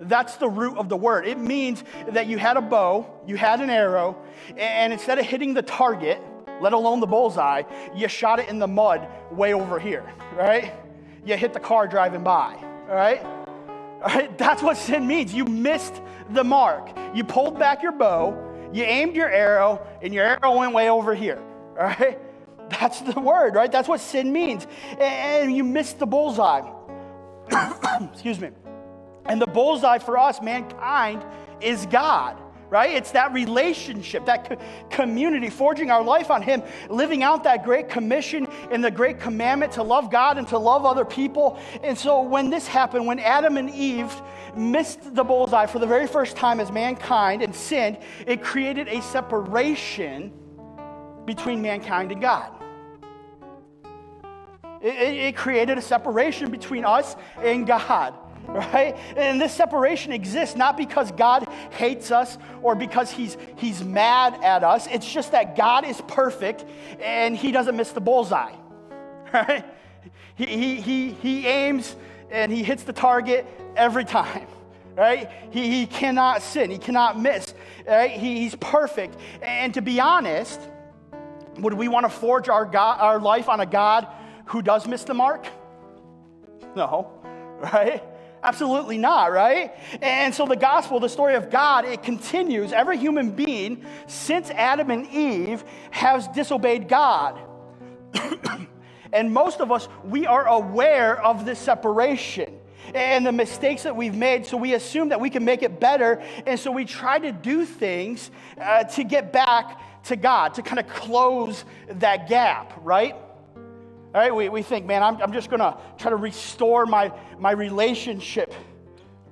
That's 0.00 0.36
the 0.36 0.48
root 0.48 0.78
of 0.78 0.88
the 0.88 0.96
word. 0.96 1.26
It 1.26 1.38
means 1.38 1.82
that 2.08 2.28
you 2.28 2.38
had 2.38 2.56
a 2.56 2.60
bow, 2.60 3.06
you 3.26 3.36
had 3.36 3.60
an 3.60 3.70
arrow, 3.70 4.16
and 4.56 4.92
instead 4.92 5.18
of 5.18 5.26
hitting 5.26 5.54
the 5.54 5.62
target, 5.62 6.22
let 6.60 6.72
alone 6.72 7.00
the 7.00 7.06
bullseye, 7.06 7.62
you 7.94 8.06
shot 8.06 8.38
it 8.38 8.48
in 8.48 8.60
the 8.60 8.68
mud 8.68 9.08
way 9.32 9.54
over 9.54 9.80
here, 9.80 10.12
right? 10.36 10.72
You 11.24 11.36
hit 11.36 11.52
the 11.52 11.60
car 11.60 11.88
driving 11.88 12.22
by, 12.22 12.54
all 12.88 12.94
right? 12.94 13.24
All 13.24 14.02
right? 14.02 14.38
That's 14.38 14.62
what 14.62 14.76
sin 14.76 15.06
means. 15.06 15.34
You 15.34 15.44
missed 15.44 16.00
the 16.30 16.44
mark. 16.44 16.96
You 17.14 17.24
pulled 17.24 17.58
back 17.58 17.82
your 17.82 17.92
bow, 17.92 18.70
you 18.72 18.84
aimed 18.84 19.16
your 19.16 19.28
arrow, 19.28 19.84
and 20.00 20.14
your 20.14 20.24
arrow 20.24 20.56
went 20.56 20.72
way 20.72 20.88
over 20.90 21.14
here. 21.14 21.42
All 21.78 21.86
right? 21.86 22.18
That's 22.68 23.00
the 23.00 23.18
word, 23.18 23.54
right? 23.54 23.70
That's 23.72 23.88
what 23.88 24.00
sin 24.00 24.32
means. 24.32 24.66
And 24.98 25.56
you 25.56 25.64
missed 25.64 25.98
the 25.98 26.06
bullseye. 26.06 26.68
Excuse 28.12 28.38
me. 28.40 28.50
And 29.24 29.40
the 29.40 29.46
bullseye 29.46 29.98
for 29.98 30.18
us, 30.18 30.42
mankind, 30.42 31.24
is 31.60 31.86
God 31.86 32.38
right? 32.70 32.94
It's 32.94 33.12
that 33.12 33.32
relationship, 33.32 34.26
that 34.26 34.48
co- 34.48 34.58
community, 34.90 35.48
forging 35.48 35.90
our 35.90 36.02
life 36.02 36.30
on 36.30 36.42
Him, 36.42 36.62
living 36.88 37.22
out 37.22 37.44
that 37.44 37.64
great 37.64 37.88
commission 37.88 38.46
and 38.70 38.84
the 38.84 38.90
great 38.90 39.20
commandment 39.20 39.72
to 39.72 39.82
love 39.82 40.10
God 40.10 40.38
and 40.38 40.46
to 40.48 40.58
love 40.58 40.84
other 40.84 41.04
people. 41.04 41.58
And 41.82 41.96
so 41.96 42.22
when 42.22 42.50
this 42.50 42.66
happened, 42.66 43.06
when 43.06 43.20
Adam 43.20 43.56
and 43.56 43.70
Eve 43.70 44.12
missed 44.54 45.14
the 45.14 45.24
bullseye 45.24 45.66
for 45.66 45.78
the 45.78 45.86
very 45.86 46.06
first 46.06 46.36
time 46.36 46.60
as 46.60 46.70
mankind 46.70 47.42
and 47.42 47.54
sinned, 47.54 47.98
it 48.26 48.42
created 48.42 48.88
a 48.88 49.00
separation 49.02 50.32
between 51.28 51.62
mankind 51.62 52.10
and 52.10 52.20
God. 52.20 52.50
It, 54.80 54.94
it, 54.94 55.14
it 55.28 55.36
created 55.36 55.78
a 55.78 55.82
separation 55.82 56.50
between 56.50 56.84
us 56.84 57.14
and 57.40 57.66
God 57.66 58.14
right? 58.48 58.96
And 59.14 59.38
this 59.38 59.52
separation 59.52 60.10
exists 60.10 60.56
not 60.56 60.78
because 60.78 61.12
God 61.12 61.46
hates 61.70 62.10
us 62.10 62.38
or 62.62 62.74
because 62.74 63.10
he's, 63.10 63.36
he's 63.56 63.84
mad 63.84 64.42
at 64.42 64.64
us. 64.64 64.86
It's 64.86 65.10
just 65.10 65.32
that 65.32 65.54
God 65.54 65.84
is 65.84 66.00
perfect 66.08 66.64
and 66.98 67.36
he 67.36 67.52
doesn't 67.52 67.76
miss 67.76 67.92
the 67.92 68.00
bullseye, 68.00 68.54
right? 69.34 69.66
He, 70.34 70.46
he, 70.46 70.80
he, 70.80 71.10
he 71.10 71.46
aims 71.46 71.94
and 72.30 72.50
he 72.50 72.62
hits 72.62 72.84
the 72.84 72.92
target 72.94 73.46
every 73.76 74.06
time, 74.06 74.46
right? 74.96 75.30
He, 75.50 75.68
he 75.68 75.86
cannot 75.86 76.40
sin, 76.40 76.70
he 76.70 76.78
cannot 76.78 77.20
miss, 77.20 77.52
right? 77.86 78.12
He, 78.12 78.40
he's 78.40 78.54
perfect. 78.54 79.18
And 79.42 79.74
to 79.74 79.82
be 79.82 80.00
honest, 80.00 80.58
would 81.62 81.74
we 81.74 81.88
want 81.88 82.04
to 82.04 82.10
forge 82.10 82.48
our, 82.48 82.64
God, 82.64 83.00
our 83.00 83.18
life 83.18 83.48
on 83.48 83.60
a 83.60 83.66
God 83.66 84.06
who 84.46 84.62
does 84.62 84.86
miss 84.86 85.04
the 85.04 85.14
mark? 85.14 85.46
No, 86.74 87.12
right? 87.72 88.02
Absolutely 88.42 88.98
not, 88.98 89.32
right? 89.32 89.74
And 90.00 90.32
so 90.32 90.46
the 90.46 90.56
gospel, 90.56 91.00
the 91.00 91.08
story 91.08 91.34
of 91.34 91.50
God, 91.50 91.84
it 91.84 92.02
continues. 92.02 92.72
Every 92.72 92.96
human 92.96 93.32
being 93.32 93.84
since 94.06 94.50
Adam 94.50 94.90
and 94.90 95.08
Eve 95.08 95.64
has 95.90 96.28
disobeyed 96.28 96.88
God. 96.88 97.38
and 99.12 99.32
most 99.32 99.60
of 99.60 99.72
us, 99.72 99.88
we 100.04 100.26
are 100.26 100.46
aware 100.46 101.20
of 101.20 101.44
this 101.44 101.58
separation 101.58 102.58
and 102.94 103.26
the 103.26 103.32
mistakes 103.32 103.82
that 103.82 103.96
we've 103.96 104.14
made. 104.14 104.46
So 104.46 104.56
we 104.56 104.74
assume 104.74 105.08
that 105.08 105.20
we 105.20 105.30
can 105.30 105.44
make 105.44 105.62
it 105.62 105.80
better. 105.80 106.22
And 106.46 106.58
so 106.58 106.70
we 106.70 106.84
try 106.84 107.18
to 107.18 107.32
do 107.32 107.64
things 107.64 108.30
uh, 108.60 108.84
to 108.84 109.04
get 109.04 109.32
back 109.32 109.82
to 110.08 110.16
God, 110.16 110.54
to 110.54 110.62
kind 110.62 110.78
of 110.78 110.88
close 110.88 111.64
that 111.88 112.28
gap, 112.28 112.72
right? 112.82 113.14
All 113.14 114.20
right, 114.22 114.34
we, 114.34 114.48
we 114.48 114.62
think, 114.62 114.86
man, 114.86 115.02
I'm, 115.02 115.20
I'm 115.20 115.32
just 115.32 115.50
going 115.50 115.60
to 115.60 115.76
try 115.98 116.10
to 116.10 116.16
restore 116.16 116.86
my, 116.86 117.12
my 117.38 117.50
relationship 117.50 118.54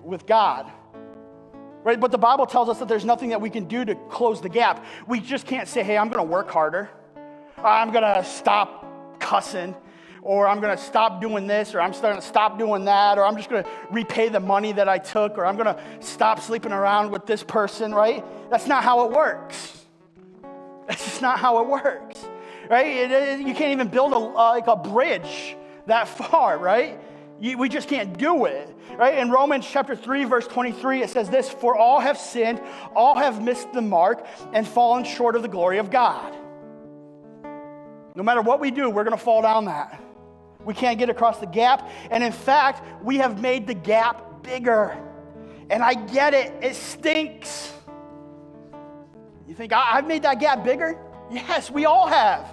with 0.03 0.27
God. 0.27 0.70
Right? 1.83 1.99
But 1.99 2.11
the 2.11 2.18
Bible 2.18 2.47
tells 2.47 2.68
us 2.68 2.79
that 2.81 2.89
there's 2.89 3.05
nothing 3.05 3.31
that 3.31 3.41
we 3.41 3.49
can 3.49 3.64
do 3.66 3.85
to 3.85 3.95
close 3.95 4.41
the 4.41 4.49
gap. 4.49 4.85
We 5.07 5.20
just 5.20 5.47
can't 5.47 5.68
say, 5.68 5.83
hey, 5.83 5.97
I'm 5.97 6.09
going 6.09 6.24
to 6.24 6.31
work 6.31 6.51
harder. 6.51 6.91
I'm 7.57 7.91
going 7.91 8.03
to 8.03 8.24
stop 8.24 9.18
cussing. 9.18 9.74
Or 10.20 10.49
I'm 10.49 10.61
going 10.61 10.77
to 10.77 10.83
stop 10.83 11.22
doing 11.22 11.47
this. 11.47 11.74
Or 11.74 11.81
I'm 11.81 11.93
going 11.93 12.16
to 12.16 12.22
stop 12.22 12.59
doing 12.59 12.85
that. 12.85 13.18
Or 13.18 13.24
I'm 13.24 13.37
just 13.37 13.49
going 13.49 13.64
to 13.64 13.70
repay 13.91 14.29
the 14.29 14.41
money 14.41 14.72
that 14.72 14.89
I 14.89 14.99
took. 14.99 15.39
Or 15.39 15.47
I'm 15.47 15.57
going 15.57 15.74
to 15.74 15.81
stop 16.01 16.41
sleeping 16.41 16.72
around 16.72 17.12
with 17.12 17.24
this 17.24 17.43
person, 17.43 17.95
right? 17.95 18.22
That's 18.51 18.66
not 18.66 18.85
how 18.85 19.07
it 19.07 19.12
works. 19.12 19.76
That's 20.87 21.05
just 21.05 21.22
not 21.22 21.39
how 21.39 21.62
it 21.62 21.68
works 21.68 22.24
right? 22.68 22.87
It, 22.87 23.11
it, 23.11 23.41
you 23.41 23.55
can't 23.55 23.72
even 23.72 23.89
build 23.89 24.12
a, 24.12 24.16
uh, 24.16 24.51
like 24.51 24.66
a 24.66 24.76
bridge 24.76 25.57
that 25.87 26.09
far, 26.09 26.59
right? 26.59 27.01
You, 27.41 27.59
we 27.59 27.68
just 27.68 27.89
can't 27.89 28.16
do 28.16 28.47
it, 28.47 28.74
right? 28.97 29.18
In 29.18 29.30
Romans 29.30 29.66
chapter 29.66 29.95
3, 29.95 30.24
verse 30.24 30.47
23, 30.47 31.03
it 31.03 31.11
says 31.11 31.28
this 31.28 31.51
For 31.51 31.76
all 31.76 32.01
have 32.01 32.18
sinned, 32.18 32.61
all 32.95 33.16
have 33.16 33.43
missed 33.43 33.72
the 33.72 33.82
mark, 33.82 34.26
and 34.53 34.66
fallen 34.66 35.05
short 35.05 35.37
of 35.37 35.43
the 35.43 35.49
glory 35.49 35.78
of 35.78 35.91
God. 35.91 36.34
No 38.14 38.22
matter 38.22 38.41
what 38.41 38.61
we 38.61 38.70
do, 38.70 38.89
we're 38.89 39.05
going 39.05 39.16
to 39.16 39.22
fall 39.22 39.43
down 39.43 39.66
that. 39.66 40.03
We 40.64 40.72
can't 40.72 40.99
get 40.99 41.11
across 41.11 41.39
the 41.39 41.47
gap. 41.47 41.89
And 42.11 42.24
in 42.24 42.32
fact, 42.32 42.82
we 43.05 43.18
have 43.18 43.41
made 43.41 43.66
the 43.66 43.74
gap 43.74 44.43
bigger. 44.43 44.97
And 45.68 45.82
I 45.82 45.95
get 45.95 46.32
it, 46.32 46.53
it 46.62 46.74
stinks. 46.74 47.76
You 49.47 49.55
think, 49.55 49.73
I've 49.73 50.07
made 50.07 50.23
that 50.23 50.41
gap 50.41 50.65
bigger? 50.65 50.99
Yes, 51.31 51.71
we 51.71 51.85
all 51.85 52.07
have. 52.07 52.53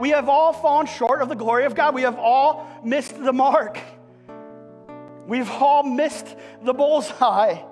We 0.00 0.10
have 0.10 0.28
all 0.28 0.52
fallen 0.52 0.86
short 0.86 1.20
of 1.20 1.28
the 1.28 1.34
glory 1.34 1.64
of 1.64 1.74
God. 1.74 1.94
We 1.94 2.02
have 2.02 2.18
all 2.18 2.66
missed 2.84 3.22
the 3.22 3.32
mark. 3.32 3.78
We've 5.26 5.50
all 5.50 5.82
missed 5.82 6.34
the 6.62 6.72
bullseye, 6.72 7.62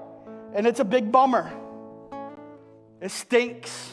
and 0.55 0.67
it's 0.67 0.81
a 0.81 0.85
big 0.85 1.11
bummer. 1.11 1.51
It 3.01 3.11
stinks. 3.11 3.93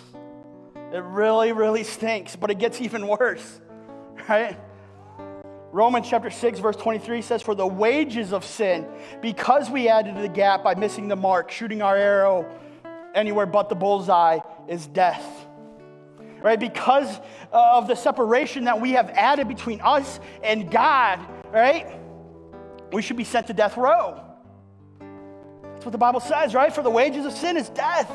It 0.91 1.03
really, 1.03 1.51
really 1.51 1.83
stinks, 1.83 2.35
but 2.35 2.51
it 2.51 2.59
gets 2.59 2.81
even 2.81 3.07
worse, 3.07 3.59
right? 4.29 4.57
Romans 5.71 6.07
chapter 6.09 6.29
6, 6.29 6.59
verse 6.59 6.75
23 6.77 7.21
says, 7.21 7.41
For 7.41 7.55
the 7.55 7.67
wages 7.67 8.33
of 8.33 8.45
sin, 8.45 8.87
because 9.21 9.69
we 9.69 9.89
added 9.89 10.15
the 10.15 10.29
gap 10.29 10.63
by 10.63 10.75
missing 10.75 11.07
the 11.07 11.15
mark, 11.15 11.51
shooting 11.51 11.81
our 11.81 11.97
arrow 11.97 12.49
anywhere 13.13 13.45
but 13.45 13.69
the 13.69 13.75
bullseye, 13.75 14.39
is 14.67 14.87
death 14.87 15.45
right? 16.45 16.59
Because 16.59 17.19
uh, 17.51 17.77
of 17.77 17.87
the 17.87 17.95
separation 17.95 18.65
that 18.65 18.79
we 18.79 18.91
have 18.91 19.09
added 19.09 19.47
between 19.47 19.81
us 19.81 20.19
and 20.43 20.69
God, 20.69 21.19
right? 21.51 21.99
We 22.91 23.01
should 23.01 23.17
be 23.17 23.23
sent 23.23 23.47
to 23.47 23.53
death 23.53 23.77
row. 23.77 24.21
That's 25.73 25.85
what 25.85 25.91
the 25.91 25.97
Bible 25.97 26.19
says, 26.19 26.53
right? 26.53 26.71
For 26.71 26.83
the 26.83 26.89
wages 26.91 27.25
of 27.25 27.33
sin 27.33 27.57
is 27.57 27.69
death. 27.69 28.11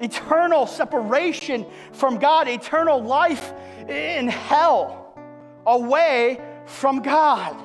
Eternal 0.00 0.68
separation 0.68 1.66
from 1.92 2.18
God, 2.18 2.46
eternal 2.46 3.02
life 3.02 3.52
in 3.88 4.28
hell, 4.28 5.18
away 5.66 6.40
from 6.66 7.02
God. 7.02 7.56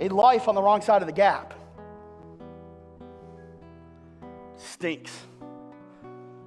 A 0.00 0.08
life 0.10 0.46
on 0.46 0.54
the 0.54 0.62
wrong 0.62 0.82
side 0.82 1.00
of 1.00 1.06
the 1.06 1.14
gap 1.14 1.54
stinks 4.56 5.12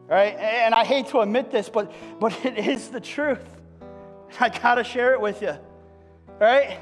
right? 0.07 0.35
And 0.35 0.73
I 0.73 0.83
hate 0.83 1.07
to 1.07 1.19
admit 1.19 1.51
this, 1.51 1.69
but, 1.69 1.91
but 2.19 2.33
it 2.45 2.57
is 2.57 2.89
the 2.89 3.01
truth. 3.01 3.43
I 4.39 4.49
gotta 4.49 4.83
share 4.83 5.13
it 5.13 5.21
with 5.21 5.41
you, 5.41 5.57
right? 6.39 6.79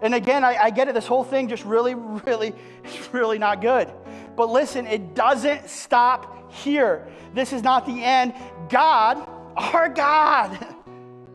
And 0.00 0.14
again, 0.14 0.44
I, 0.44 0.56
I 0.56 0.70
get 0.70 0.88
it, 0.88 0.94
this 0.94 1.06
whole 1.06 1.24
thing 1.24 1.48
just 1.48 1.64
really, 1.64 1.94
really, 2.26 2.54
it's 2.84 3.12
really 3.12 3.38
not 3.38 3.60
good. 3.60 3.90
But 4.36 4.50
listen, 4.50 4.86
it 4.86 5.14
doesn't 5.14 5.68
stop 5.68 6.52
here. 6.52 7.06
This 7.34 7.52
is 7.52 7.62
not 7.62 7.86
the 7.86 8.02
end. 8.02 8.34
God, 8.68 9.28
our 9.56 9.88
God, 9.88 10.76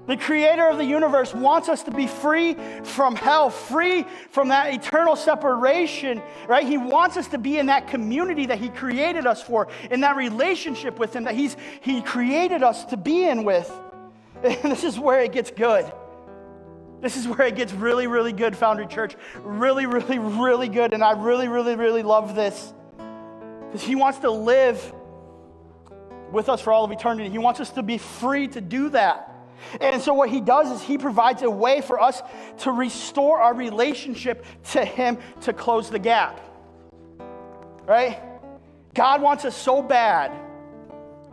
The 0.06 0.18
creator 0.18 0.68
of 0.68 0.78
the 0.78 0.86
universe 0.86 1.34
wants 1.34 1.70
us 1.70 1.84
to 1.84 1.92
be 1.92 2.08
free 2.08 2.58
from 2.84 3.16
hell, 3.16 3.50
free 3.50 4.06
from 4.32 4.50
that 4.50 4.74
eternal 4.74 5.16
separation, 5.16 6.22
right? 6.46 6.68
He 6.68 6.78
wants 6.78 7.16
us 7.16 7.30
to 7.30 7.38
be 7.38 7.58
in 7.58 7.68
that 7.68 7.88
community 7.88 8.48
that 8.48 8.58
he 8.58 8.68
created 8.68 9.26
us 9.26 9.42
for, 9.42 9.70
in 9.90 10.02
that 10.02 10.18
relationship 10.18 11.00
with 11.00 11.16
him 11.16 11.24
that 11.24 11.36
he's 11.36 11.56
he 11.80 12.02
created 12.02 12.64
us 12.64 12.84
to 12.86 12.98
be 12.98 13.24
in 13.26 13.44
with. 13.44 13.72
And 14.44 14.70
this 14.70 14.84
is 14.84 15.00
where 15.00 15.22
it 15.22 15.32
gets 15.32 15.52
good. 15.52 15.90
This 17.00 17.16
is 17.16 17.28
where 17.28 17.48
it 17.48 17.56
gets 17.56 17.72
really, 17.72 18.08
really 18.08 18.34
good, 18.34 18.58
Foundry 18.58 18.88
Church. 18.88 19.16
Really, 19.42 19.86
really, 19.86 20.20
really 20.20 20.68
good. 20.68 20.92
And 20.94 21.02
I 21.02 21.12
really, 21.12 21.48
really, 21.48 21.78
really 21.78 22.04
love 22.04 22.36
this. 22.36 22.74
Because 23.68 23.82
he 23.82 23.96
wants 23.96 24.20
to 24.20 24.32
live 24.32 24.94
with 26.34 26.50
us 26.50 26.60
for 26.60 26.74
all 26.74 26.84
of 26.84 26.92
eternity. 26.92 27.30
He 27.30 27.38
wants 27.38 27.62
us 27.62 27.70
to 27.72 27.84
be 27.84 27.98
free 27.98 28.48
to 28.50 28.60
do 28.60 28.90
that. 28.90 29.33
And 29.82 30.02
so, 30.02 30.14
what 30.14 30.30
he 30.30 30.42
does 30.42 30.72
is 30.72 30.82
he 30.82 30.98
provides 30.98 31.42
a 31.42 31.50
way 31.50 31.82
for 31.82 32.02
us 32.02 32.22
to 32.60 32.72
restore 32.72 33.40
our 33.40 33.54
relationship 33.54 34.46
to 34.72 34.84
him 34.84 35.18
to 35.42 35.54
close 35.54 35.90
the 35.90 36.00
gap. 36.00 36.40
Right? 37.86 38.20
God 38.94 39.22
wants 39.22 39.46
us 39.46 39.56
so 39.56 39.82
bad 39.82 40.32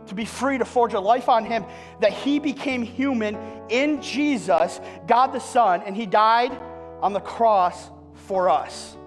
to 0.07 0.15
be 0.15 0.25
free 0.25 0.57
to 0.57 0.65
forge 0.65 0.93
a 0.93 0.99
life 0.99 1.29
on 1.29 1.45
him 1.45 1.65
that 1.99 2.11
he 2.11 2.39
became 2.39 2.81
human 2.81 3.37
in 3.69 4.01
Jesus, 4.01 4.81
God 5.07 5.27
the 5.27 5.39
Son, 5.39 5.81
and 5.85 5.95
he 5.95 6.05
died 6.05 6.51
on 7.01 7.13
the 7.13 7.19
cross 7.19 7.89
for 8.13 8.49
us. 8.49 8.97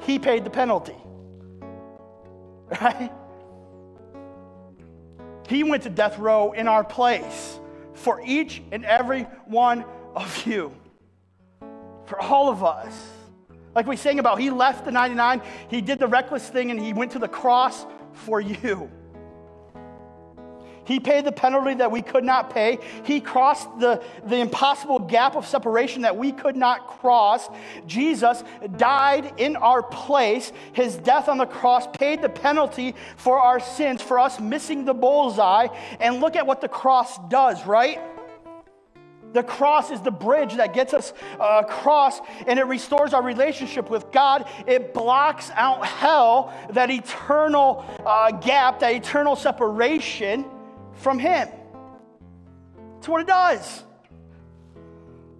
He 0.00 0.18
paid 0.18 0.44
the 0.44 0.50
penalty. 0.50 0.96
Right? 2.80 3.10
He 5.50 5.64
went 5.64 5.82
to 5.82 5.90
death 5.90 6.16
row 6.16 6.52
in 6.52 6.68
our 6.68 6.84
place 6.84 7.58
for 7.94 8.22
each 8.24 8.62
and 8.70 8.84
every 8.84 9.24
one 9.46 9.84
of 10.14 10.46
you, 10.46 10.72
for 12.06 12.20
all 12.20 12.48
of 12.48 12.62
us. 12.62 13.10
Like 13.74 13.88
we 13.88 13.96
sang 13.96 14.20
about, 14.20 14.38
he 14.38 14.50
left 14.50 14.84
the 14.84 14.92
99, 14.92 15.42
he 15.68 15.80
did 15.80 15.98
the 15.98 16.06
reckless 16.06 16.48
thing, 16.48 16.70
and 16.70 16.78
he 16.78 16.92
went 16.92 17.10
to 17.12 17.18
the 17.18 17.26
cross 17.26 17.84
for 18.12 18.40
you. 18.40 18.88
He 20.84 21.00
paid 21.00 21.24
the 21.24 21.32
penalty 21.32 21.74
that 21.74 21.90
we 21.90 22.02
could 22.02 22.24
not 22.24 22.50
pay. 22.50 22.78
He 23.04 23.20
crossed 23.20 23.68
the, 23.78 24.02
the 24.24 24.36
impossible 24.36 24.98
gap 24.98 25.36
of 25.36 25.46
separation 25.46 26.02
that 26.02 26.16
we 26.16 26.32
could 26.32 26.56
not 26.56 26.86
cross. 26.86 27.48
Jesus 27.86 28.42
died 28.76 29.34
in 29.36 29.56
our 29.56 29.82
place. 29.82 30.52
His 30.72 30.96
death 30.96 31.28
on 31.28 31.38
the 31.38 31.46
cross 31.46 31.86
paid 31.86 32.22
the 32.22 32.28
penalty 32.28 32.94
for 33.16 33.38
our 33.38 33.60
sins, 33.60 34.02
for 34.02 34.18
us 34.18 34.40
missing 34.40 34.84
the 34.84 34.94
bullseye. 34.94 35.68
And 36.00 36.20
look 36.20 36.36
at 36.36 36.46
what 36.46 36.60
the 36.60 36.68
cross 36.68 37.18
does, 37.28 37.66
right? 37.66 38.00
The 39.32 39.42
cross 39.42 39.90
is 39.90 40.00
the 40.00 40.10
bridge 40.10 40.56
that 40.56 40.74
gets 40.74 40.92
us 40.92 41.12
uh, 41.38 41.62
across 41.64 42.20
and 42.46 42.58
it 42.58 42.66
restores 42.66 43.14
our 43.14 43.22
relationship 43.22 43.88
with 43.88 44.10
God. 44.10 44.48
It 44.66 44.92
blocks 44.92 45.50
out 45.54 45.86
hell, 45.86 46.52
that 46.70 46.90
eternal 46.90 47.84
uh, 48.04 48.32
gap, 48.32 48.80
that 48.80 48.92
eternal 48.92 49.36
separation 49.36 50.44
from 51.00 51.18
Him. 51.18 51.48
That's 52.94 53.08
what 53.08 53.20
it 53.22 53.26
does. 53.26 53.84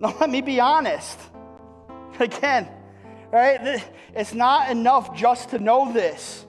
Now, 0.01 0.17
let 0.19 0.31
me 0.31 0.41
be 0.41 0.61
honest. 0.61 1.19
Again, 2.19 2.67
right? 3.31 3.85
It's 4.15 4.33
not 4.33 4.71
enough 4.71 5.15
just 5.15 5.51
to 5.51 5.59
know 5.59 5.93
this, 5.93 6.47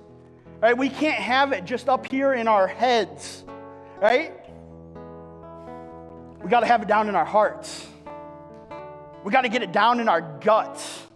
right? 0.61 0.77
We 0.77 0.87
can't 0.87 1.21
have 1.21 1.51
it 1.51 1.65
just 1.65 1.89
up 1.89 2.09
here 2.09 2.33
in 2.33 2.47
our 2.47 2.65
heads, 2.65 3.43
right? 4.01 4.33
We 6.41 6.49
got 6.49 6.61
to 6.61 6.65
have 6.65 6.81
it 6.81 6.87
down 6.87 7.09
in 7.09 7.15
our 7.15 7.25
hearts. 7.25 7.87
We 9.25 9.31
got 9.31 9.41
to 9.41 9.49
get 9.49 9.63
it 9.63 9.73
down 9.73 9.99
in 9.99 10.07
our 10.07 10.21
guts. 10.21 11.07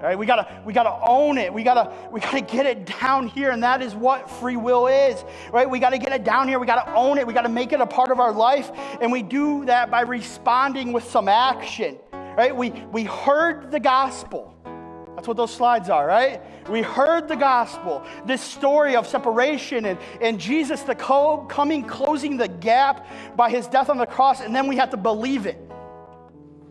Right? 0.00 0.16
We 0.16 0.26
gotta, 0.26 0.62
we 0.64 0.72
gotta 0.72 0.96
own 1.06 1.38
it. 1.38 1.52
We 1.52 1.64
gotta, 1.64 1.92
we 2.12 2.20
gotta 2.20 2.40
get 2.40 2.66
it 2.66 2.86
down 3.00 3.26
here, 3.28 3.50
and 3.50 3.62
that 3.64 3.82
is 3.82 3.94
what 3.94 4.30
free 4.30 4.56
will 4.56 4.86
is. 4.86 5.24
Right? 5.52 5.68
We 5.68 5.80
gotta 5.80 5.98
get 5.98 6.12
it 6.12 6.24
down 6.24 6.46
here. 6.48 6.58
We 6.60 6.66
gotta 6.66 6.92
own 6.94 7.18
it. 7.18 7.26
We 7.26 7.32
gotta 7.32 7.48
make 7.48 7.72
it 7.72 7.80
a 7.80 7.86
part 7.86 8.10
of 8.10 8.20
our 8.20 8.32
life. 8.32 8.70
And 9.00 9.10
we 9.10 9.22
do 9.22 9.64
that 9.64 9.90
by 9.90 10.02
responding 10.02 10.92
with 10.92 11.04
some 11.04 11.28
action. 11.28 11.98
Right? 12.12 12.54
We 12.54 12.70
we 12.92 13.04
heard 13.04 13.72
the 13.72 13.80
gospel. 13.80 14.54
That's 15.18 15.26
what 15.26 15.36
those 15.36 15.52
slides 15.52 15.90
are, 15.90 16.06
right? 16.06 16.40
We 16.70 16.80
heard 16.80 17.26
the 17.26 17.34
gospel, 17.34 18.04
this 18.24 18.40
story 18.40 18.94
of 18.94 19.04
separation 19.04 19.84
and, 19.86 19.98
and 20.20 20.38
Jesus, 20.38 20.82
the 20.82 20.94
co- 20.94 21.38
coming, 21.48 21.82
closing 21.82 22.36
the 22.36 22.46
gap 22.46 23.04
by 23.34 23.50
his 23.50 23.66
death 23.66 23.90
on 23.90 23.98
the 23.98 24.06
cross, 24.06 24.40
and 24.40 24.54
then 24.54 24.68
we 24.68 24.76
have 24.76 24.90
to 24.90 24.96
believe 24.96 25.46
it. 25.46 25.58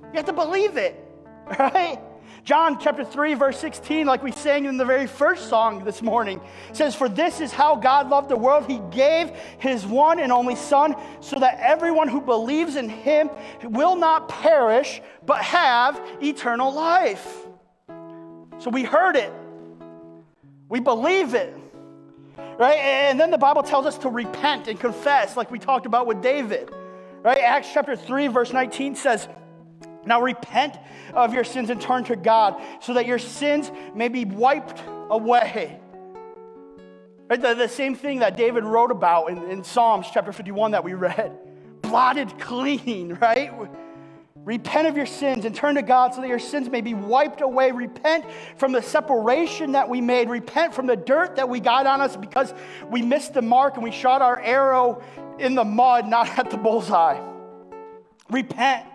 You 0.01 0.11
have 0.13 0.25
to 0.27 0.33
believe 0.33 0.77
it, 0.77 0.95
right? 1.59 1.99
John 2.47 2.79
chapter 2.79 3.03
3, 3.03 3.33
verse 3.33 3.59
16, 3.59 4.07
like 4.07 4.23
we 4.23 4.31
sang 4.31 4.63
in 4.63 4.77
the 4.77 4.85
very 4.85 5.05
first 5.05 5.49
song 5.49 5.83
this 5.83 6.01
morning, 6.01 6.39
says, 6.71 6.95
For 6.95 7.09
this 7.09 7.41
is 7.41 7.51
how 7.51 7.75
God 7.75 8.07
loved 8.09 8.29
the 8.29 8.37
world. 8.37 8.65
He 8.67 8.79
gave 8.89 9.31
his 9.59 9.85
one 9.85 10.17
and 10.21 10.31
only 10.31 10.55
Son, 10.55 10.95
so 11.19 11.37
that 11.39 11.59
everyone 11.59 12.07
who 12.07 12.21
believes 12.21 12.77
in 12.77 12.87
him 12.87 13.29
will 13.63 13.97
not 13.97 14.29
perish, 14.29 15.01
but 15.25 15.41
have 15.41 15.99
eternal 16.21 16.73
life. 16.73 17.45
So 18.59 18.69
we 18.69 18.85
heard 18.85 19.17
it, 19.17 19.33
we 20.69 20.79
believe 20.79 21.33
it. 21.33 21.53
Right? 22.57 22.77
And 22.77 23.19
then 23.19 23.29
the 23.29 23.37
Bible 23.37 23.61
tells 23.61 23.85
us 23.85 23.97
to 23.97 24.09
repent 24.09 24.69
and 24.69 24.79
confess, 24.79 25.35
like 25.35 25.51
we 25.51 25.59
talked 25.59 25.85
about 25.85 26.07
with 26.07 26.21
David. 26.21 26.69
Right? 27.23 27.39
Acts 27.39 27.67
chapter 27.73 27.97
3, 27.97 28.27
verse 28.27 28.53
19 28.53 28.95
says, 28.95 29.27
Now 30.07 30.21
repent 30.21 30.77
of 31.13 31.33
your 31.33 31.43
sins 31.43 31.69
and 31.69 31.79
turn 31.79 32.03
to 32.05 32.15
God, 32.15 32.61
so 32.81 32.93
that 32.93 33.05
your 33.05 33.19
sins 33.19 33.71
may 33.93 34.07
be 34.07 34.25
wiped 34.25 34.81
away. 35.09 35.79
Right? 37.29 37.41
The, 37.41 37.53
the 37.53 37.67
same 37.67 37.95
thing 37.95 38.19
that 38.19 38.37
David 38.37 38.63
wrote 38.63 38.91
about 38.91 39.29
in, 39.29 39.43
in 39.49 39.63
Psalms 39.63 40.07
chapter 40.13 40.31
51 40.31 40.71
that 40.71 40.83
we 40.83 40.93
read. 40.93 41.37
Blotted 41.81 42.39
clean, 42.39 43.13
right? 43.21 43.51
Repent 44.47 44.87
of 44.87 44.95
your 44.95 45.05
sins 45.05 45.43
and 45.43 45.53
turn 45.53 45.75
to 45.75 45.81
God 45.81 46.13
so 46.13 46.21
that 46.21 46.29
your 46.29 46.39
sins 46.39 46.69
may 46.69 46.79
be 46.79 46.93
wiped 46.93 47.41
away. 47.41 47.71
Repent 47.73 48.23
from 48.55 48.71
the 48.71 48.81
separation 48.81 49.73
that 49.73 49.89
we 49.89 49.99
made. 49.99 50.29
Repent 50.29 50.73
from 50.73 50.87
the 50.87 50.95
dirt 50.95 51.35
that 51.35 51.49
we 51.49 51.59
got 51.59 51.85
on 51.85 51.99
us 51.99 52.15
because 52.15 52.53
we 52.89 53.01
missed 53.01 53.33
the 53.33 53.41
mark 53.41 53.73
and 53.75 53.83
we 53.83 53.91
shot 53.91 54.21
our 54.21 54.39
arrow 54.39 55.03
in 55.37 55.53
the 55.53 55.65
mud, 55.65 56.07
not 56.07 56.39
at 56.39 56.49
the 56.49 56.55
bullseye. 56.55 57.19
Repent, 58.29 58.85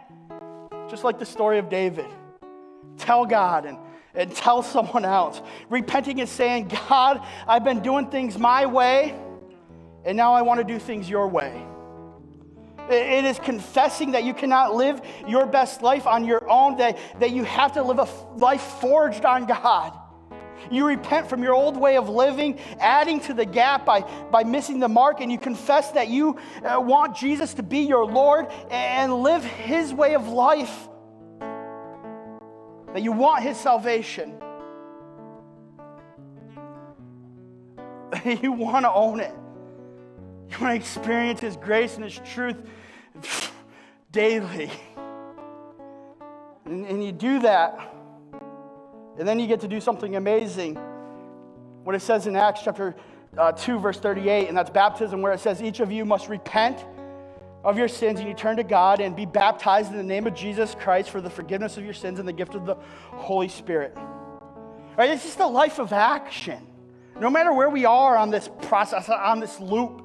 just 0.92 1.04
like 1.04 1.18
the 1.18 1.24
story 1.24 1.58
of 1.58 1.70
David. 1.70 2.04
Tell 2.98 3.24
God 3.24 3.64
and, 3.64 3.78
and 4.14 4.30
tell 4.30 4.62
someone 4.76 5.06
else. 5.06 5.40
Repenting 5.70 6.18
is 6.18 6.28
saying, 6.28 6.68
God, 6.88 7.26
I've 7.48 7.64
been 7.64 7.80
doing 7.80 8.10
things 8.10 8.38
my 8.38 8.66
way, 8.66 9.18
and 10.04 10.18
now 10.18 10.34
I 10.34 10.42
want 10.42 10.60
to 10.60 10.64
do 10.64 10.78
things 10.78 11.08
your 11.08 11.28
way. 11.28 11.64
It 12.90 13.24
is 13.24 13.38
confessing 13.38 14.10
that 14.10 14.24
you 14.24 14.34
cannot 14.34 14.74
live 14.74 15.00
your 15.26 15.46
best 15.46 15.80
life 15.80 16.06
on 16.06 16.26
your 16.26 16.46
own, 16.50 16.76
that, 16.76 16.98
that 17.20 17.30
you 17.30 17.44
have 17.44 17.72
to 17.72 17.82
live 17.82 17.98
a 17.98 18.08
life 18.36 18.60
forged 18.60 19.24
on 19.24 19.46
God. 19.46 19.98
You 20.70 20.86
repent 20.86 21.28
from 21.28 21.42
your 21.42 21.54
old 21.54 21.76
way 21.76 21.96
of 21.96 22.08
living, 22.08 22.58
adding 22.78 23.20
to 23.20 23.34
the 23.34 23.44
gap 23.44 23.84
by, 23.84 24.02
by 24.30 24.44
missing 24.44 24.78
the 24.78 24.88
mark, 24.88 25.20
and 25.20 25.30
you 25.30 25.38
confess 25.38 25.90
that 25.92 26.08
you 26.08 26.38
uh, 26.64 26.80
want 26.80 27.16
Jesus 27.16 27.54
to 27.54 27.62
be 27.62 27.80
your 27.80 28.06
Lord 28.06 28.46
and 28.70 29.22
live 29.22 29.44
his 29.44 29.92
way 29.92 30.14
of 30.14 30.28
life, 30.28 30.88
that 32.92 33.02
you 33.02 33.12
want 33.12 33.42
his 33.42 33.56
salvation. 33.56 34.34
you 38.42 38.52
want 38.52 38.84
to 38.84 38.92
own 38.92 39.20
it. 39.20 39.34
You 40.52 40.58
want 40.60 40.72
to 40.72 40.76
experience 40.76 41.40
His 41.40 41.56
grace 41.56 41.94
and 41.96 42.04
His 42.04 42.20
truth 42.24 42.56
daily. 44.12 44.70
And, 46.64 46.86
and, 46.86 47.02
you 47.04 47.10
do 47.10 47.40
that, 47.40 47.91
and 49.22 49.28
then 49.28 49.38
you 49.38 49.46
get 49.46 49.60
to 49.60 49.68
do 49.68 49.80
something 49.80 50.16
amazing. 50.16 50.74
What 51.84 51.94
it 51.94 52.02
says 52.02 52.26
in 52.26 52.34
Acts 52.34 52.62
chapter 52.64 52.96
uh, 53.38 53.52
2, 53.52 53.78
verse 53.78 54.00
38, 54.00 54.48
and 54.48 54.56
that's 54.58 54.68
baptism, 54.68 55.22
where 55.22 55.32
it 55.32 55.38
says, 55.38 55.62
Each 55.62 55.78
of 55.78 55.92
you 55.92 56.04
must 56.04 56.28
repent 56.28 56.84
of 57.62 57.78
your 57.78 57.86
sins 57.86 58.18
and 58.18 58.28
you 58.28 58.34
turn 58.34 58.56
to 58.56 58.64
God 58.64 59.00
and 59.00 59.14
be 59.14 59.24
baptized 59.24 59.92
in 59.92 59.96
the 59.96 60.02
name 60.02 60.26
of 60.26 60.34
Jesus 60.34 60.74
Christ 60.74 61.10
for 61.10 61.20
the 61.20 61.30
forgiveness 61.30 61.76
of 61.76 61.84
your 61.84 61.94
sins 61.94 62.18
and 62.18 62.26
the 62.26 62.32
gift 62.32 62.56
of 62.56 62.66
the 62.66 62.74
Holy 63.12 63.46
Spirit. 63.46 63.96
Right? 64.98 65.08
It's 65.10 65.22
just 65.22 65.38
a 65.38 65.46
life 65.46 65.78
of 65.78 65.92
action. 65.92 66.66
No 67.20 67.30
matter 67.30 67.52
where 67.52 67.70
we 67.70 67.84
are 67.84 68.16
on 68.16 68.30
this 68.30 68.50
process, 68.62 69.08
on 69.08 69.38
this 69.38 69.60
loop, 69.60 70.02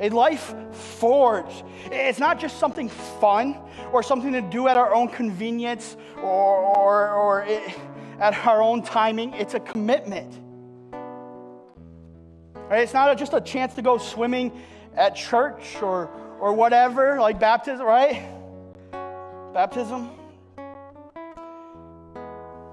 a 0.00 0.08
life 0.08 0.54
forged. 0.72 1.62
It's 1.92 2.18
not 2.18 2.40
just 2.40 2.58
something 2.58 2.88
fun 2.88 3.58
or 3.92 4.02
something 4.02 4.32
to 4.32 4.40
do 4.40 4.66
at 4.66 4.78
our 4.78 4.94
own 4.94 5.08
convenience 5.08 5.98
or, 6.22 6.56
or, 6.56 7.10
or 7.10 7.42
it, 7.42 7.62
at 8.20 8.46
our 8.46 8.62
own 8.62 8.82
timing. 8.82 9.32
It's 9.34 9.54
a 9.54 9.60
commitment. 9.60 10.32
Right? 12.68 12.82
It's 12.82 12.94
not 12.94 13.16
just 13.16 13.32
a 13.32 13.40
chance 13.40 13.74
to 13.74 13.82
go 13.82 13.98
swimming 13.98 14.52
at 14.96 15.14
church 15.14 15.80
or, 15.82 16.10
or 16.40 16.52
whatever, 16.52 17.20
like 17.20 17.38
baptism, 17.38 17.86
right? 17.86 18.28
Baptism. 19.52 20.10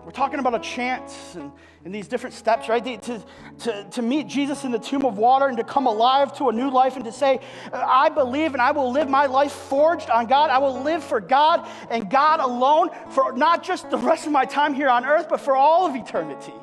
We're 0.04 0.12
talking 0.12 0.40
about 0.40 0.56
a 0.56 0.60
chance 0.60 1.36
and, 1.36 1.52
and 1.86 1.94
these 1.94 2.08
different 2.08 2.34
steps, 2.34 2.70
right? 2.70 3.02
To, 3.04 3.24
to, 3.60 3.88
to 3.92 4.02
meet 4.02 4.28
Jesus 4.28 4.64
in 4.64 4.72
the 4.72 4.80
tomb 4.80 5.06
of 5.06 5.18
water 5.18 5.48
and 5.48 5.58
to 5.58 5.66
come 5.66 5.86
alive 5.86 6.36
to 6.38 6.48
a 6.48 6.54
new 6.54 6.70
life 6.70 6.96
and 6.96 7.04
to 7.04 7.12
say, 7.12 7.40
uh, 7.74 7.84
I 7.86 8.08
believe 8.10 8.54
and 8.54 8.62
I 8.62 8.72
will 8.72 8.92
live 8.92 9.10
my 9.10 9.26
life 9.26 9.52
forged 9.52 10.10
on 10.10 10.28
God. 10.28 10.50
I 10.50 10.60
will 10.60 10.82
live 10.82 11.04
for 11.04 11.20
God 11.20 11.68
and 11.90 12.10
God 12.10 12.40
alone 12.40 12.90
for 13.12 13.34
not 13.34 13.64
just 13.64 13.90
the 13.90 13.98
rest 13.98 14.26
of 14.26 14.32
my 14.32 14.46
time 14.46 14.74
here 14.74 14.90
on 14.90 15.06
earth, 15.06 15.28
but 15.30 15.42
for 15.42 15.58
all 15.58 15.86
of 15.86 15.96
eternity. 15.96 16.54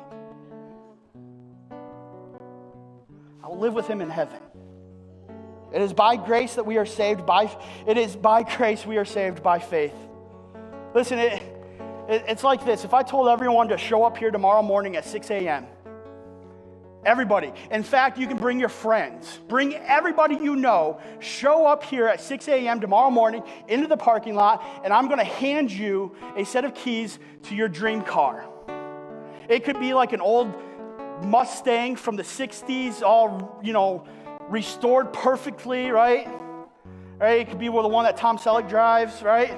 I 3.43 3.47
will 3.47 3.59
live 3.59 3.73
with 3.73 3.87
Him 3.87 4.01
in 4.01 4.09
heaven. 4.09 4.39
It 5.71 5.81
is 5.81 5.93
by 5.93 6.15
grace 6.15 6.55
that 6.55 6.65
we 6.65 6.77
are 6.77 6.85
saved 6.85 7.25
by 7.25 7.55
it 7.87 7.97
is 7.97 8.15
by 8.15 8.43
grace 8.43 8.85
we 8.85 8.97
are 8.97 9.05
saved 9.05 9.41
by 9.43 9.59
faith. 9.59 9.93
Listen, 10.93 11.19
it 11.19 11.40
it's 12.11 12.43
like 12.43 12.65
this 12.65 12.83
if 12.83 12.93
I 12.93 13.03
told 13.03 13.29
everyone 13.29 13.69
to 13.69 13.77
show 13.77 14.03
up 14.03 14.17
here 14.17 14.31
tomorrow 14.31 14.61
morning 14.61 14.95
at 14.95 15.05
6 15.05 15.31
a.m., 15.31 15.65
everybody, 17.05 17.51
in 17.71 17.83
fact, 17.83 18.17
you 18.17 18.27
can 18.27 18.37
bring 18.37 18.59
your 18.59 18.69
friends, 18.69 19.39
bring 19.47 19.75
everybody 19.75 20.35
you 20.35 20.55
know, 20.55 20.99
show 21.19 21.65
up 21.65 21.83
here 21.83 22.07
at 22.07 22.21
6 22.21 22.47
a.m. 22.47 22.79
tomorrow 22.79 23.09
morning 23.09 23.43
into 23.67 23.87
the 23.87 23.97
parking 23.97 24.35
lot, 24.35 24.63
and 24.83 24.93
I'm 24.93 25.07
to 25.19 25.23
hand 25.23 25.71
you 25.71 26.15
a 26.35 26.43
set 26.43 26.65
of 26.65 26.75
keys 26.75 27.17
to 27.43 27.55
your 27.55 27.67
dream 27.67 28.01
car. 28.01 28.45
It 29.49 29.63
could 29.63 29.79
be 29.79 29.93
like 29.93 30.13
an 30.13 30.21
old 30.21 30.53
Mustang 31.23 31.95
from 31.95 32.15
the 32.15 32.23
60s, 32.23 33.01
all, 33.03 33.59
you 33.63 33.73
know, 33.73 34.05
restored 34.49 35.13
perfectly, 35.13 35.91
right? 35.91 36.27
Right? 37.19 37.41
It 37.41 37.49
could 37.49 37.59
be 37.59 37.69
the 37.83 37.87
one 37.87 38.05
that 38.05 38.17
Tom 38.17 38.37
Selleck 38.37 38.67
drives, 38.67 39.21
right? 39.21 39.53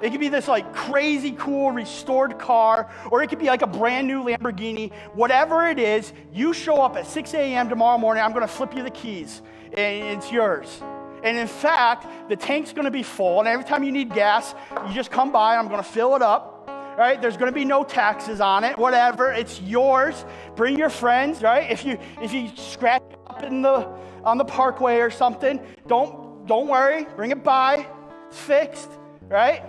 It 0.00 0.10
could 0.10 0.20
be 0.20 0.28
this 0.28 0.48
like 0.48 0.72
crazy 0.74 1.32
cool 1.32 1.72
restored 1.72 2.38
car, 2.38 2.90
or 3.10 3.22
it 3.22 3.28
could 3.28 3.38
be 3.38 3.46
like 3.46 3.62
a 3.62 3.66
brand 3.66 4.06
new 4.06 4.22
Lamborghini. 4.24 4.92
Whatever 5.14 5.66
it 5.66 5.78
is, 5.78 6.12
you 6.32 6.52
show 6.52 6.80
up 6.80 6.96
at 6.96 7.06
6 7.06 7.34
a.m. 7.34 7.68
tomorrow 7.68 7.98
morning, 7.98 8.22
I'm 8.22 8.32
gonna 8.32 8.48
flip 8.48 8.74
you 8.74 8.82
the 8.82 8.90
keys, 8.90 9.42
and 9.76 10.18
it's 10.18 10.30
yours. 10.30 10.82
And 11.24 11.36
in 11.36 11.48
fact, 11.48 12.06
the 12.28 12.36
tank's 12.36 12.72
gonna 12.72 12.90
be 12.92 13.02
full, 13.02 13.40
and 13.40 13.48
every 13.48 13.64
time 13.64 13.82
you 13.82 13.90
need 13.90 14.14
gas, 14.14 14.54
you 14.88 14.94
just 14.94 15.10
come 15.10 15.32
by, 15.32 15.56
I'm 15.56 15.68
gonna 15.68 15.82
fill 15.82 16.14
it 16.16 16.22
up. 16.22 16.54
Right? 16.96 17.22
There's 17.22 17.36
gonna 17.36 17.52
be 17.52 17.64
no 17.64 17.84
taxes 17.84 18.40
on 18.40 18.64
it, 18.64 18.76
whatever. 18.76 19.30
It's 19.30 19.60
yours. 19.60 20.24
Bring 20.56 20.76
your 20.76 20.90
friends, 20.90 21.42
right? 21.42 21.70
If 21.70 21.84
you 21.84 21.96
if 22.20 22.32
you 22.32 22.50
scratch 22.56 23.04
up 23.28 23.44
in 23.44 23.62
the 23.62 23.88
on 24.24 24.36
the 24.36 24.44
parkway 24.44 24.98
or 24.98 25.08
something, 25.08 25.60
don't 25.86 26.44
don't 26.48 26.66
worry, 26.66 27.06
bring 27.14 27.30
it 27.30 27.44
by. 27.44 27.86
It's 28.28 28.38
fixed, 28.40 28.90
right? 29.28 29.62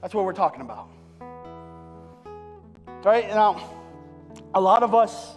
That's 0.00 0.14
what 0.14 0.24
we're 0.24 0.32
talking 0.32 0.60
about. 0.60 0.88
Right? 3.04 3.28
Now, 3.28 3.70
a 4.54 4.60
lot 4.60 4.82
of 4.82 4.94
us, 4.94 5.36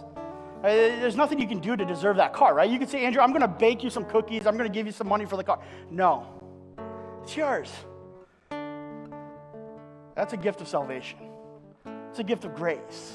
there's 0.62 1.16
nothing 1.16 1.40
you 1.40 1.48
can 1.48 1.60
do 1.60 1.76
to 1.76 1.84
deserve 1.84 2.16
that 2.16 2.32
car, 2.32 2.54
right? 2.54 2.70
You 2.70 2.78
can 2.78 2.88
say, 2.88 3.04
Andrew, 3.04 3.22
I'm 3.22 3.30
going 3.30 3.42
to 3.42 3.48
bake 3.48 3.82
you 3.82 3.90
some 3.90 4.04
cookies. 4.04 4.46
I'm 4.46 4.56
going 4.56 4.70
to 4.70 4.74
give 4.74 4.86
you 4.86 4.92
some 4.92 5.08
money 5.08 5.24
for 5.24 5.36
the 5.36 5.44
car. 5.44 5.60
No, 5.90 6.26
it's 7.22 7.36
yours. 7.36 7.70
That's 10.14 10.32
a 10.32 10.36
gift 10.36 10.60
of 10.60 10.68
salvation, 10.68 11.18
it's 12.10 12.18
a 12.18 12.24
gift 12.24 12.44
of 12.44 12.54
grace. 12.54 13.12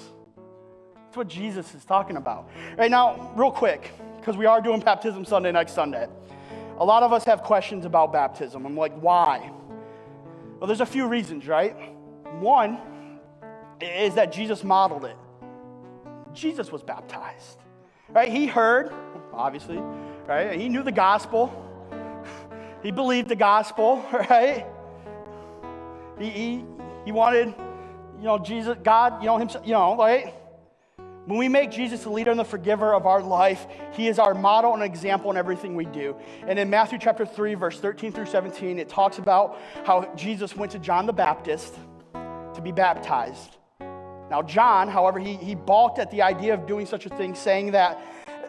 That's 0.96 1.16
what 1.16 1.28
Jesus 1.28 1.74
is 1.74 1.86
talking 1.86 2.18
about. 2.18 2.50
Right 2.78 2.92
now, 2.92 3.32
real 3.36 3.52
quick, 3.52 3.92
because 4.18 4.36
we 4.36 4.46
are 4.46 4.60
doing 4.60 4.82
Baptism 4.82 5.24
Sunday 5.24 5.52
next 5.54 5.74
Sunday. 5.74 6.08
A 6.80 6.86
lot 6.86 7.02
of 7.04 7.14
us 7.14 7.24
have 7.24 7.44
questions 7.44 7.86
about 7.86 8.12
baptism. 8.12 8.66
I'm 8.66 8.76
like, 8.76 8.94
why? 9.00 9.52
Well, 10.60 10.68
there's 10.68 10.82
a 10.82 10.86
few 10.88 11.08
reasons, 11.08 11.48
right? 11.48 11.76
One 12.40 12.80
is 13.80 14.16
that 14.16 14.32
Jesus 14.32 14.64
modeled 14.64 15.06
it. 15.06 15.16
Jesus 16.34 16.72
was 16.72 16.82
baptized, 16.82 17.60
right? 18.10 18.32
He 18.32 18.48
heard, 18.48 18.92
obviously, 19.34 19.78
right? 20.26 20.60
He 20.60 20.70
knew 20.70 20.84
the 20.84 20.92
gospel. 20.92 21.64
He 22.84 22.92
believed 22.92 23.28
the 23.28 23.36
gospel, 23.36 24.06
right? 24.14 24.66
He, 26.20 26.30
he, 26.30 26.66
he 27.06 27.12
wanted, 27.12 27.48
you 28.18 28.24
know, 28.24 28.38
Jesus, 28.38 28.78
God, 28.84 29.20
you 29.22 29.26
know, 29.26 29.38
himself, 29.38 29.66
you 29.66 29.74
know, 29.74 29.98
right? 29.98 30.34
When 31.28 31.38
we 31.38 31.50
make 31.50 31.72
Jesus 31.72 32.04
the 32.04 32.10
leader 32.10 32.32
and 32.32 32.40
the 32.40 32.46
forgiver 32.46 32.94
of 32.94 33.06
our 33.06 33.22
life, 33.22 33.68
he 33.92 34.08
is 34.08 34.18
our 34.18 34.34
model 34.34 34.74
and 34.74 34.82
example 34.82 35.30
in 35.30 35.36
everything 35.36 35.76
we 35.76 35.84
do. 35.84 36.16
And 36.48 36.58
in 36.58 36.70
Matthew 36.70 36.98
chapter 36.98 37.26
3, 37.26 37.54
verse 37.56 37.82
13 37.82 38.14
through 38.14 38.28
17, 38.28 38.80
it 38.80 38.88
talks 38.88 39.18
about 39.18 39.60
how 39.84 40.10
Jesus 40.16 40.56
went 40.56 40.72
to 40.72 40.80
John 40.80 41.06
the 41.06 41.12
Baptist 41.12 41.76
to 42.14 42.62
be 42.64 42.72
baptized. 42.72 43.58
Now, 44.30 44.42
John, 44.42 44.88
however, 44.88 45.20
he, 45.20 45.34
he 45.36 45.54
balked 45.54 46.00
at 46.00 46.10
the 46.12 46.22
idea 46.22 46.54
of 46.54 46.66
doing 46.66 46.86
such 46.86 47.06
a 47.06 47.10
thing, 47.10 47.36
saying 47.36 47.72
that, 47.72 48.00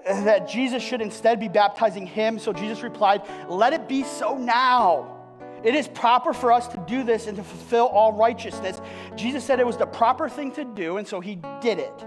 that 0.07 0.49
Jesus 0.49 0.81
should 0.81 1.01
instead 1.01 1.41
be 1.41 1.49
baptizing 1.49 2.07
him. 2.07 2.39
So 2.39 2.53
Jesus 2.53 2.83
replied, 2.83 3.23
Let 3.49 3.73
it 3.73 3.89
be 3.89 4.05
so 4.05 4.39
now. 4.39 5.17
It 5.65 5.75
is 5.75 5.89
proper 5.89 6.33
for 6.33 6.53
us 6.53 6.69
to 6.69 6.85
do 6.87 7.03
this 7.03 7.27
and 7.27 7.37
to 7.39 7.43
fulfill 7.43 7.87
all 7.87 8.13
righteousness. 8.13 8.81
Jesus 9.17 9.43
said 9.43 9.59
it 9.59 9.67
was 9.67 9.77
the 9.77 9.87
proper 9.87 10.29
thing 10.29 10.53
to 10.53 10.65
do, 10.65 10.99
and 10.99 11.09
so 11.09 11.19
he 11.19 11.41
did 11.61 11.81
it. 11.81 12.07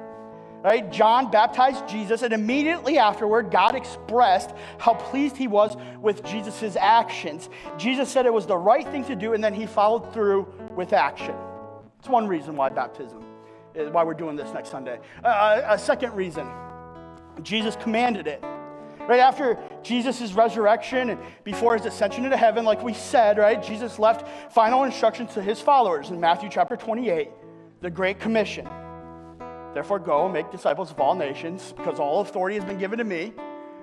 Right? 0.63 0.91
John 0.91 1.31
baptized 1.31 1.87
Jesus, 1.87 2.21
and 2.21 2.33
immediately 2.33 2.99
afterward, 2.99 3.49
God 3.49 3.73
expressed 3.73 4.51
how 4.77 4.93
pleased 4.93 5.35
he 5.35 5.47
was 5.47 5.75
with 5.99 6.23
Jesus' 6.23 6.75
actions. 6.75 7.49
Jesus 7.77 8.09
said 8.09 8.27
it 8.27 8.33
was 8.33 8.45
the 8.45 8.57
right 8.57 8.87
thing 8.87 9.03
to 9.05 9.15
do, 9.15 9.33
and 9.33 9.43
then 9.43 9.55
he 9.55 9.65
followed 9.65 10.13
through 10.13 10.47
with 10.75 10.93
action. 10.93 11.33
It's 11.99 12.09
one 12.09 12.27
reason 12.27 12.55
why 12.55 12.69
baptism 12.69 13.23
is 13.73 13.89
why 13.89 14.03
we're 14.03 14.13
doing 14.13 14.35
this 14.35 14.53
next 14.53 14.69
Sunday. 14.69 14.99
Uh, 15.23 15.61
a 15.65 15.79
second 15.79 16.13
reason, 16.13 16.47
Jesus 17.41 17.75
commanded 17.75 18.27
it. 18.27 18.43
Right 19.07 19.19
after 19.19 19.57
Jesus' 19.81 20.33
resurrection 20.33 21.09
and 21.09 21.19
before 21.43 21.75
his 21.75 21.85
ascension 21.87 22.23
into 22.23 22.37
heaven, 22.37 22.65
like 22.65 22.83
we 22.83 22.93
said, 22.93 23.39
right, 23.39 23.61
Jesus 23.61 23.97
left 23.97 24.53
final 24.53 24.83
instructions 24.83 25.33
to 25.33 25.41
his 25.41 25.59
followers 25.59 26.11
in 26.11 26.19
Matthew 26.19 26.49
chapter 26.49 26.75
28, 26.75 27.29
the 27.81 27.89
Great 27.89 28.19
Commission. 28.19 28.67
Therefore, 29.73 29.99
go 29.99 30.25
and 30.25 30.33
make 30.33 30.51
disciples 30.51 30.91
of 30.91 30.99
all 30.99 31.15
nations, 31.15 31.73
because 31.77 31.99
all 31.99 32.21
authority 32.21 32.57
has 32.57 32.65
been 32.65 32.77
given 32.77 32.97
to 32.97 33.05
me. 33.05 33.33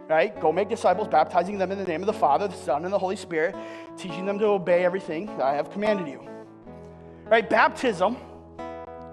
Right? 0.08 0.38
Go 0.40 0.52
make 0.52 0.70
disciples, 0.70 1.06
baptizing 1.06 1.58
them 1.58 1.70
in 1.70 1.76
the 1.76 1.84
name 1.84 2.00
of 2.00 2.06
the 2.06 2.14
Father, 2.14 2.48
the 2.48 2.56
Son, 2.56 2.84
and 2.84 2.92
the 2.92 2.98
Holy 2.98 3.16
Spirit, 3.16 3.54
teaching 3.98 4.24
them 4.24 4.38
to 4.38 4.46
obey 4.46 4.82
everything 4.82 5.26
that 5.26 5.42
I 5.42 5.54
have 5.54 5.70
commanded 5.70 6.08
you. 6.08 6.26
Right? 7.26 7.48
Baptism 7.48 8.16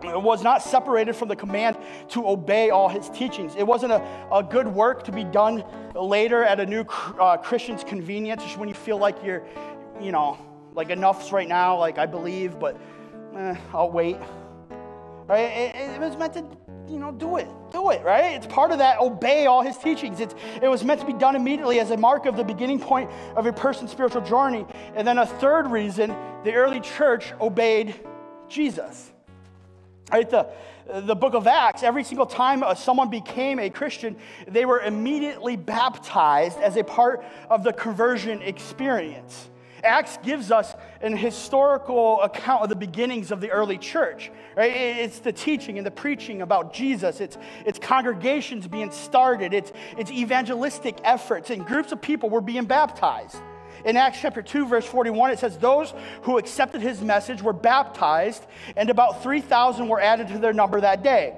was 0.03 0.41
not 0.41 0.61
separated 0.61 1.15
from 1.15 1.28
the 1.28 1.36
command 1.36 1.78
to 2.09 2.26
obey 2.28 2.69
all 2.69 2.88
his 2.88 3.09
teachings. 3.09 3.55
It 3.57 3.63
wasn't 3.67 3.91
a, 3.91 4.28
a 4.32 4.41
good 4.41 4.67
work 4.67 5.03
to 5.03 5.11
be 5.11 5.26
done 5.26 5.65
later 5.95 6.43
at 6.43 6.61
a 6.61 6.65
new 6.65 6.86
uh, 7.19 7.38
Christian's 7.38 7.84
convenience, 7.84 8.43
just 8.43 8.57
when 8.57 8.69
you 8.69 8.76
feel 8.76 8.97
like 8.97 9.21
you're, 9.23 9.43
you 9.99 10.13
know, 10.13 10.38
like 10.76 10.91
enough's 10.91 11.32
right 11.32 11.47
now, 11.47 11.78
like 11.78 11.97
I 11.97 12.05
believe, 12.05 12.57
but 12.59 12.78
eh, 13.36 13.55
I'll 13.73 13.91
wait. 13.91 14.17
Right? 15.28 15.73
It, 15.76 15.76
it 15.76 15.99
was 15.99 16.15
meant 16.15 16.34
to 16.34 16.45
you 16.88 16.99
know, 16.99 17.11
do 17.11 17.38
it. 17.38 17.47
Do 17.71 17.89
it, 17.91 18.03
right? 18.03 18.36
It's 18.36 18.45
part 18.47 18.71
of 18.71 18.77
that 18.77 18.99
obey 18.99 19.47
all 19.47 19.61
his 19.61 19.77
teachings. 19.77 20.19
It's, 20.19 20.36
it 20.61 20.67
was 20.67 20.83
meant 20.83 21.01
to 21.01 21.07
be 21.07 21.13
done 21.13 21.36
immediately 21.36 21.79
as 21.79 21.91
a 21.91 21.97
mark 21.97 22.25
of 22.25 22.38
the 22.38 22.43
beginning 22.43 22.79
point 22.79 23.09
of 23.36 23.45
a 23.45 23.53
person's 23.53 23.91
spiritual 23.91 24.21
journey. 24.21 24.65
And 24.95 25.07
then 25.07 25.17
a 25.17 25.25
third 25.25 25.67
reason, 25.67 26.15
the 26.43 26.53
early 26.53 26.79
church 26.79 27.33
obeyed 27.41 27.95
Jesus. 28.47 29.11
Right? 30.11 30.29
The, 30.29 30.47
the 30.88 31.15
book 31.15 31.33
of 31.33 31.47
Acts, 31.47 31.81
every 31.81 32.03
single 32.03 32.27
time 32.27 32.63
someone 32.75 33.09
became 33.09 33.59
a 33.59 33.69
Christian, 33.69 34.15
they 34.47 34.65
were 34.65 34.81
immediately 34.81 35.55
baptized 35.55 36.59
as 36.59 36.77
a 36.77 36.83
part 36.83 37.25
of 37.49 37.63
the 37.63 37.73
conversion 37.73 38.41
experience. 38.41 39.49
Acts 39.86 40.17
gives 40.23 40.51
us 40.51 40.73
an 41.01 41.15
historical 41.15 42.21
account 42.21 42.63
of 42.63 42.69
the 42.69 42.75
beginnings 42.75 43.31
of 43.31 43.41
the 43.41 43.51
early 43.51 43.77
church. 43.77 44.31
Right? 44.55 44.71
It's 44.71 45.19
the 45.19 45.31
teaching 45.31 45.77
and 45.77 45.86
the 45.86 45.91
preaching 45.91 46.41
about 46.41 46.73
Jesus. 46.73 47.21
It's, 47.21 47.38
it's 47.65 47.79
congregations 47.79 48.67
being 48.67 48.91
started. 48.91 49.53
It's, 49.53 49.71
it's 49.97 50.11
evangelistic 50.11 50.97
efforts, 51.03 51.49
and 51.49 51.65
groups 51.65 51.91
of 51.91 52.01
people 52.01 52.29
were 52.29 52.41
being 52.41 52.65
baptized. 52.65 53.38
In 53.83 53.97
Acts 53.97 54.19
chapter 54.19 54.41
2, 54.41 54.65
verse 54.65 54.86
41, 54.86 55.31
it 55.31 55.39
says, 55.39 55.57
Those 55.57 55.93
who 56.23 56.38
accepted 56.38 56.81
his 56.81 57.01
message 57.01 57.41
were 57.41 57.53
baptized, 57.53 58.45
and 58.75 58.89
about 58.89 59.21
3,000 59.21 59.88
were 59.88 60.01
added 60.01 60.27
to 60.29 60.39
their 60.39 60.53
number 60.53 60.81
that 60.81 61.03
day. 61.03 61.36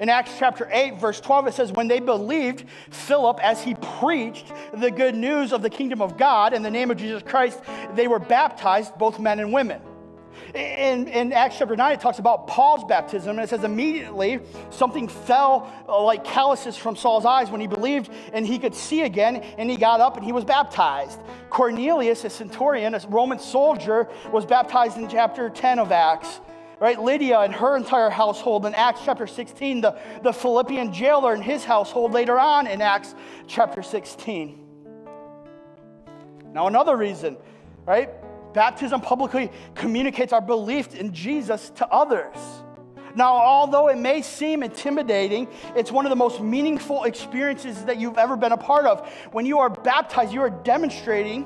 In 0.00 0.08
Acts 0.08 0.30
chapter 0.38 0.68
8, 0.70 1.00
verse 1.00 1.20
12, 1.20 1.48
it 1.48 1.54
says, 1.54 1.72
When 1.72 1.88
they 1.88 1.98
believed 1.98 2.64
Philip 2.90 3.40
as 3.42 3.62
he 3.62 3.74
preached 3.74 4.46
the 4.72 4.92
good 4.92 5.16
news 5.16 5.52
of 5.52 5.60
the 5.60 5.70
kingdom 5.70 6.00
of 6.00 6.16
God 6.16 6.52
in 6.52 6.62
the 6.62 6.70
name 6.70 6.92
of 6.92 6.98
Jesus 6.98 7.22
Christ, 7.22 7.60
they 7.94 8.06
were 8.06 8.20
baptized, 8.20 8.96
both 8.96 9.18
men 9.18 9.40
and 9.40 9.52
women. 9.52 9.80
In, 10.54 11.08
in 11.08 11.32
Acts 11.32 11.58
chapter 11.58 11.74
9, 11.74 11.92
it 11.92 12.00
talks 12.00 12.20
about 12.20 12.46
Paul's 12.46 12.84
baptism, 12.84 13.30
and 13.30 13.40
it 13.40 13.48
says 13.48 13.64
immediately 13.64 14.38
something 14.70 15.08
fell 15.08 15.68
uh, 15.88 16.00
like 16.00 16.22
calluses 16.22 16.76
from 16.76 16.94
Saul's 16.94 17.24
eyes 17.24 17.50
when 17.50 17.60
he 17.60 17.66
believed, 17.66 18.10
and 18.32 18.46
he 18.46 18.60
could 18.60 18.76
see 18.76 19.02
again, 19.02 19.36
and 19.36 19.68
he 19.68 19.76
got 19.76 20.00
up 20.00 20.16
and 20.16 20.24
he 20.24 20.30
was 20.30 20.44
baptized. 20.44 21.18
Cornelius, 21.50 22.24
a 22.24 22.30
centurion, 22.30 22.94
a 22.94 23.00
Roman 23.08 23.40
soldier, 23.40 24.08
was 24.32 24.46
baptized 24.46 24.96
in 24.96 25.08
chapter 25.08 25.50
10 25.50 25.80
of 25.80 25.90
Acts 25.90 26.40
right? 26.80 27.00
Lydia 27.00 27.40
and 27.40 27.54
her 27.54 27.76
entire 27.76 28.10
household 28.10 28.66
in 28.66 28.74
Acts 28.74 29.00
chapter 29.04 29.26
16, 29.26 29.80
the, 29.80 29.98
the 30.22 30.32
Philippian 30.32 30.92
jailer 30.92 31.34
and 31.34 31.42
his 31.42 31.64
household 31.64 32.12
later 32.12 32.38
on 32.38 32.66
in 32.66 32.80
Acts 32.80 33.14
chapter 33.46 33.82
16. 33.82 34.64
Now, 36.52 36.66
another 36.66 36.96
reason, 36.96 37.36
right? 37.84 38.10
Baptism 38.54 39.00
publicly 39.00 39.50
communicates 39.74 40.32
our 40.32 40.40
belief 40.40 40.94
in 40.94 41.12
Jesus 41.12 41.70
to 41.70 41.86
others. 41.88 42.36
Now, 43.14 43.36
although 43.36 43.88
it 43.88 43.98
may 43.98 44.22
seem 44.22 44.62
intimidating, 44.62 45.48
it's 45.74 45.90
one 45.90 46.06
of 46.06 46.10
the 46.10 46.16
most 46.16 46.40
meaningful 46.40 47.04
experiences 47.04 47.84
that 47.86 47.98
you've 47.98 48.18
ever 48.18 48.36
been 48.36 48.52
a 48.52 48.56
part 48.56 48.86
of. 48.86 49.08
When 49.32 49.44
you 49.44 49.58
are 49.58 49.70
baptized, 49.70 50.32
you 50.32 50.40
are 50.42 50.50
demonstrating 50.50 51.44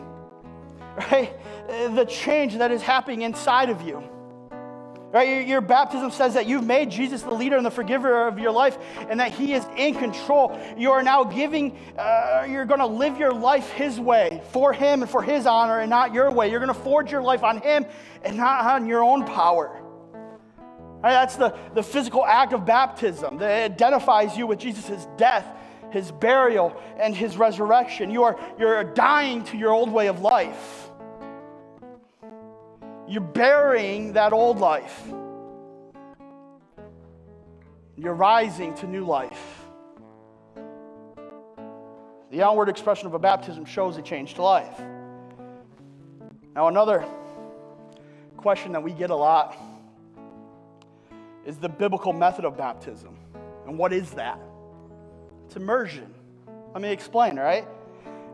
right, 0.97 1.33
the 1.95 2.05
change 2.05 2.59
that 2.59 2.71
is 2.71 2.83
happening 2.83 3.23
inside 3.23 3.71
of 3.71 3.83
you. 3.83 4.03
Right? 5.13 5.47
Your 5.47 5.61
baptism 5.61 6.11
says 6.11 6.33
that 6.35 6.47
you've 6.47 6.65
made 6.65 6.91
Jesus 6.91 7.21
the 7.21 7.35
leader 7.35 7.59
and 7.59 7.67
the 7.67 7.71
forgiver 7.71 8.27
of 8.27 8.39
your 8.39 8.51
life 8.51 8.79
and 9.11 9.21
that 9.21 9.33
he 9.33 9.53
is 9.53 9.63
in 9.77 9.95
control. 9.95 10.59
You 10.79 10.93
are 10.93 11.03
now 11.03 11.25
giving, 11.25 11.77
uh, 11.99 12.47
you're 12.49 12.65
going 12.65 12.81
to 12.81 12.87
live 12.87 13.19
your 13.19 13.33
life 13.33 13.71
his 13.73 14.01
way 14.01 14.43
for 14.53 14.73
him 14.73 15.03
and 15.03 15.11
for 15.11 15.23
his 15.23 15.45
honor 15.45 15.81
and 15.81 15.91
not 15.91 16.15
your 16.15 16.31
way. 16.31 16.51
You're 16.51 16.61
going 16.61 16.75
to 16.75 16.81
forge 16.83 17.13
your 17.13 17.21
life 17.21 17.43
on 17.43 17.59
him 17.59 17.85
and 18.25 18.39
not 18.39 18.65
on 18.65 18.87
your 18.87 19.05
own 19.05 19.27
power. 19.27 19.83
Right? 21.03 21.13
That's 21.13 21.37
the, 21.37 21.59
the 21.75 21.83
physical 21.83 22.25
act 22.25 22.55
of 22.55 22.65
baptism 22.65 23.37
that 23.37 23.71
identifies 23.71 24.35
you 24.35 24.47
with 24.47 24.61
Jesus' 24.61 25.07
death, 25.19 25.47
his 25.91 26.11
burial, 26.11 26.75
and 26.99 27.15
his 27.15 27.37
resurrection. 27.37 28.11
You 28.11 28.23
are, 28.23 28.41
you're 28.59 28.83
dying 28.83 29.45
to 29.45 29.59
your 29.59 29.73
old 29.73 29.93
way 29.93 30.07
of 30.07 30.23
life. 30.23 30.89
You're 33.09 33.21
burying 33.21 34.13
that 34.15 34.33
old 34.33 34.59
life. 34.59 35.03
You're 37.97 38.15
rising 38.15 38.75
to 38.77 38.87
new 38.87 39.05
life. 39.05 39.63
The 42.31 42.43
outward 42.43 42.69
expression 42.69 43.07
of 43.07 43.15
a 43.15 43.19
baptism 43.19 43.65
shows 43.65 43.97
a 43.99 44.03
change 44.03 44.35
to 44.35 44.43
life. 44.43 44.81
Now, 46.55 46.69
another 46.69 47.05
question 48.37 48.73
that 48.73 48.83
we 48.83 48.93
get 48.93 49.11
a 49.11 49.15
lot 49.15 49.57
is 51.45 51.59
the 51.59 51.69
biblical 51.69 52.13
method 52.13 52.45
of 52.45 52.57
baptism. 52.57 53.17
And 53.67 53.79
what 53.79 53.93
is 53.93 54.11
that? 54.13 54.39
It's 55.47 55.57
immersion. 55.57 56.15
Let 56.73 56.83
me 56.83 56.91
explain, 56.91 57.37
right? 57.37 57.67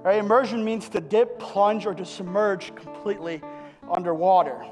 Right, 0.03 0.19
immersion 0.19 0.65
means 0.65 0.89
to 0.91 1.01
dip, 1.01 1.39
plunge, 1.41 1.85
or 1.85 1.95
to 1.95 2.05
submerge 2.05 2.75
completely 2.77 3.43
underwater. 3.91 4.65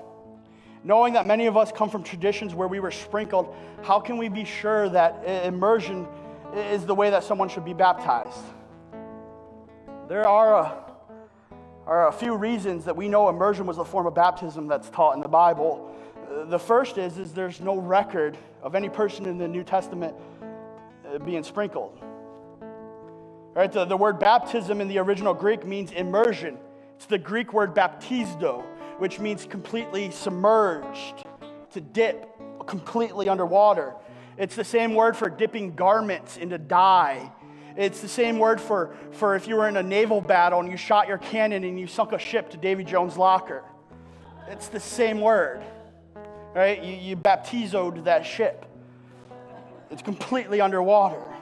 Knowing 0.85 1.15
that 1.15 1.27
many 1.27 1.47
of 1.47 1.57
us 1.57 1.73
come 1.73 1.91
from 1.91 2.03
traditions 2.03 2.55
where 2.55 2.69
we 2.69 2.79
were 2.79 2.91
sprinkled, 2.91 3.55
how 3.83 3.99
can 3.99 4.19
we 4.19 4.29
be 4.29 4.45
sure 4.45 4.89
that 4.89 5.25
immersion 5.45 6.07
is 6.55 6.87
the 6.87 6.95
way 6.95 7.11
that 7.11 7.25
someone 7.25 7.49
should 7.49 7.65
be 7.65 7.75
baptized? 7.75 8.45
There 10.09 10.27
are 10.29 10.55
a, 10.55 10.85
are 11.87 12.09
a 12.09 12.13
few 12.13 12.37
reasons 12.37 12.85
that 12.85 12.97
we 12.97 13.09
know 13.09 13.29
immersion 13.29 13.67
was 13.67 13.79
a 13.79 13.85
form 13.85 14.07
of 14.07 14.15
baptism 14.15 14.69
that's 14.69 14.89
taught 14.91 15.17
in 15.17 15.21
the 15.21 15.29
Bible. 15.29 15.93
The 16.45 16.59
first 16.59 16.99
is, 16.99 17.19
is 17.19 17.33
there's 17.33 17.61
no 17.61 17.77
record 17.77 18.39
of 18.63 18.75
any 18.75 18.89
person 18.89 19.27
in 19.27 19.39
the 19.39 19.49
New 19.49 19.65
Testament 19.65 20.15
uh, 21.13 21.19
being 21.19 21.43
sprinkled. 21.43 21.99
Right, 23.55 23.73
the, 23.73 23.87
the 23.87 23.97
word 23.97 24.19
baptism 24.19 24.81
in 24.81 24.89
the 24.89 24.99
original 24.99 25.33
Greek 25.33 25.65
means 25.67 25.91
immersion. 25.91 26.59
It's 26.97 27.07
the 27.07 27.19
Greek 27.19 27.53
word 27.53 27.75
baptizo, 27.75 28.65
which 28.99 29.21
means 29.21 29.45
completely 29.45 30.11
submerged, 30.11 31.25
to 31.73 31.81
dip 31.81 32.29
completely 32.67 33.29
underwater. 33.29 33.95
It's 34.39 34.57
the 34.57 34.65
same 34.65 34.95
word 34.95 35.17
for 35.17 35.31
dipping 35.31 35.75
garments 35.75 36.37
into 36.37 36.59
dye. 36.59 37.31
It's 37.77 38.01
the 38.01 38.09
same 38.09 38.39
word 38.39 38.61
for, 38.61 38.97
for 39.13 39.37
if 39.37 39.47
you 39.47 39.57
were 39.57 39.69
in 39.69 39.77
a 39.77 39.83
naval 39.83 40.21
battle 40.21 40.61
and 40.61 40.71
you 40.71 40.77
shot 40.77 41.09
your 41.09 41.19
cannon 41.19 41.65
and 41.65 41.79
you 41.79 41.87
sunk 41.87 42.13
a 42.13 42.19
ship 42.19 42.51
to 42.51 42.57
Davy 42.57 42.85
Jones' 42.85 43.17
locker. 43.17 43.63
It's 44.49 44.69
the 44.69 44.81
same 44.81 45.21
word, 45.21 45.63
right? 46.55 46.83
You, 46.83 46.95
you 46.95 47.17
baptizoed 47.17 48.05
that 48.05 48.25
ship. 48.25 48.65
It's 49.91 50.03
completely 50.03 50.61
underwater 50.61 51.36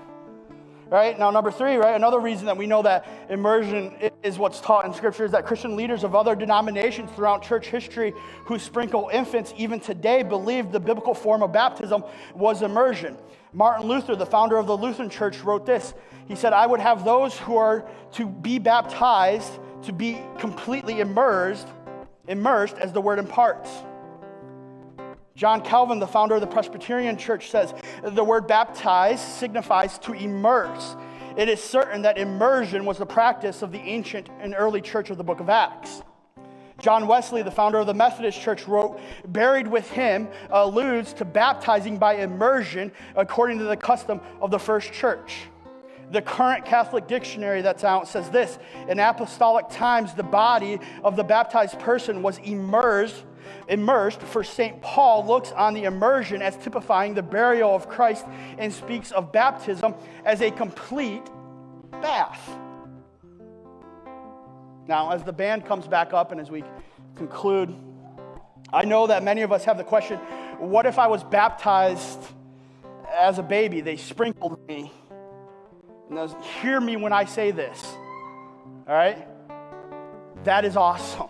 right? 0.91 1.18
Now, 1.18 1.30
number 1.30 1.51
three, 1.51 1.76
right? 1.76 1.95
Another 1.95 2.20
reason 2.20 2.47
that 2.47 2.57
we 2.57 2.66
know 2.66 2.82
that 2.82 3.07
immersion 3.28 3.95
is 4.22 4.39
what's 4.39 4.61
taught 4.61 4.85
in 4.85 4.95
Scripture 4.95 5.24
is 5.24 5.32
that 5.32 5.47
Christian 5.47 5.76
leaders 5.76 6.05
of 6.05 6.14
other 6.14 6.35
denominations 6.35 7.11
throughout 7.12 7.43
church 7.43 7.66
history 7.66 8.12
who 8.45 8.59
sprinkle 8.59 9.11
infants 9.12 9.53
even 9.57 9.80
today 9.80 10.22
believed 10.22 10.72
the 10.72 10.80
biblical 10.80 11.14
form 11.14 11.43
of 11.43 11.53
baptism 11.53 12.05
was 12.35 12.62
immersion. 12.62 13.16
Martin 13.53 13.87
Luther, 13.87 14.16
the 14.16 14.26
founder 14.26 14.57
of 14.57 14.66
the 14.66 14.76
Lutheran 14.76 15.09
Church, 15.09 15.41
wrote 15.41 15.64
this. 15.64 15.95
He 16.26 16.35
said, 16.35 16.53
I 16.53 16.66
would 16.66 16.80
have 16.80 17.05
those 17.05 17.39
who 17.39 17.57
are 17.57 17.89
to 18.12 18.26
be 18.26 18.59
baptized 18.59 19.53
to 19.82 19.93
be 19.93 20.20
completely 20.39 21.01
immersed, 21.01 21.68
immersed 22.26 22.76
as 22.78 22.93
the 22.93 23.01
word 23.01 23.18
imparts. 23.18 23.70
John 25.37 25.62
Calvin, 25.62 25.99
the 25.99 26.07
founder 26.07 26.37
of 26.37 26.41
the 26.41 26.47
Presbyterian 26.47 27.16
Church, 27.16 27.51
says 27.51 27.74
the 28.05 28.22
word 28.22 28.47
baptize 28.47 29.20
signifies 29.20 29.99
to 30.01 30.12
immerse. 30.12 30.95
It 31.37 31.49
is 31.49 31.61
certain 31.61 32.03
that 32.03 32.18
immersion 32.18 32.85
was 32.85 32.99
the 32.99 33.07
practice 33.07 33.61
of 33.61 33.72
the 33.72 33.80
ancient 33.80 34.28
and 34.39 34.55
early 34.57 34.80
church 34.80 35.11
of 35.11 35.18
the 35.18 35.24
book 35.24 35.41
of 35.41 35.49
Acts. 35.49 36.05
John 36.80 37.09
Wesley, 37.09 37.43
the 37.43 37.51
founder 37.51 37.78
of 37.78 37.89
the 37.89 37.95
Methodist 37.95 38.41
Church, 38.41 38.68
wrote, 38.68 39.01
Buried 39.26 39.66
with 39.66 39.91
him 39.91 40.28
alludes 40.51 41.12
to 41.14 41.24
baptizing 41.24 41.99
by 41.99 42.14
immersion 42.14 42.93
according 43.16 43.59
to 43.59 43.64
the 43.64 43.76
custom 43.76 44.20
of 44.41 44.53
the 44.53 44.59
first 44.61 44.93
church. 44.93 45.49
The 46.12 46.22
current 46.22 46.64
Catholic 46.64 47.09
dictionary 47.09 47.61
that's 47.61 47.82
out 47.82 48.07
says 48.07 48.30
this 48.30 48.61
In 48.89 49.01
apostolic 49.01 49.68
times, 49.68 50.14
the 50.14 50.22
body 50.22 50.78
of 51.03 51.16
the 51.16 51.24
baptized 51.24 51.80
person 51.80 52.22
was 52.22 52.39
immersed 52.39 53.24
immersed, 53.69 54.21
for 54.21 54.45
St. 54.45 54.81
Paul 54.83 55.27
looks 55.27 55.53
on 55.53 55.75
the 55.75 55.85
immersion 55.85 56.43
as 56.43 56.57
typifying 56.57 57.15
the 57.15 57.23
burial 57.23 57.75
of 57.75 57.89
Christ 57.89 58.25
and 58.59 58.73
speaks 58.73 59.12
of 59.12 59.33
baptism 59.33 59.95
as 60.25 60.43
a 60.43 60.51
complete 60.51 61.25
bath. 61.91 62.41
Now, 64.87 65.12
as 65.12 65.23
the 65.23 65.33
band 65.33 65.65
comes 65.65 65.87
back 65.87 66.12
up 66.12 66.33
and 66.33 66.41
as 66.41 66.51
we 66.51 66.62
conclude, 67.15 67.75
I 68.73 68.85
know 68.85 69.07
that 69.07 69.23
many 69.23 69.43
of 69.43 69.53
us 69.53 69.65
have 69.65 69.79
the 69.79 69.85
question 69.85 70.19
what 70.59 70.87
if 70.87 70.99
I 70.99 71.07
was 71.07 71.25
baptized 71.25 72.21
as 73.19 73.39
a 73.39 73.43
baby? 73.43 73.81
They 73.81 73.97
sprinkled 73.97 74.67
me. 74.69 74.93
Now, 76.11 76.29
hear 76.61 76.81
me 76.81 76.97
when 76.97 77.12
I 77.12 77.25
say 77.25 77.51
this, 77.51 77.83
all 78.87 78.95
right? 78.95 79.27
That 80.45 80.65
is 80.65 80.77
awesome. 80.77 81.29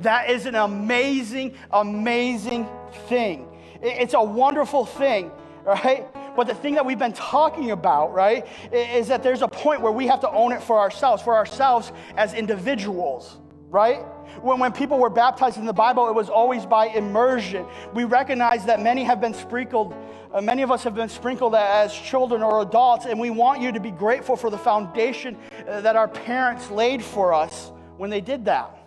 That 0.00 0.30
is 0.30 0.46
an 0.46 0.54
amazing, 0.54 1.54
amazing 1.70 2.66
thing. 3.08 3.48
It's 3.82 4.14
a 4.14 4.22
wonderful 4.22 4.86
thing, 4.86 5.30
right? 5.64 6.06
But 6.36 6.46
the 6.46 6.54
thing 6.54 6.74
that 6.74 6.86
we've 6.86 6.98
been 6.98 7.12
talking 7.12 7.72
about, 7.72 8.14
right, 8.14 8.46
is 8.72 9.08
that 9.08 9.22
there's 9.22 9.42
a 9.42 9.48
point 9.48 9.80
where 9.80 9.92
we 9.92 10.06
have 10.06 10.20
to 10.20 10.30
own 10.30 10.52
it 10.52 10.62
for 10.62 10.78
ourselves, 10.78 11.22
for 11.22 11.34
ourselves 11.34 11.92
as 12.16 12.32
individuals, 12.32 13.38
right? 13.68 14.00
When, 14.40 14.58
when 14.58 14.72
people 14.72 14.98
were 14.98 15.10
baptized 15.10 15.58
in 15.58 15.66
the 15.66 15.72
Bible, 15.72 16.08
it 16.08 16.14
was 16.14 16.30
always 16.30 16.64
by 16.64 16.86
immersion. 16.86 17.66
We 17.92 18.04
recognize 18.04 18.64
that 18.64 18.80
many 18.80 19.04
have 19.04 19.20
been 19.20 19.34
sprinkled, 19.34 19.94
uh, 20.32 20.40
many 20.40 20.62
of 20.62 20.70
us 20.70 20.82
have 20.84 20.94
been 20.94 21.10
sprinkled 21.10 21.54
as 21.54 21.92
children 21.92 22.42
or 22.42 22.62
adults, 22.62 23.04
and 23.04 23.20
we 23.20 23.30
want 23.30 23.60
you 23.60 23.72
to 23.72 23.80
be 23.80 23.90
grateful 23.90 24.36
for 24.36 24.48
the 24.48 24.58
foundation 24.58 25.36
uh, 25.68 25.82
that 25.82 25.96
our 25.96 26.08
parents 26.08 26.70
laid 26.70 27.02
for 27.02 27.34
us 27.34 27.72
when 27.98 28.08
they 28.08 28.22
did 28.22 28.46
that 28.46 28.81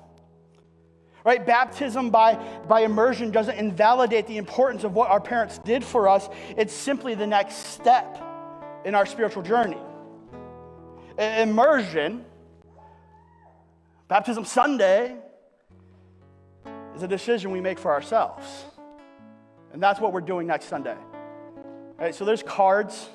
right? 1.25 1.43
Baptism 1.45 2.11
by, 2.11 2.35
by 2.67 2.81
immersion 2.81 3.31
doesn't 3.31 3.57
invalidate 3.57 4.27
the 4.27 4.37
importance 4.37 4.83
of 4.83 4.93
what 4.93 5.09
our 5.09 5.19
parents 5.19 5.57
did 5.57 5.83
for 5.83 6.07
us, 6.07 6.29
it's 6.55 6.73
simply 6.73 7.15
the 7.15 7.27
next 7.27 7.73
step 7.73 8.21
in 8.85 8.95
our 8.95 9.05
spiritual 9.05 9.41
journey. 9.41 9.79
Immersion, 11.17 12.23
Baptism 14.07 14.45
Sunday, 14.45 15.17
is 16.95 17.01
a 17.01 17.07
decision 17.07 17.51
we 17.51 17.59
make 17.59 17.79
for 17.79 17.91
ourselves. 17.91 18.45
And 19.73 19.81
that's 19.81 19.99
what 19.99 20.13
we're 20.13 20.21
doing 20.21 20.47
next 20.47 20.65
Sunday. 20.65 20.95
All 20.95 21.95
right, 21.99 22.13
so 22.13 22.23
there's 22.23 22.43
cards 22.43 23.09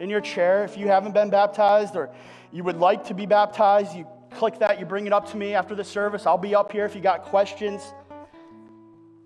in 0.00 0.10
your 0.10 0.20
chair. 0.20 0.64
If 0.64 0.76
you 0.76 0.88
haven't 0.88 1.12
been 1.12 1.30
baptized 1.30 1.94
or 1.94 2.10
you 2.50 2.64
would 2.64 2.78
like 2.78 3.04
to 3.06 3.14
be 3.14 3.26
baptized, 3.26 3.94
you 3.94 4.06
click 4.30 4.58
that, 4.58 4.78
you 4.78 4.86
bring 4.86 5.06
it 5.06 5.12
up 5.12 5.30
to 5.30 5.36
me 5.36 5.54
after 5.54 5.74
the 5.74 5.84
service. 5.84 6.26
I'll 6.26 6.38
be 6.38 6.54
up 6.54 6.72
here 6.72 6.84
if 6.84 6.94
you 6.94 7.00
got 7.00 7.24
questions. 7.24 7.82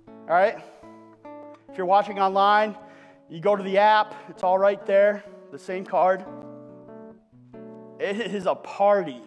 All 0.07 0.35
right? 0.35 0.57
If 1.71 1.77
you're 1.77 1.87
watching 1.87 2.19
online, 2.19 2.77
you 3.29 3.41
go 3.41 3.57
to 3.57 3.63
the 3.63 3.79
app, 3.79 4.15
it's 4.29 4.43
all 4.43 4.59
right 4.59 4.85
there, 4.87 5.25
the 5.51 5.59
same 5.59 5.85
card. 5.85 6.25
It 7.99 8.21
is 8.21 8.47
a 8.47 8.55
party, 8.55 9.23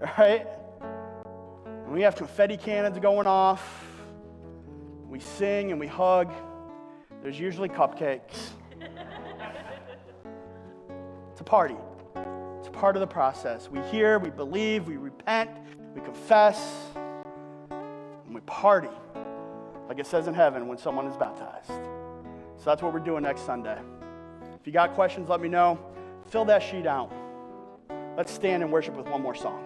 all 0.00 0.12
right? 0.18 0.46
And 1.84 1.92
we 1.92 2.02
have 2.02 2.16
confetti 2.16 2.56
cannons 2.56 2.98
going 2.98 3.26
off. 3.26 3.84
We 5.08 5.20
sing 5.20 5.70
and 5.70 5.80
we 5.80 5.86
hug. 5.86 6.32
There's 7.22 7.38
usually 7.38 7.68
cupcakes. 7.68 8.50
it's 11.32 11.40
a 11.40 11.44
party 11.44 11.76
part 12.76 12.94
of 12.94 13.00
the 13.00 13.06
process. 13.06 13.70
We 13.70 13.80
hear, 13.90 14.18
we 14.18 14.30
believe, 14.30 14.86
we 14.86 14.96
repent, 14.96 15.50
we 15.94 16.00
confess, 16.02 16.86
and 17.70 18.34
we 18.34 18.40
party, 18.42 18.90
like 19.88 19.98
it 19.98 20.06
says 20.06 20.28
in 20.28 20.34
heaven 20.34 20.68
when 20.68 20.78
someone 20.78 21.06
is 21.06 21.16
baptized. 21.16 21.68
So 21.68 22.64
that's 22.66 22.82
what 22.82 22.92
we're 22.92 23.00
doing 23.00 23.22
next 23.22 23.46
Sunday. 23.46 23.78
If 24.60 24.66
you 24.66 24.72
got 24.72 24.94
questions, 24.94 25.28
let 25.28 25.40
me 25.40 25.48
know. 25.48 25.78
Fill 26.30 26.44
that 26.46 26.62
sheet 26.62 26.86
out. 26.86 27.12
Let's 28.16 28.32
stand 28.32 28.62
and 28.62 28.70
worship 28.70 28.94
with 28.96 29.06
one 29.08 29.22
more 29.22 29.34
song. 29.34 29.65